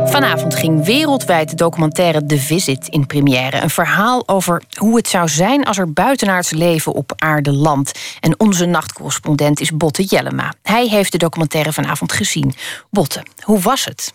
[0.10, 3.62] Vanavond ging wereldwijd de documentaire The Visit in première.
[3.62, 8.00] Een verhaal over hoe het zou zijn als er buitenaards leven op aarde landt.
[8.20, 10.54] En onze nachtcorrespondent is Botte Jellema.
[10.62, 12.54] Hij heeft de documentaire vanavond gezien.
[12.90, 14.14] Botte, hoe was het?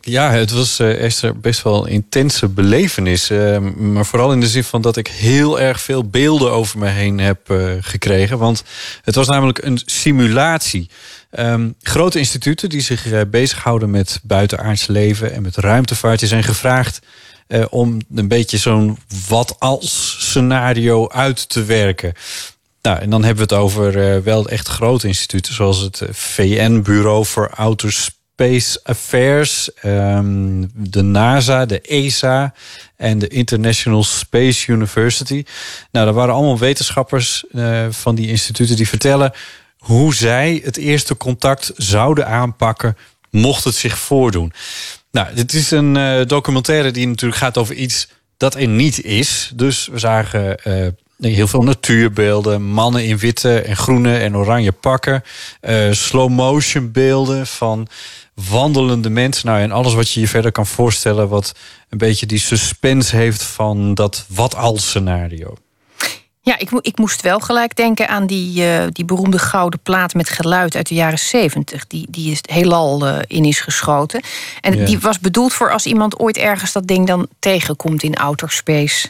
[0.00, 3.30] Ja, het was uh, Esther best wel een intense belevenis.
[3.30, 6.88] Uh, maar vooral in de zin van dat ik heel erg veel beelden over me
[6.88, 8.38] heen heb uh, gekregen.
[8.38, 8.64] Want
[9.02, 10.90] het was namelijk een simulatie.
[11.38, 16.44] Um, grote instituten die zich uh, bezighouden met buitenaardse leven en met ruimtevaart, die zijn
[16.44, 16.98] gevraagd
[17.70, 18.98] om een beetje zo'n
[19.28, 22.12] wat als scenario uit te werken.
[22.82, 27.50] Nou, en dan hebben we het over wel echt grote instituten, zoals het VN-bureau voor
[27.50, 28.22] Outer Space
[28.82, 32.54] Affairs, um, de NASA, de ESA
[32.96, 35.44] en de International Space University.
[35.90, 37.44] Nou, dat waren allemaal wetenschappers
[37.90, 39.32] van die instituten die vertellen
[39.78, 42.96] hoe zij het eerste contact zouden aanpakken
[43.30, 44.52] mocht het zich voordoen.
[45.10, 49.50] Nou, dit is een uh, documentaire die natuurlijk gaat over iets dat er niet is.
[49.54, 50.86] Dus we zagen uh,
[51.32, 55.22] heel veel natuurbeelden, mannen in witte en groene en oranje pakken,
[55.90, 57.88] slow motion beelden van
[58.34, 59.46] wandelende mensen.
[59.46, 61.54] Nou, en alles wat je je verder kan voorstellen, wat
[61.88, 65.54] een beetje die suspense heeft van dat wat als scenario.
[66.44, 70.28] Ja, ik, ik, moest wel gelijk denken aan die, uh, die beroemde gouden plaat met
[70.28, 71.86] geluid uit de jaren zeventig.
[71.86, 74.22] Die, die is heelal uh, in is geschoten.
[74.60, 78.50] En die was bedoeld voor als iemand ooit ergens dat ding dan tegenkomt in outer
[78.50, 79.08] space.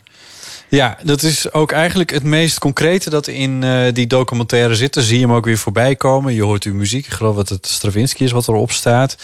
[0.74, 4.94] Ja, dat is ook eigenlijk het meest concrete dat in uh, die documentaire zit.
[4.94, 6.34] Dan zie je hem ook weer voorbij komen.
[6.34, 7.06] Je hoort uw muziek.
[7.06, 9.16] Ik geloof dat het Stravinsky is wat erop staat.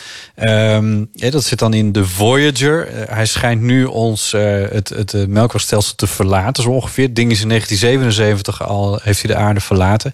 [0.42, 2.88] Um, dat zit dan in de Voyager.
[2.88, 6.62] Uh, hij schijnt nu ons uh, het, het melkwegstelsel te verlaten.
[6.62, 7.04] Zo ongeveer.
[7.04, 10.12] Het ding is in 1977 al, heeft hij de aarde verlaten.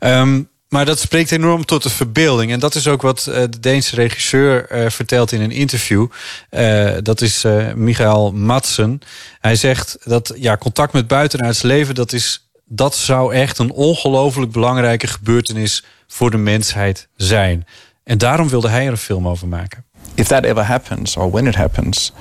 [0.00, 2.52] Um, maar dat spreekt enorm tot de verbeelding.
[2.52, 6.06] En dat is ook wat de Deense regisseur uh, vertelt in een interview.
[6.50, 7.44] Uh, dat is
[7.74, 9.00] Michael Madsen.
[9.40, 11.94] Hij zegt dat ja, contact met buitenaards leven...
[11.94, 15.84] dat, is, dat zou echt een ongelooflijk belangrijke gebeurtenis...
[16.06, 17.66] voor de mensheid zijn.
[18.04, 19.84] En daarom wilde hij er een film over maken.
[20.14, 22.12] If that ever happens, or when it happens...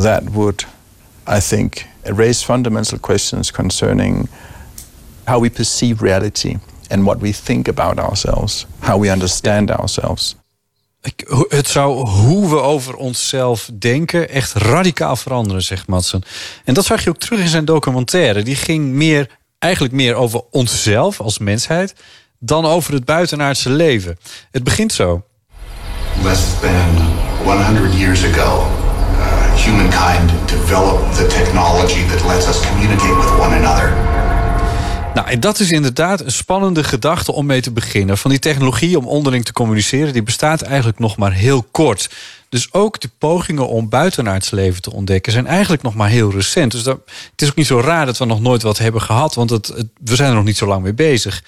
[0.00, 0.66] that would,
[1.28, 4.28] I think, raise fundamental questions concerning...
[5.24, 6.56] how we perceive reality
[6.90, 10.36] and what we think about ourselves, how we understand ourselves.
[11.48, 16.22] Het zou hoe we over onszelf denken echt radicaal veranderen, zegt Madsen.
[16.64, 18.42] En dat zag je ook terug in zijn documentaire.
[18.42, 21.94] Die ging meer, eigenlijk meer over onszelf als mensheid
[22.38, 24.18] dan over het buitenaardse leven.
[24.50, 25.24] Het begint zo.
[26.22, 27.10] Less than
[27.44, 28.66] 100 years ago,
[29.18, 34.19] uh, humankind developed the technology that lets us communicate with one another.
[35.14, 38.18] Nou, en dat is inderdaad een spannende gedachte om mee te beginnen.
[38.18, 42.10] Van die technologie om onderling te communiceren, die bestaat eigenlijk nog maar heel kort.
[42.48, 46.72] Dus ook de pogingen om buitenaards leven te ontdekken zijn eigenlijk nog maar heel recent.
[46.72, 47.00] Dus dat,
[47.30, 49.66] het is ook niet zo raar dat we nog nooit wat hebben gehad, want het,
[49.66, 51.42] het, we zijn er nog niet zo lang mee bezig.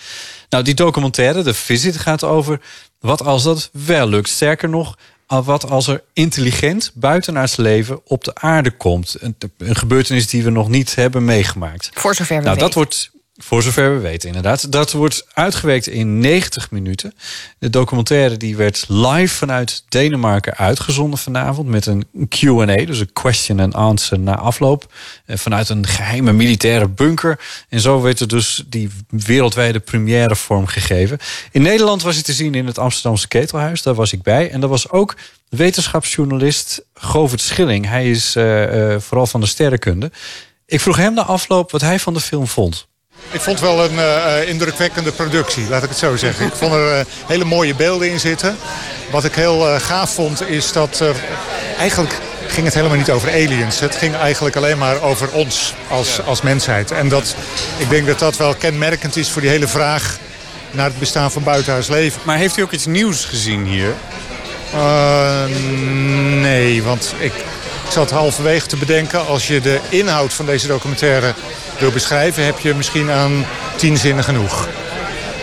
[0.49, 2.61] Nou, die documentaire, de Visit, gaat over
[3.01, 4.29] wat als dat wel lukt.
[4.29, 9.17] Sterker nog, wat als er intelligent buitenaards leven op de aarde komt.
[9.21, 11.91] Een, een gebeurtenis die we nog niet hebben meegemaakt.
[11.95, 12.67] Voor zover we nou, weten.
[12.67, 13.11] dat wordt
[13.43, 14.73] voor zover we weten, inderdaad.
[14.73, 17.15] Dat wordt uitgewerkt in 90 minuten.
[17.59, 21.69] De documentaire die werd live vanuit Denemarken uitgezonden vanavond...
[21.69, 24.93] met een Q&A, dus een question and answer na afloop...
[25.27, 27.41] Eh, vanuit een geheime militaire bunker.
[27.69, 31.19] En zo werd er dus die wereldwijde première vorm gegeven.
[31.51, 33.83] In Nederland was het te zien in het Amsterdamse Ketelhuis.
[33.83, 34.51] Daar was ik bij.
[34.51, 35.17] En daar was ook
[35.49, 37.87] wetenschapsjournalist Govert Schilling.
[37.87, 40.11] Hij is uh, uh, vooral van de sterrenkunde.
[40.67, 42.91] Ik vroeg hem na afloop wat hij van de film vond.
[43.31, 46.47] Ik vond het wel een uh, indrukwekkende productie, laat ik het zo zeggen.
[46.47, 48.57] Ik vond er uh, hele mooie beelden in zitten.
[49.11, 51.17] Wat ik heel uh, gaaf vond is dat er...
[51.79, 52.15] Eigenlijk
[52.47, 53.81] ging het helemaal niet over aliens.
[53.81, 56.91] Het ging eigenlijk alleen maar over ons als, als mensheid.
[56.91, 57.37] En dat,
[57.77, 60.19] ik denk dat dat wel kenmerkend is voor die hele vraag...
[60.71, 62.21] naar het bestaan van buitenhuis leven.
[62.25, 63.95] Maar heeft u ook iets nieuws gezien hier?
[66.41, 67.33] nee, want ik
[67.93, 69.27] zat halverwege te bedenken...
[69.27, 71.35] als je de inhoud van deze documentaire
[71.79, 72.45] wil beschrijven...
[72.45, 73.47] heb je misschien aan
[73.77, 74.69] tien zinnen genoeg.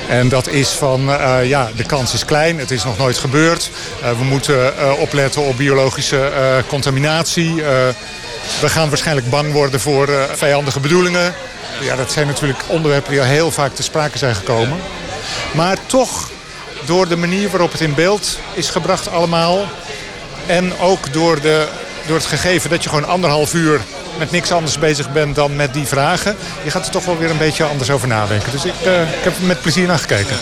[0.08, 3.70] En dat is van, uh, ja, de kans is klein, het is nog nooit gebeurd.
[4.02, 6.32] Uh, we moeten uh, opletten op biologische
[6.68, 7.56] contaminatie.
[8.62, 11.34] we gaan waarschijnlijk bang worden voor vijandige bedoelingen.
[11.82, 14.78] Ja, dat zijn natuurlijk onderwerpen die al heel vaak te sprake zijn gekomen.
[15.54, 16.30] Maar toch,
[16.86, 19.66] door de manier waarop het in beeld is gebracht allemaal...
[20.46, 21.68] en ook door, de,
[22.10, 23.82] door het gegeven dat je gewoon anderhalf uur
[24.18, 26.36] met niks anders bezig bent dan met die vragen...
[26.64, 28.52] je gaat er toch wel weer een beetje anders over nadenken.
[28.52, 30.38] Dus ik, uh, ik heb er met plezier naar gekeken.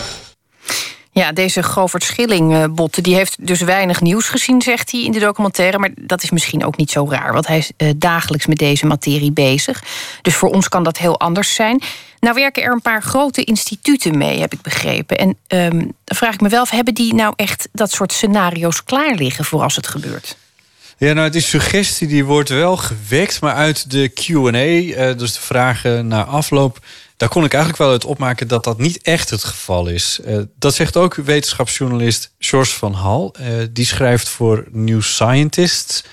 [1.10, 5.78] Ja, deze Govert Schilling-botte die heeft dus weinig nieuws gezien, zegt hij in de documentaire.
[5.78, 8.86] Maar dat is misschien ook niet zo raar, want hij is uh, dagelijks met deze
[8.86, 9.82] materie bezig.
[10.22, 11.82] Dus voor ons kan dat heel anders zijn.
[12.20, 15.18] Nou werken er een paar grote instituten mee, heb ik begrepen.
[15.18, 19.14] En um, dan vraag ik me wel, hebben die nou echt dat soort scenario's klaar
[19.14, 20.36] liggen voor als het gebeurt?
[21.00, 25.40] Ja, nou, die suggestie die wordt wel gewekt, maar uit de Q&A, uh, dus de
[25.40, 26.78] vragen na afloop,
[27.16, 30.20] daar kon ik eigenlijk wel uit opmaken dat dat niet echt het geval is.
[30.26, 33.34] Uh, dat zegt ook wetenschapsjournalist George van Hal.
[33.40, 36.04] Uh, die schrijft voor New Scientist.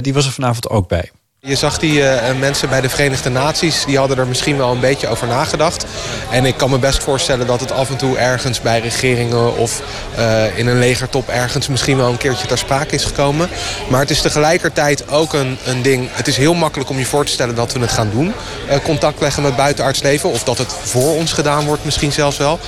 [0.00, 1.10] Die was er vanavond ook bij.
[1.46, 4.80] Je zag die uh, mensen bij de Verenigde Naties, die hadden er misschien wel een
[4.80, 5.86] beetje over nagedacht.
[6.30, 9.82] En ik kan me best voorstellen dat het af en toe ergens bij regeringen of
[10.18, 13.48] uh, in een legertop ergens misschien wel een keertje ter sprake is gekomen.
[13.88, 17.24] Maar het is tegelijkertijd ook een, een ding, het is heel makkelijk om je voor
[17.24, 18.32] te stellen dat we het gaan doen.
[18.68, 22.58] Uh, contact leggen met buitenartsleven of dat het voor ons gedaan wordt misschien zelfs wel.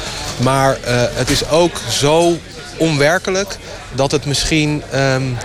[0.43, 0.79] Maar
[1.15, 2.39] het is ook zo
[2.77, 3.57] onwerkelijk
[3.93, 4.83] dat het misschien...
[4.95, 5.37] Um,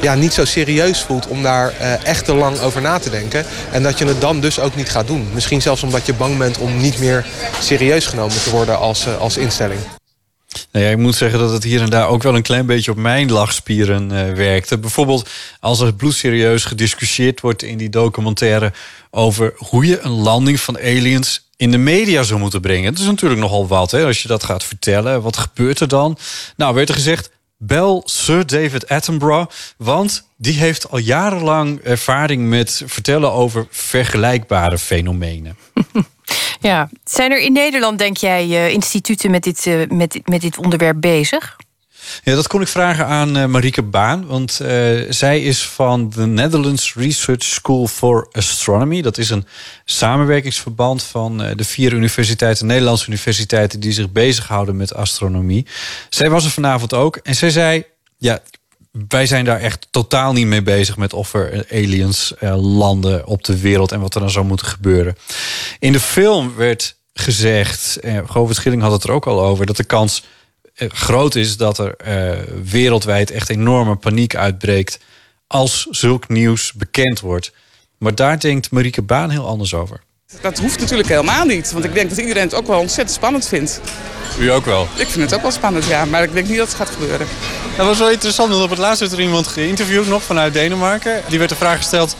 [0.00, 3.44] ja, niet zo serieus voelt om daar uh, echt te lang over na te denken.
[3.70, 5.28] En dat je het dan dus ook niet gaat doen.
[5.34, 7.26] Misschien zelfs omdat je bang bent om niet meer
[7.60, 9.80] serieus genomen te worden als, uh, als instelling.
[10.72, 12.90] Nou ja, ik moet zeggen dat het hier en daar ook wel een klein beetje
[12.90, 14.78] op mijn lachspieren uh, werkte.
[14.78, 15.28] Bijvoorbeeld
[15.60, 18.72] als er bloedserieus gediscussieerd wordt in die documentaire
[19.10, 22.90] over hoe je een landing van aliens in de media zou moeten brengen.
[22.90, 25.22] Het is natuurlijk nogal wat hè, als je dat gaat vertellen.
[25.22, 26.18] Wat gebeurt er dan?
[26.56, 32.82] Nou, werd er gezegd, bel Sir David Attenborough, want die heeft al jarenlang ervaring met
[32.86, 35.56] vertellen over vergelijkbare fenomenen.
[36.60, 40.58] Ja, zijn er in Nederland, denk jij, uh, instituten met dit, uh, met, met dit
[40.58, 41.56] onderwerp bezig?
[42.24, 44.26] Ja, dat kon ik vragen aan uh, Marieke Baan.
[44.26, 44.68] Want uh,
[45.08, 49.02] zij is van de Netherlands Research School for Astronomy.
[49.02, 49.46] Dat is een
[49.84, 55.66] samenwerkingsverband van uh, de vier universiteiten, Nederlandse universiteiten, die zich bezighouden met astronomie.
[56.08, 57.84] Zij was er vanavond ook en zij zei:
[58.16, 58.40] Ja,
[59.08, 63.58] wij zijn daar echt totaal niet mee bezig met of er aliens landen op de
[63.58, 65.16] wereld en wat er dan zou moeten gebeuren.
[65.78, 69.76] In de film werd gezegd, uh, Govert Schilling had het er ook al over, dat
[69.76, 70.22] de kans
[70.78, 74.98] groot is dat er uh, wereldwijd echt enorme paniek uitbreekt
[75.46, 77.52] als zulk nieuws bekend wordt.
[77.98, 80.00] Maar daar denkt Marieke Baan heel anders over.
[80.40, 83.48] Dat hoeft natuurlijk helemaal niet, want ik denk dat iedereen het ook wel ontzettend spannend
[83.48, 83.80] vindt.
[84.38, 84.88] U ook wel?
[84.96, 87.26] Ik vind het ook wel spannend, ja, maar ik denk niet dat het gaat gebeuren.
[87.76, 91.22] Dat was wel interessant, want op het laatst werd er iemand geïnterviewd nog vanuit Denemarken.
[91.28, 92.16] Die werd de vraag gesteld,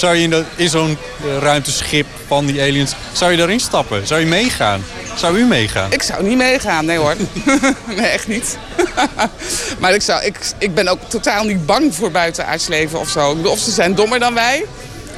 [0.00, 4.06] zou je in, zo'n uh, ruimteschip van die aliens, zou je daarin stappen?
[4.06, 4.84] Zou je meegaan?
[5.16, 5.92] Zou u meegaan?
[5.92, 7.14] Ik zou niet meegaan, nee hoor.
[7.96, 8.58] nee, echt niet.
[9.80, 13.36] maar ik, zou, ik, ik ben ook totaal niet bang voor buitenaardsleven of zo.
[13.44, 14.64] Of ze zijn dommer dan wij.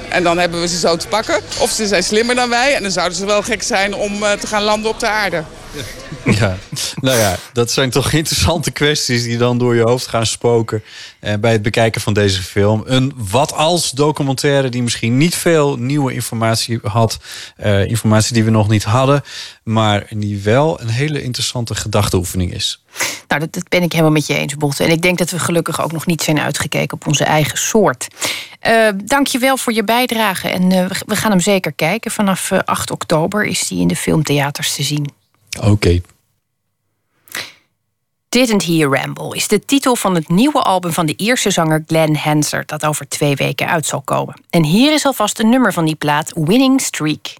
[0.09, 1.41] En dan hebben we ze zo te pakken.
[1.59, 2.75] Of ze zijn slimmer dan wij.
[2.75, 5.45] En dan zouden ze wel gek zijn om uh, te gaan landen op de aarde.
[6.41, 6.57] Ja,
[7.01, 10.83] nou ja, dat zijn toch interessante kwesties die dan door je hoofd gaan spoken
[11.21, 12.83] eh, bij het bekijken van deze film.
[12.87, 17.19] Een wat als documentaire die misschien niet veel nieuwe informatie had,
[17.65, 19.23] uh, informatie die we nog niet hadden,
[19.63, 22.83] maar die wel een hele interessante gedachteoefening is.
[23.29, 24.85] Nou, dat, ben ik helemaal met je eens, Botte.
[24.85, 28.09] En ik denk dat we gelukkig ook nog niet zijn uitgekeken op onze eigen soort.
[28.67, 30.49] Uh, Dank je wel voor je bijdrage.
[30.49, 32.11] En uh, we gaan hem zeker kijken.
[32.11, 35.22] Vanaf uh, 8 oktober is hij in de filmtheaters te zien.
[35.59, 35.71] Oké.
[35.71, 36.03] Okay.
[38.29, 42.17] Didn't He Ramble is de titel van het nieuwe album van de Ierse zanger Glenn
[42.17, 44.35] Hansard, dat over twee weken uit zal komen.
[44.51, 47.35] En hier is alvast een nummer van die plaat, Winning Streak.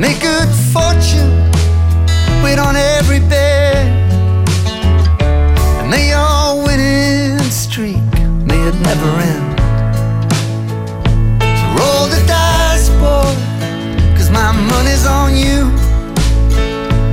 [0.00, 1.50] Good fortune
[2.42, 3.86] wait on every bed,
[5.78, 8.02] and may your winning streak
[8.46, 9.60] may it never end.
[11.40, 13.34] So roll the dice, boy,
[14.16, 15.70] cause my money's on you.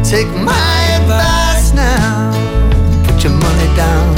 [0.03, 2.31] Take my advice now,
[3.07, 4.14] put your money down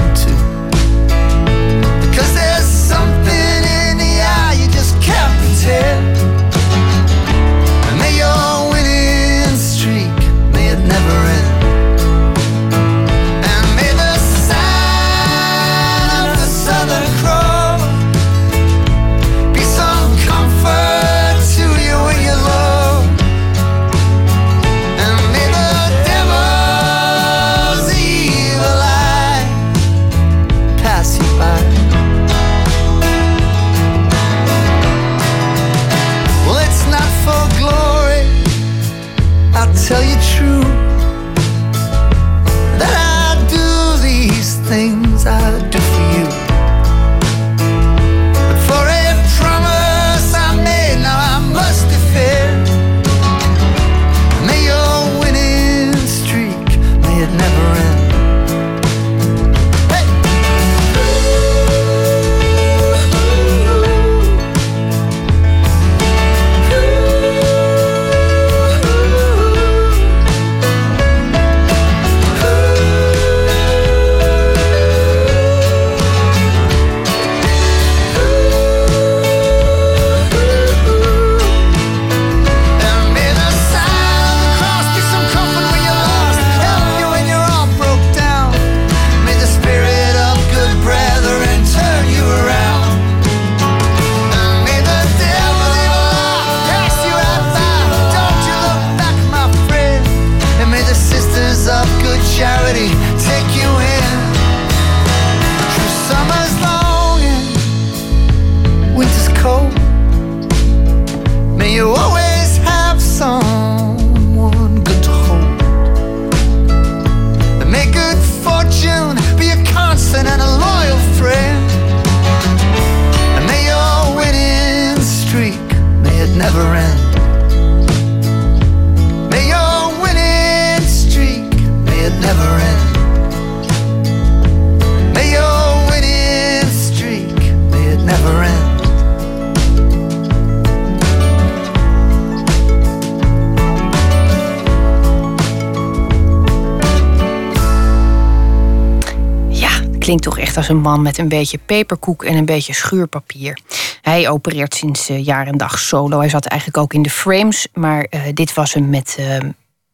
[150.19, 153.60] klinkt toch echt als een man met een beetje peperkoek en een beetje schuurpapier.
[154.02, 156.19] Hij opereert sinds eh, jaar en dag solo.
[156.19, 159.38] Hij zat eigenlijk ook in de frames, maar eh, dit was hem met eh,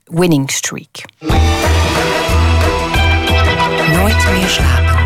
[0.04, 1.04] Winning Streak.
[3.92, 5.02] Nooit meer slapen.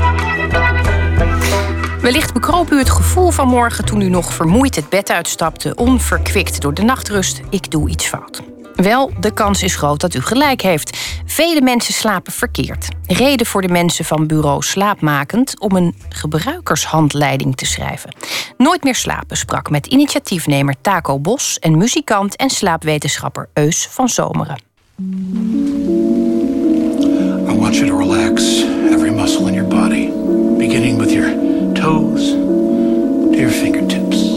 [2.01, 6.61] Wellicht bekroop u het gevoel van morgen toen u nog vermoeid het bed uitstapte, onverkwikt
[6.61, 7.41] door de nachtrust.
[7.49, 8.56] Ik doe iets fout.
[8.77, 10.97] Wel, de kans is groot dat u gelijk heeft.
[11.25, 12.87] Vele mensen slapen verkeerd.
[13.07, 18.15] Reden voor de mensen van bureau Slaapmakend om een gebruikershandleiding te schrijven.
[18.57, 24.59] Nooit meer slapen sprak met initiatiefnemer Taco Bos en muzikant en slaapwetenschapper Eus van Zomeren.
[27.49, 30.11] I want you to relax every muscle in your body,
[30.57, 31.33] beginning with your
[31.73, 32.31] toes
[33.31, 34.36] to your fingertips.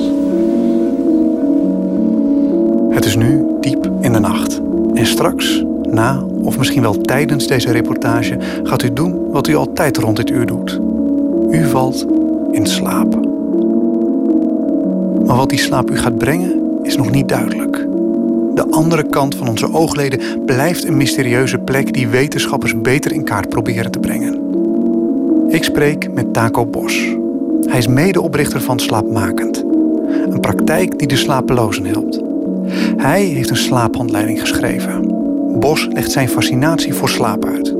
[2.91, 4.61] Het is nu diep in de nacht.
[4.95, 9.97] En straks, na of misschien wel tijdens deze reportage, gaat u doen wat u altijd
[9.97, 10.81] rond dit uur doet.
[11.51, 12.07] U valt
[12.51, 13.15] in slaap.
[15.27, 17.87] Maar wat die slaap u gaat brengen, is nog niet duidelijk.
[18.55, 23.49] De andere kant van onze oogleden blijft een mysterieuze plek die wetenschappers beter in kaart
[23.49, 24.39] proberen te brengen.
[25.49, 27.17] Ik spreek met Taco Bos.
[27.61, 29.65] Hij is medeoprichter van Slaapmakend,
[30.31, 32.30] een praktijk die de slapelozen helpt.
[32.97, 35.19] Hij heeft een slaaphandleiding geschreven.
[35.59, 37.75] Bos legt zijn fascinatie voor slaap uit.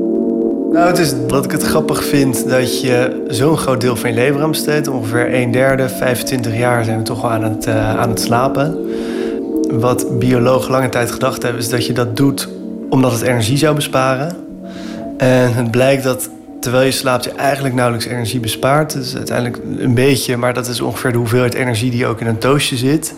[0.71, 4.15] Nou, het is dat ik het grappig vind dat je zo'n groot deel van je
[4.15, 4.87] leven aan besteedt.
[4.87, 8.77] Ongeveer een derde, 25 jaar zijn we toch wel aan het, eh, aan het slapen.
[9.69, 12.49] Wat biologen lange tijd gedacht hebben, is dat je dat doet
[12.89, 14.35] omdat het energie zou besparen.
[15.17, 16.29] En het blijkt dat
[16.61, 18.93] terwijl je slaapt, je eigenlijk nauwelijks energie bespaart.
[18.93, 22.37] Dus uiteindelijk een beetje, maar dat is ongeveer de hoeveelheid energie die ook in een
[22.37, 23.13] toastje zit.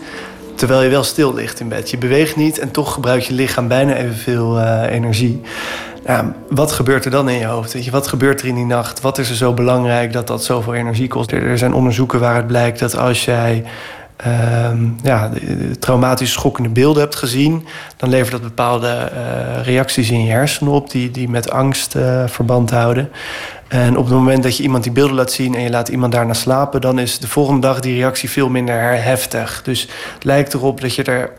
[0.56, 1.90] Terwijl je wel stil ligt in bed.
[1.90, 5.42] Je beweegt niet en toch gebruikt je lichaam bijna evenveel uh, energie.
[6.06, 7.90] Nou, wat gebeurt er dan in je hoofd?
[7.90, 9.02] Wat gebeurt er in die nacht?
[9.02, 11.32] Wat is er zo belangrijk dat dat zoveel energie kost?
[11.32, 13.64] Er zijn onderzoeken waaruit blijkt dat als jij
[15.04, 15.30] ja,
[15.80, 17.66] traumatische schokkende beelden hebt gezien,
[17.98, 22.24] dan levert dat bepaalde uh, reacties in je hersenen op die, die met angst uh,
[22.28, 23.10] verband houden.
[23.68, 26.12] En op het moment dat je iemand die beelden laat zien en je laat iemand
[26.12, 29.62] daarna slapen, dan is de volgende dag die reactie veel minder heftig.
[29.64, 29.82] Dus
[30.14, 31.32] het lijkt erop dat je er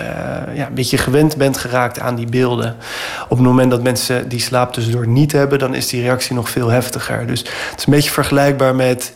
[0.00, 2.76] uh, ja, een beetje gewend bent geraakt aan die beelden.
[3.28, 6.50] Op het moment dat mensen die slaap tussendoor niet hebben, dan is die reactie nog
[6.50, 7.26] veel heftiger.
[7.26, 9.12] Dus het is een beetje vergelijkbaar met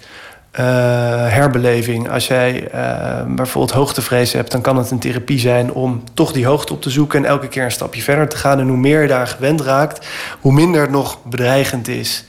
[0.62, 2.10] herbeleving.
[2.10, 6.46] Als jij uh, bijvoorbeeld hoogtevrees hebt, dan kan het een therapie zijn om toch die
[6.46, 8.60] hoogte op te zoeken en elke keer een stapje verder te gaan.
[8.60, 10.06] En hoe meer je daar gewend raakt,
[10.40, 12.24] hoe minder het nog bedreigend is.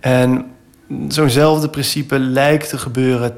[0.00, 0.46] En
[1.08, 3.34] zo'nzelfde principe lijkt te gebeuren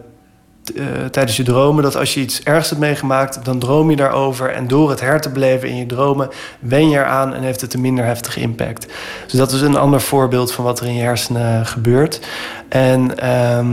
[0.75, 4.51] eh, tijdens je dromen dat als je iets ergs hebt meegemaakt, dan droom je daarover.
[4.51, 6.29] En door het her te beleven in je dromen,
[6.59, 8.87] wen je eraan en heeft het een minder heftige impact.
[9.27, 12.21] Dus dat is een ander voorbeeld van wat er in je hersenen gebeurt.
[12.69, 13.67] En ehm,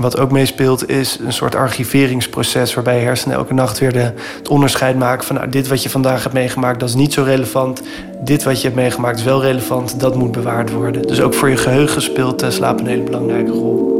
[0.00, 4.48] wat ook meespeelt is een soort archiveringsproces waarbij je hersenen elke nacht weer de, het
[4.48, 7.82] onderscheid maken van nou, dit wat je vandaag hebt meegemaakt, dat is niet zo relevant.
[8.24, 11.02] Dit wat je hebt meegemaakt is wel relevant, dat moet bewaard worden.
[11.02, 13.99] Dus ook voor je geheugen speelt uh, slaap een hele belangrijke rol.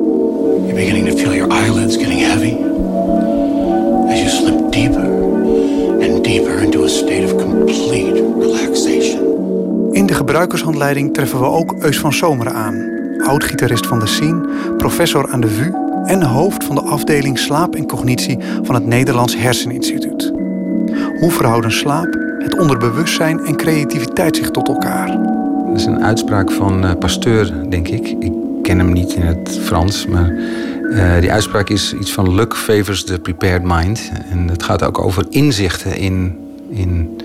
[0.80, 2.56] Beginning to feel your eyelids getting heavy
[4.12, 5.08] as you slip deeper
[6.02, 9.92] and deeper into a state of complete relaxation.
[9.92, 12.90] In de gebruikershandleiding treffen we ook Eus van Zomeren aan.
[13.26, 15.72] Oud-gitarist van de Scene, professor aan de VU
[16.04, 20.32] en hoofd van de afdeling slaap en cognitie van het Nederlands Herseninstituut.
[21.20, 25.06] Hoe verhouden slaap, het onderbewustzijn en creativiteit zich tot elkaar?
[25.66, 28.16] Dat is een uitspraak van uh, Pasteur, denk ik.
[28.18, 28.32] Ik
[28.62, 30.32] ken hem niet in het Frans, maar
[30.90, 34.10] uh, die uitspraak is iets van luck favors the prepared mind.
[34.30, 36.38] En het gaat ook over inzichten in.
[36.70, 37.20] in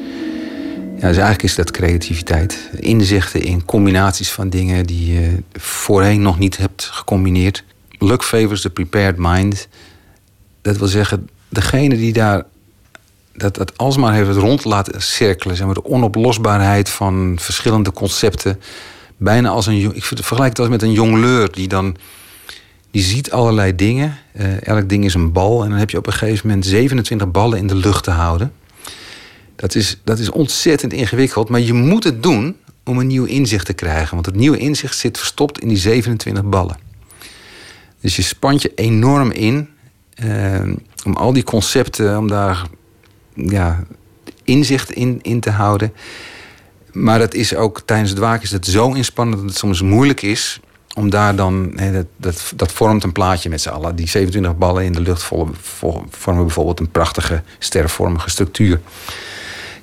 [0.95, 2.69] ja, dus eigenlijk is dat creativiteit.
[2.79, 7.63] Inzichten in combinaties van dingen die je voorheen nog niet hebt gecombineerd.
[7.99, 9.67] Luck favors the prepared mind.
[10.61, 12.43] Dat wil zeggen, degene die daar
[13.33, 15.55] dat, dat alsmaar heeft rond laten cirkelen.
[15.55, 18.61] Zeg maar, de onoplosbaarheid van verschillende concepten.
[19.17, 19.95] Bijna als een.
[19.95, 21.97] Ik vergelijk het als met een jongleur die dan.
[22.95, 24.17] Die ziet allerlei dingen.
[24.33, 25.63] Uh, elk ding is een bal.
[25.63, 28.53] En dan heb je op een gegeven moment 27 ballen in de lucht te houden.
[29.55, 31.49] Dat is, dat is ontzettend ingewikkeld.
[31.49, 34.13] Maar je moet het doen om een nieuw inzicht te krijgen.
[34.13, 36.77] Want het nieuwe inzicht zit verstopt in die 27 ballen.
[38.01, 39.69] Dus je spant je enorm in.
[40.23, 40.61] Uh,
[41.05, 42.65] om al die concepten, om daar
[43.33, 43.83] ja,
[44.43, 45.93] inzicht in, in te houden.
[46.91, 50.21] Maar dat is ook tijdens het waken is het zo inspannend dat het soms moeilijk
[50.21, 50.59] is
[50.95, 53.95] om daar dan, dat, dat, dat vormt een plaatje met z'n allen.
[53.95, 58.79] Die 27 ballen in de lucht vormen bijvoorbeeld een prachtige stervormige structuur.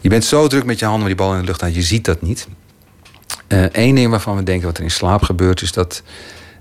[0.01, 1.83] Je bent zo druk met je handen met die bal in de lucht dat je
[1.83, 2.49] ziet dat niet.
[3.49, 6.03] Eén uh, ding waarvan we denken wat er in slaap gebeurt, is dat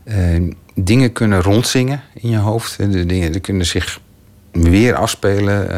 [0.06, 2.78] uh, dingen kunnen rondzingen in je hoofd.
[2.78, 4.00] De dingen die kunnen zich
[4.52, 5.72] weer afspelen.
[5.72, 5.74] Uh,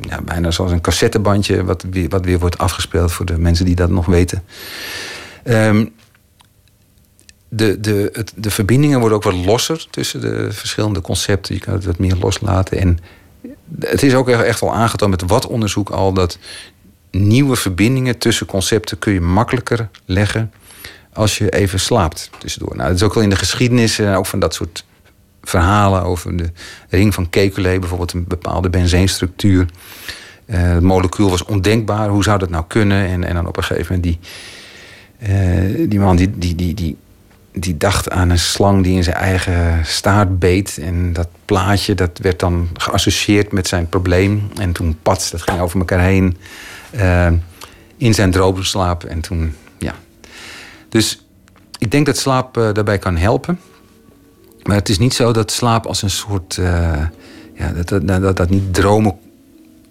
[0.00, 3.74] ja, bijna zoals een cassettebandje, wat weer, wat weer wordt afgespeeld voor de mensen die
[3.74, 4.42] dat nog weten.
[5.44, 5.92] Um,
[7.48, 11.54] de, de, het, de verbindingen worden ook wat losser tussen de verschillende concepten.
[11.54, 12.78] Je kan het wat meer loslaten.
[12.78, 12.98] En
[13.80, 16.38] het is ook echt wel aangetoond met wat onderzoek al dat
[17.10, 20.52] nieuwe verbindingen tussen concepten kun je makkelijker leggen
[21.12, 22.76] als je even slaapt tussendoor.
[22.76, 24.84] Nou, dat is ook wel in de geschiedenis, uh, ook van dat soort
[25.42, 26.50] verhalen over de
[26.88, 29.66] ring van Kekulé, bijvoorbeeld een bepaalde benzeenstructuur.
[30.46, 33.06] Uh, het molecuul was ondenkbaar, hoe zou dat nou kunnen?
[33.06, 34.18] En, en dan op een gegeven moment die,
[35.28, 36.96] uh, die man die, die, die,
[37.58, 40.78] die dacht aan een slang die in zijn eigen staart beet.
[40.78, 44.50] En dat plaatje dat werd dan geassocieerd met zijn probleem.
[44.58, 46.36] En toen pats, dat ging over elkaar heen
[46.94, 47.26] uh,
[47.96, 49.04] in zijn droomslaap.
[49.04, 49.94] En toen, ja.
[50.88, 51.26] Dus
[51.78, 53.60] ik denk dat slaap daarbij kan helpen.
[54.62, 56.56] Maar het is niet zo dat slaap als een soort.
[56.56, 56.66] Uh,
[57.54, 59.14] ja, dat, dat, dat, dat niet dromen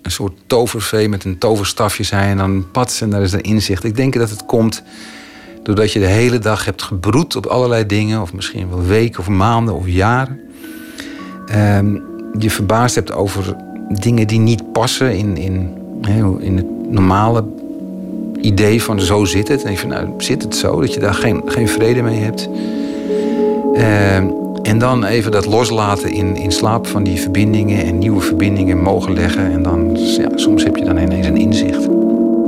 [0.01, 3.83] een soort tovervee met een toverstafje zijn en dan pats en daar is er inzicht.
[3.83, 4.83] Ik denk dat het komt
[5.65, 9.27] doordat je de hele dag hebt gebroed op allerlei dingen, of misschien wel weken of
[9.27, 10.39] maanden of jaren.
[11.77, 12.03] Um,
[12.39, 13.55] je verbaasd hebt over
[13.89, 15.77] dingen die niet passen in, in,
[16.39, 17.43] in het normale
[18.41, 19.63] idee van zo zit het.
[19.63, 22.49] En je van nou, zit het zo dat je daar geen, geen vrede mee hebt.
[23.73, 24.15] Uh,
[24.61, 29.13] en dan even dat loslaten in, in slaap van die verbindingen en nieuwe verbindingen mogen
[29.13, 29.51] leggen.
[29.51, 31.87] En dan, ja, soms heb je dan ineens een inzicht.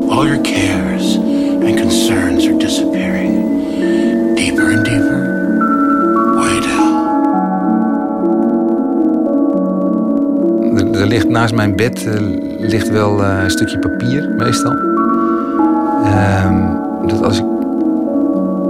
[0.09, 1.19] All your cares
[1.63, 3.45] and concerns are disappearing.
[4.35, 5.19] Deeper and deeper.
[6.35, 6.95] Way down.
[10.95, 12.13] Er, ligt naast mijn bed uh,
[12.59, 14.73] ligt wel uh, een stukje papier, meestal.
[16.03, 16.75] Uh,
[17.05, 17.45] dat als ik,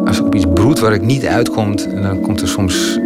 [0.05, 2.99] als ik op iets broed waar ik niet uitkom, dan komt er soms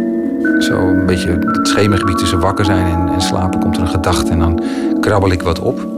[0.58, 4.30] zo een beetje het schemergebied tussen wakker zijn en, en, slapen komt er een gedachte
[4.30, 4.62] en dan
[5.00, 5.91] krabbel ik wat op.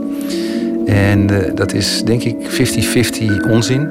[0.85, 2.35] En uh, dat is denk ik
[3.45, 3.89] 50-50 onzin.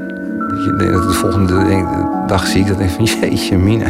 [0.78, 1.84] Dat de volgende
[2.26, 3.84] dag zie ik dat en van jeetje mine.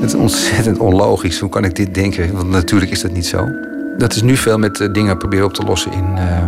[0.00, 1.38] Het is ontzettend onlogisch.
[1.38, 2.32] Hoe kan ik dit denken?
[2.32, 3.48] Want natuurlijk is dat niet zo.
[3.98, 6.44] Dat is nu veel met uh, dingen proberen op te lossen in, uh,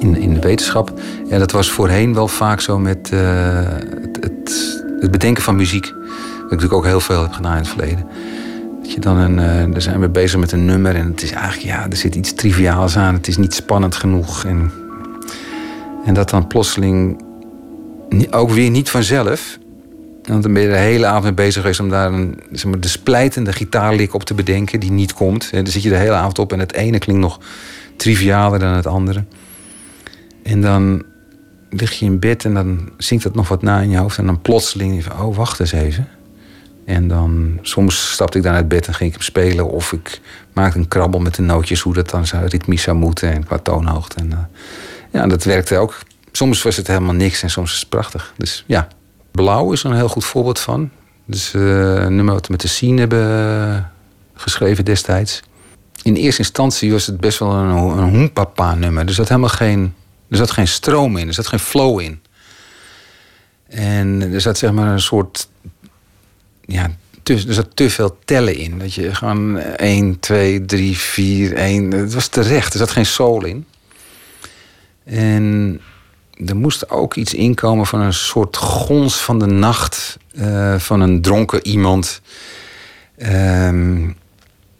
[0.00, 0.92] in, in de wetenschap.
[1.28, 5.84] En dat was voorheen wel vaak zo met het, het, het bedenken van muziek.
[5.84, 8.06] Wat ik natuurlijk ook heel veel heb gedaan in het verleden.
[8.86, 11.30] Dat je dan een, uh, daar zijn we bezig met een nummer en het is
[11.30, 13.14] eigenlijk, ja, er zit iets triviaals aan.
[13.14, 14.44] Het is niet spannend genoeg.
[14.44, 14.72] En,
[16.04, 17.24] en dat dan plotseling
[18.30, 19.58] ook weer niet vanzelf
[20.22, 22.80] Want dan ben je de hele avond mee bezig geweest om daar een, zeg maar,
[22.80, 25.48] de splijtende gitaarlik op te bedenken die niet komt.
[25.52, 27.40] En dan zit je de hele avond op en het ene klinkt nog
[27.96, 29.24] trivialer dan het andere.
[30.42, 31.02] En dan
[31.70, 34.18] lig je in bed en dan zingt het nog wat na in je hoofd.
[34.18, 36.08] En dan plotseling oh, wacht eens even.
[36.86, 39.70] En dan, soms stapte ik dan uit bed en ging ik hem spelen.
[39.70, 40.20] Of ik
[40.52, 43.58] maakte een krabbel met de nootjes, hoe dat dan zou, ritmisch zou moeten en qua
[43.58, 44.16] toonhoogte.
[44.16, 44.38] En, uh,
[45.12, 45.98] ja, dat werkte ook.
[46.32, 48.32] Soms was het helemaal niks en soms is het prachtig.
[48.36, 48.88] Dus ja,
[49.30, 50.90] Blauw is er een heel goed voorbeeld van.
[51.24, 51.62] Dus uh,
[51.94, 53.90] een nummer wat we met de scene hebben
[54.34, 55.42] geschreven destijds.
[56.02, 59.06] In eerste instantie was het best wel een, een nummer.
[59.06, 59.94] Er zat helemaal geen,
[60.30, 62.20] er zat geen stroom in, er zat geen flow in.
[63.68, 65.48] En er zat zeg maar een soort
[66.66, 66.90] ja,
[67.22, 68.78] te, er zat te veel tellen in.
[68.78, 71.90] Dat je gewoon 1, 2, 3, 4, 1.
[71.90, 72.72] Het was terecht.
[72.72, 73.66] Er zat geen soul in.
[75.04, 75.80] En
[76.46, 80.18] er moest ook iets inkomen van een soort gons van de nacht.
[80.32, 82.20] Uh, van een dronken iemand.
[83.16, 84.08] Uh,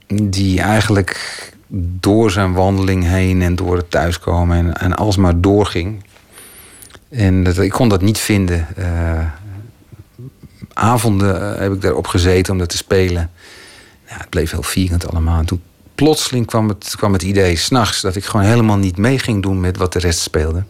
[0.07, 1.53] die eigenlijk
[2.01, 6.05] door zijn wandeling heen en door het thuiskomen en, en alsmaar doorging.
[7.09, 8.67] En dat, ik kon dat niet vinden.
[8.79, 9.21] Uh,
[10.77, 13.31] avonden eh, heb ik daarop gezeten om dat te spelen.
[14.05, 15.39] Het bleef heel vierend allemaal.
[15.39, 15.63] En toen
[15.95, 19.61] plotseling kwam het, kwam het idee, s'nachts, dat ik gewoon helemaal niet mee ging doen
[19.61, 20.63] met wat de rest speelde.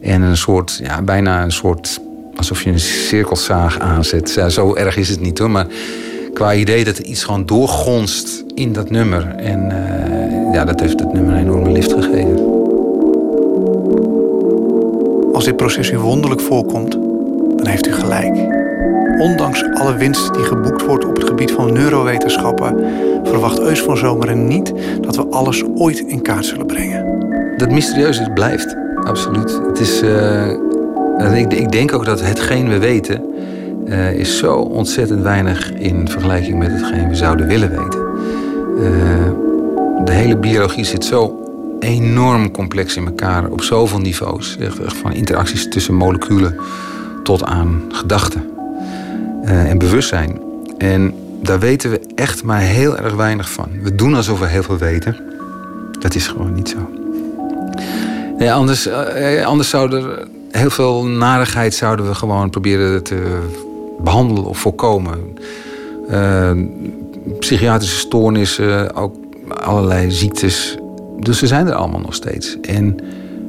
[0.00, 2.00] En een soort, ja, bijna een soort,
[2.36, 4.34] alsof je een cirkelzaag aanzet.
[4.34, 5.66] Ja, zo erg is het niet hoor, maar
[6.34, 9.34] qua idee dat er iets gewoon doorgonst in dat nummer.
[9.34, 12.54] En uh, ja, dat heeft het nummer een enorme lift gegeven.
[15.32, 16.92] Als dit proces u wonderlijk voorkomt,
[17.56, 18.65] dan heeft u gelijk.
[19.18, 22.84] Ondanks alle winst die geboekt wordt op het gebied van neurowetenschappen,
[23.24, 27.04] verwacht Eus van Zomeren niet dat we alles ooit in kaart zullen brengen.
[27.56, 29.60] Dat mysterieuze blijft, absoluut.
[29.66, 33.24] Het is, uh, ik, denk ook dat hetgeen we weten,
[33.84, 38.00] uh, is zo ontzettend weinig in vergelijking met hetgeen we zouden willen weten.
[38.78, 38.84] Uh,
[40.04, 41.40] de hele biologie zit zo
[41.78, 44.58] enorm complex in elkaar op zoveel niveaus.
[44.86, 46.56] Van interacties tussen moleculen
[47.22, 48.54] tot aan gedachten
[49.46, 50.40] uh, en bewustzijn.
[50.78, 53.68] En daar weten we echt maar heel erg weinig van.
[53.82, 55.16] We doen alsof we heel veel weten.
[55.98, 56.90] Dat is gewoon niet zo.
[58.38, 63.38] Nee, anders, uh, anders zou er heel veel narigheid zouden we gewoon proberen te
[63.98, 65.18] behandelen of voorkomen.
[66.10, 66.50] Uh,
[67.38, 69.14] psychiatrische stoornissen, ook
[69.48, 70.78] allerlei ziektes.
[71.20, 72.60] Dus ze zijn er allemaal nog steeds.
[72.60, 72.96] En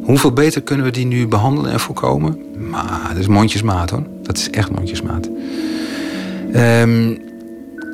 [0.04, 2.40] hoeveel beter kunnen we die nu behandelen en voorkomen?
[2.70, 4.04] Maar dat is mondjesmaat hoor.
[4.24, 5.30] Dat is echt mondjesmaat.
[6.56, 7.26] Um,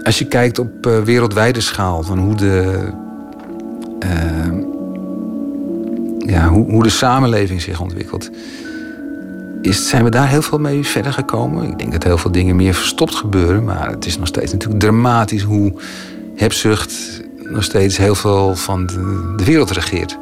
[0.03, 2.79] als je kijkt op uh, wereldwijde schaal van hoe de,
[4.05, 4.53] uh,
[6.17, 8.29] ja, hoe, hoe, de samenleving zich ontwikkelt,
[9.61, 11.69] is, zijn we daar heel veel mee verder gekomen.
[11.69, 14.81] Ik denk dat heel veel dingen meer verstopt gebeuren, maar het is nog steeds natuurlijk
[14.81, 15.73] dramatisch hoe
[16.35, 20.17] hebzucht nog steeds heel veel van de, wereld regeert.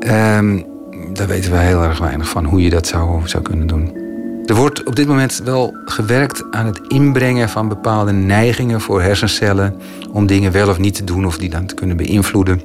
[0.00, 0.64] Um,
[1.12, 4.07] daar weten we heel erg weinig van hoe je dat zou, zou kunnen doen.
[4.48, 9.74] Er wordt op dit moment wel gewerkt aan het inbrengen van bepaalde neigingen voor hersencellen
[10.12, 12.60] om dingen wel of niet te doen of die dan te kunnen beïnvloeden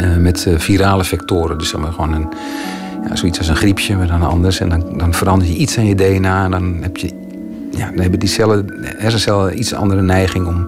[0.00, 1.58] uh, met uh, virale vectoren.
[1.58, 2.28] Dus zeg maar gewoon een,
[3.08, 4.60] ja, zoiets als een griepje, maar dan anders.
[4.60, 7.10] En dan, dan verander je iets aan je DNA en dan, heb je,
[7.70, 10.66] ja, dan hebben die cellen, hersencellen iets andere neiging om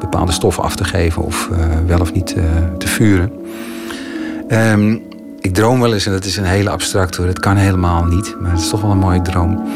[0.00, 2.36] bepaalde stoffen af te geven of uh, wel of niet
[2.78, 3.32] te vuren.
[4.50, 5.07] Um,
[5.48, 8.36] ik droom wel eens, en dat is een hele abstract hoor, dat kan helemaal niet,
[8.40, 9.68] maar het is toch wel een mooie droom.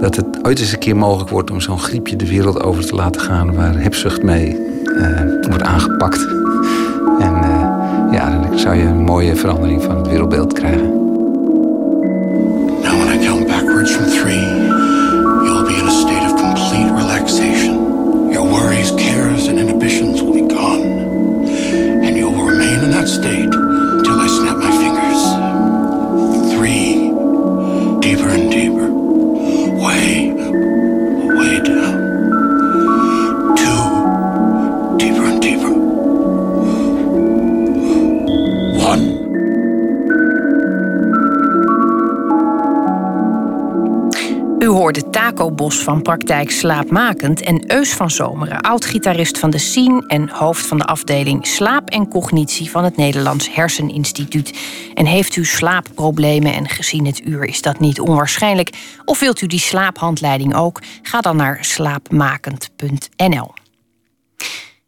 [0.00, 2.94] Dat het ooit eens een keer mogelijk wordt om zo'n griepje de wereld over te
[2.94, 6.26] laten gaan waar hebzucht mee uh, wordt aangepakt.
[7.18, 10.99] En uh, ja, dan zou je een mooie verandering van het wereldbeeld krijgen.
[44.60, 50.06] U hoorde Taco Bos van Praktijk Slaapmakend en Eus van Zomeren, oud-gitarist van de Scene
[50.06, 54.58] en hoofd van de afdeling Slaap en Cognitie van het Nederlands Herseninstituut.
[54.94, 58.70] En heeft u slaapproblemen en gezien het uur is dat niet onwaarschijnlijk?
[59.04, 60.82] Of wilt u die slaaphandleiding ook?
[61.02, 63.52] Ga dan naar slaapmakend.nl.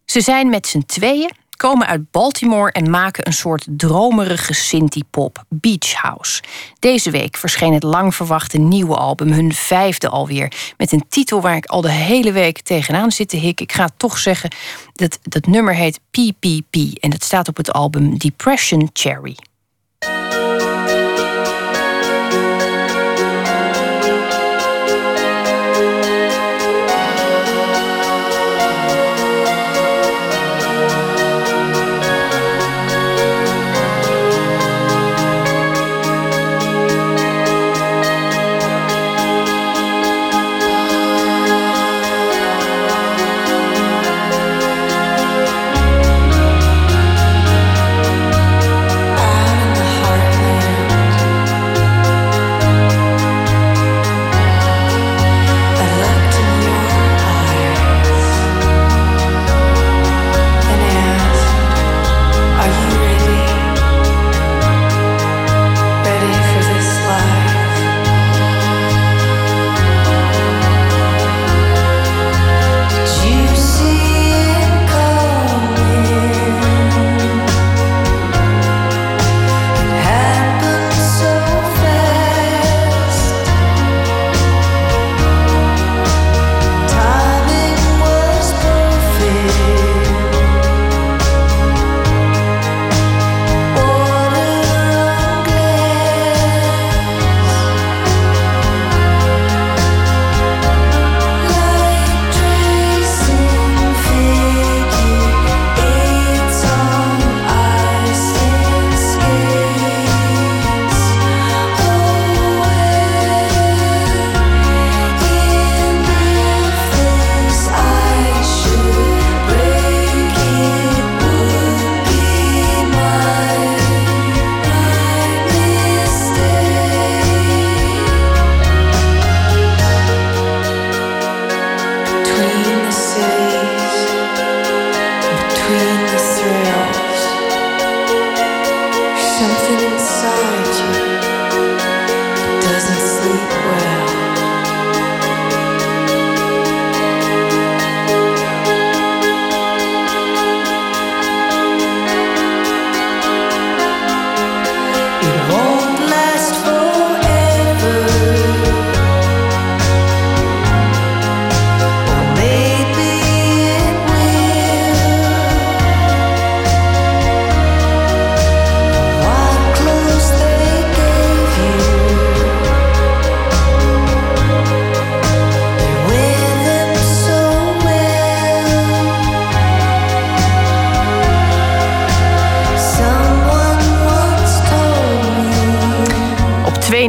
[0.05, 1.31] Ze zijn met z'n tweeën
[1.63, 6.43] komen uit Baltimore en maken een soort dromerige synthie-pop, Beach House.
[6.79, 10.53] Deze week verscheen het lang verwachte nieuwe album, hun vijfde alweer.
[10.77, 13.65] Met een titel waar ik al de hele week tegenaan zit te hikken.
[13.65, 14.51] Ik ga toch zeggen,
[14.93, 19.37] dat, dat nummer heet PPP en het staat op het album Depression Cherry.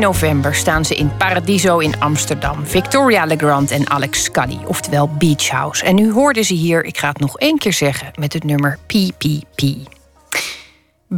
[0.03, 2.65] November staan ze in Paradiso in Amsterdam.
[2.65, 5.83] Victoria Legrand en Alex Scuddy, oftewel Beach House.
[5.83, 8.77] En nu hoorden ze hier, ik ga het nog één keer zeggen, met het nummer
[8.87, 9.61] PPP.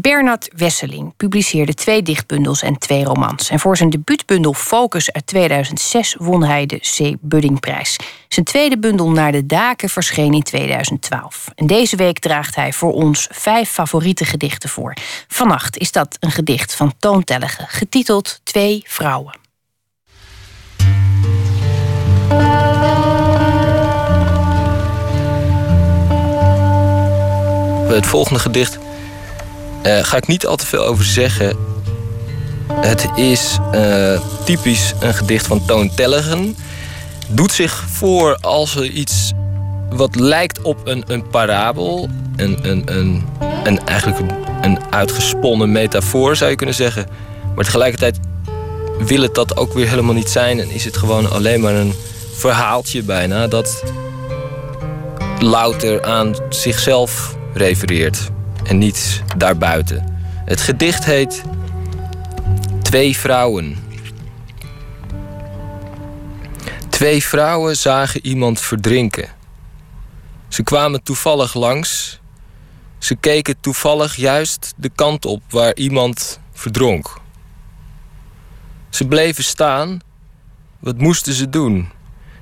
[0.01, 3.49] Bernard Wesseling publiceerde twee dichtbundels en twee romans.
[3.49, 7.15] En voor zijn debuutbundel Focus uit 2006 won hij de C.
[7.21, 7.95] Buddingprijs.
[8.27, 11.47] Zijn tweede bundel Naar de Daken verscheen in 2012.
[11.55, 14.93] En deze week draagt hij voor ons vijf favoriete gedichten voor.
[15.27, 17.23] Vannacht is dat een gedicht van Toon
[17.67, 19.37] getiteld Twee Vrouwen.
[27.87, 28.84] Het volgende gedicht
[29.85, 31.57] uh, ga ik niet al te veel over zeggen.
[32.73, 36.57] Het is uh, typisch een gedicht van Toon Tellegen.
[37.27, 39.31] Doet zich voor als er iets
[39.89, 42.09] wat lijkt op een, een parabel.
[42.35, 43.25] Een, een, een,
[43.63, 44.31] een, eigenlijk
[44.61, 47.07] een uitgesponnen metafoor zou je kunnen zeggen.
[47.55, 48.19] Maar tegelijkertijd
[48.99, 50.59] wil het dat ook weer helemaal niet zijn.
[50.59, 51.93] En is het gewoon alleen maar een
[52.33, 53.83] verhaaltje bijna dat
[55.39, 58.33] louter aan zichzelf refereert
[58.65, 60.17] en niets daarbuiten.
[60.45, 61.43] Het gedicht heet
[62.81, 63.77] Twee vrouwen.
[66.89, 69.29] Twee vrouwen zagen iemand verdrinken.
[70.47, 72.19] Ze kwamen toevallig langs.
[72.97, 77.19] Ze keken toevallig juist de kant op waar iemand verdronk.
[78.89, 79.99] Ze bleven staan.
[80.79, 81.89] Wat moesten ze doen?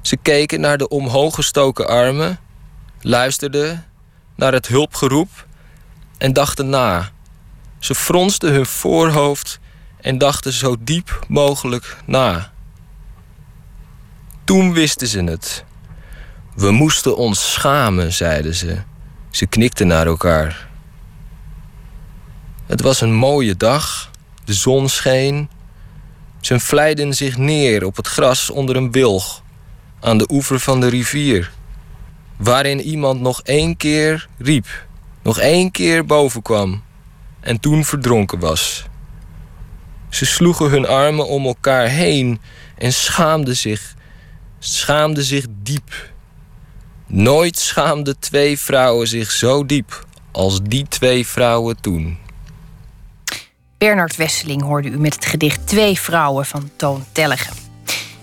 [0.01, 2.39] Ze keken naar de omhooggestoken armen,
[3.01, 3.85] luisterden
[4.35, 5.29] naar het hulpgeroep
[6.23, 7.11] en dachten na.
[7.79, 9.59] Ze fronsten hun voorhoofd
[10.01, 12.51] en dachten zo diep mogelijk na.
[14.43, 15.63] Toen wisten ze het.
[16.55, 18.77] We moesten ons schamen, zeiden ze.
[19.29, 20.69] Ze knikten naar elkaar.
[22.65, 24.11] Het was een mooie dag,
[24.45, 25.49] de zon scheen.
[26.41, 29.43] Ze vlijden zich neer op het gras onder een wilg
[29.99, 31.51] aan de oever van de rivier,
[32.37, 34.67] waarin iemand nog één keer riep,
[35.23, 36.83] nog één keer boven kwam
[37.39, 38.85] en toen verdronken was.
[40.09, 42.41] Ze sloegen hun armen om elkaar heen
[42.77, 43.95] en schaamden zich,
[44.59, 46.11] schaamden zich diep.
[47.07, 52.17] Nooit schaamden twee vrouwen zich zo diep als die twee vrouwen toen.
[53.77, 57.62] Bernard Wesseling hoorde u met het gedicht Twee Vrouwen van Toon Tellegen.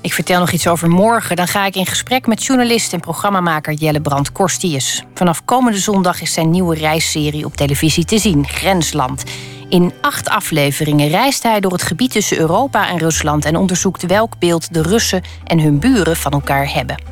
[0.02, 1.36] Ik vertel nog iets over morgen.
[1.36, 5.04] Dan ga ik in gesprek met journalist en programmamaker Jelle Brand Korstius.
[5.14, 9.24] Vanaf komende zondag is zijn nieuwe reisserie op televisie te zien, Grensland.
[9.68, 14.38] In acht afleveringen reist hij door het gebied tussen Europa en Rusland en onderzoekt welk
[14.38, 17.02] beeld de Russen en hun buren van elkaar hebben.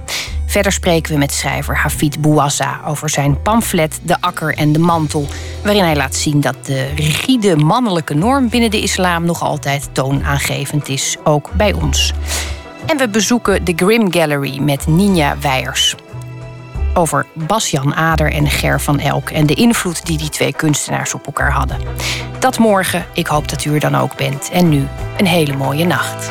[0.46, 5.26] Verder spreken we met schrijver Hafid Bouazza over zijn pamflet De Akker en de Mantel,
[5.62, 10.88] waarin hij laat zien dat de rigide mannelijke norm binnen de islam nog altijd toonaangevend
[10.88, 12.12] is, ook bij ons.
[12.88, 15.94] En we bezoeken de Grim Gallery met Ninja Weijers.
[16.94, 21.26] Over Basjan Ader en Ger van Elk en de invloed die die twee kunstenaars op
[21.26, 21.78] elkaar hadden.
[22.38, 24.50] Dat morgen, ik hoop dat u er dan ook bent.
[24.50, 24.86] En nu
[25.16, 26.30] een hele mooie nacht.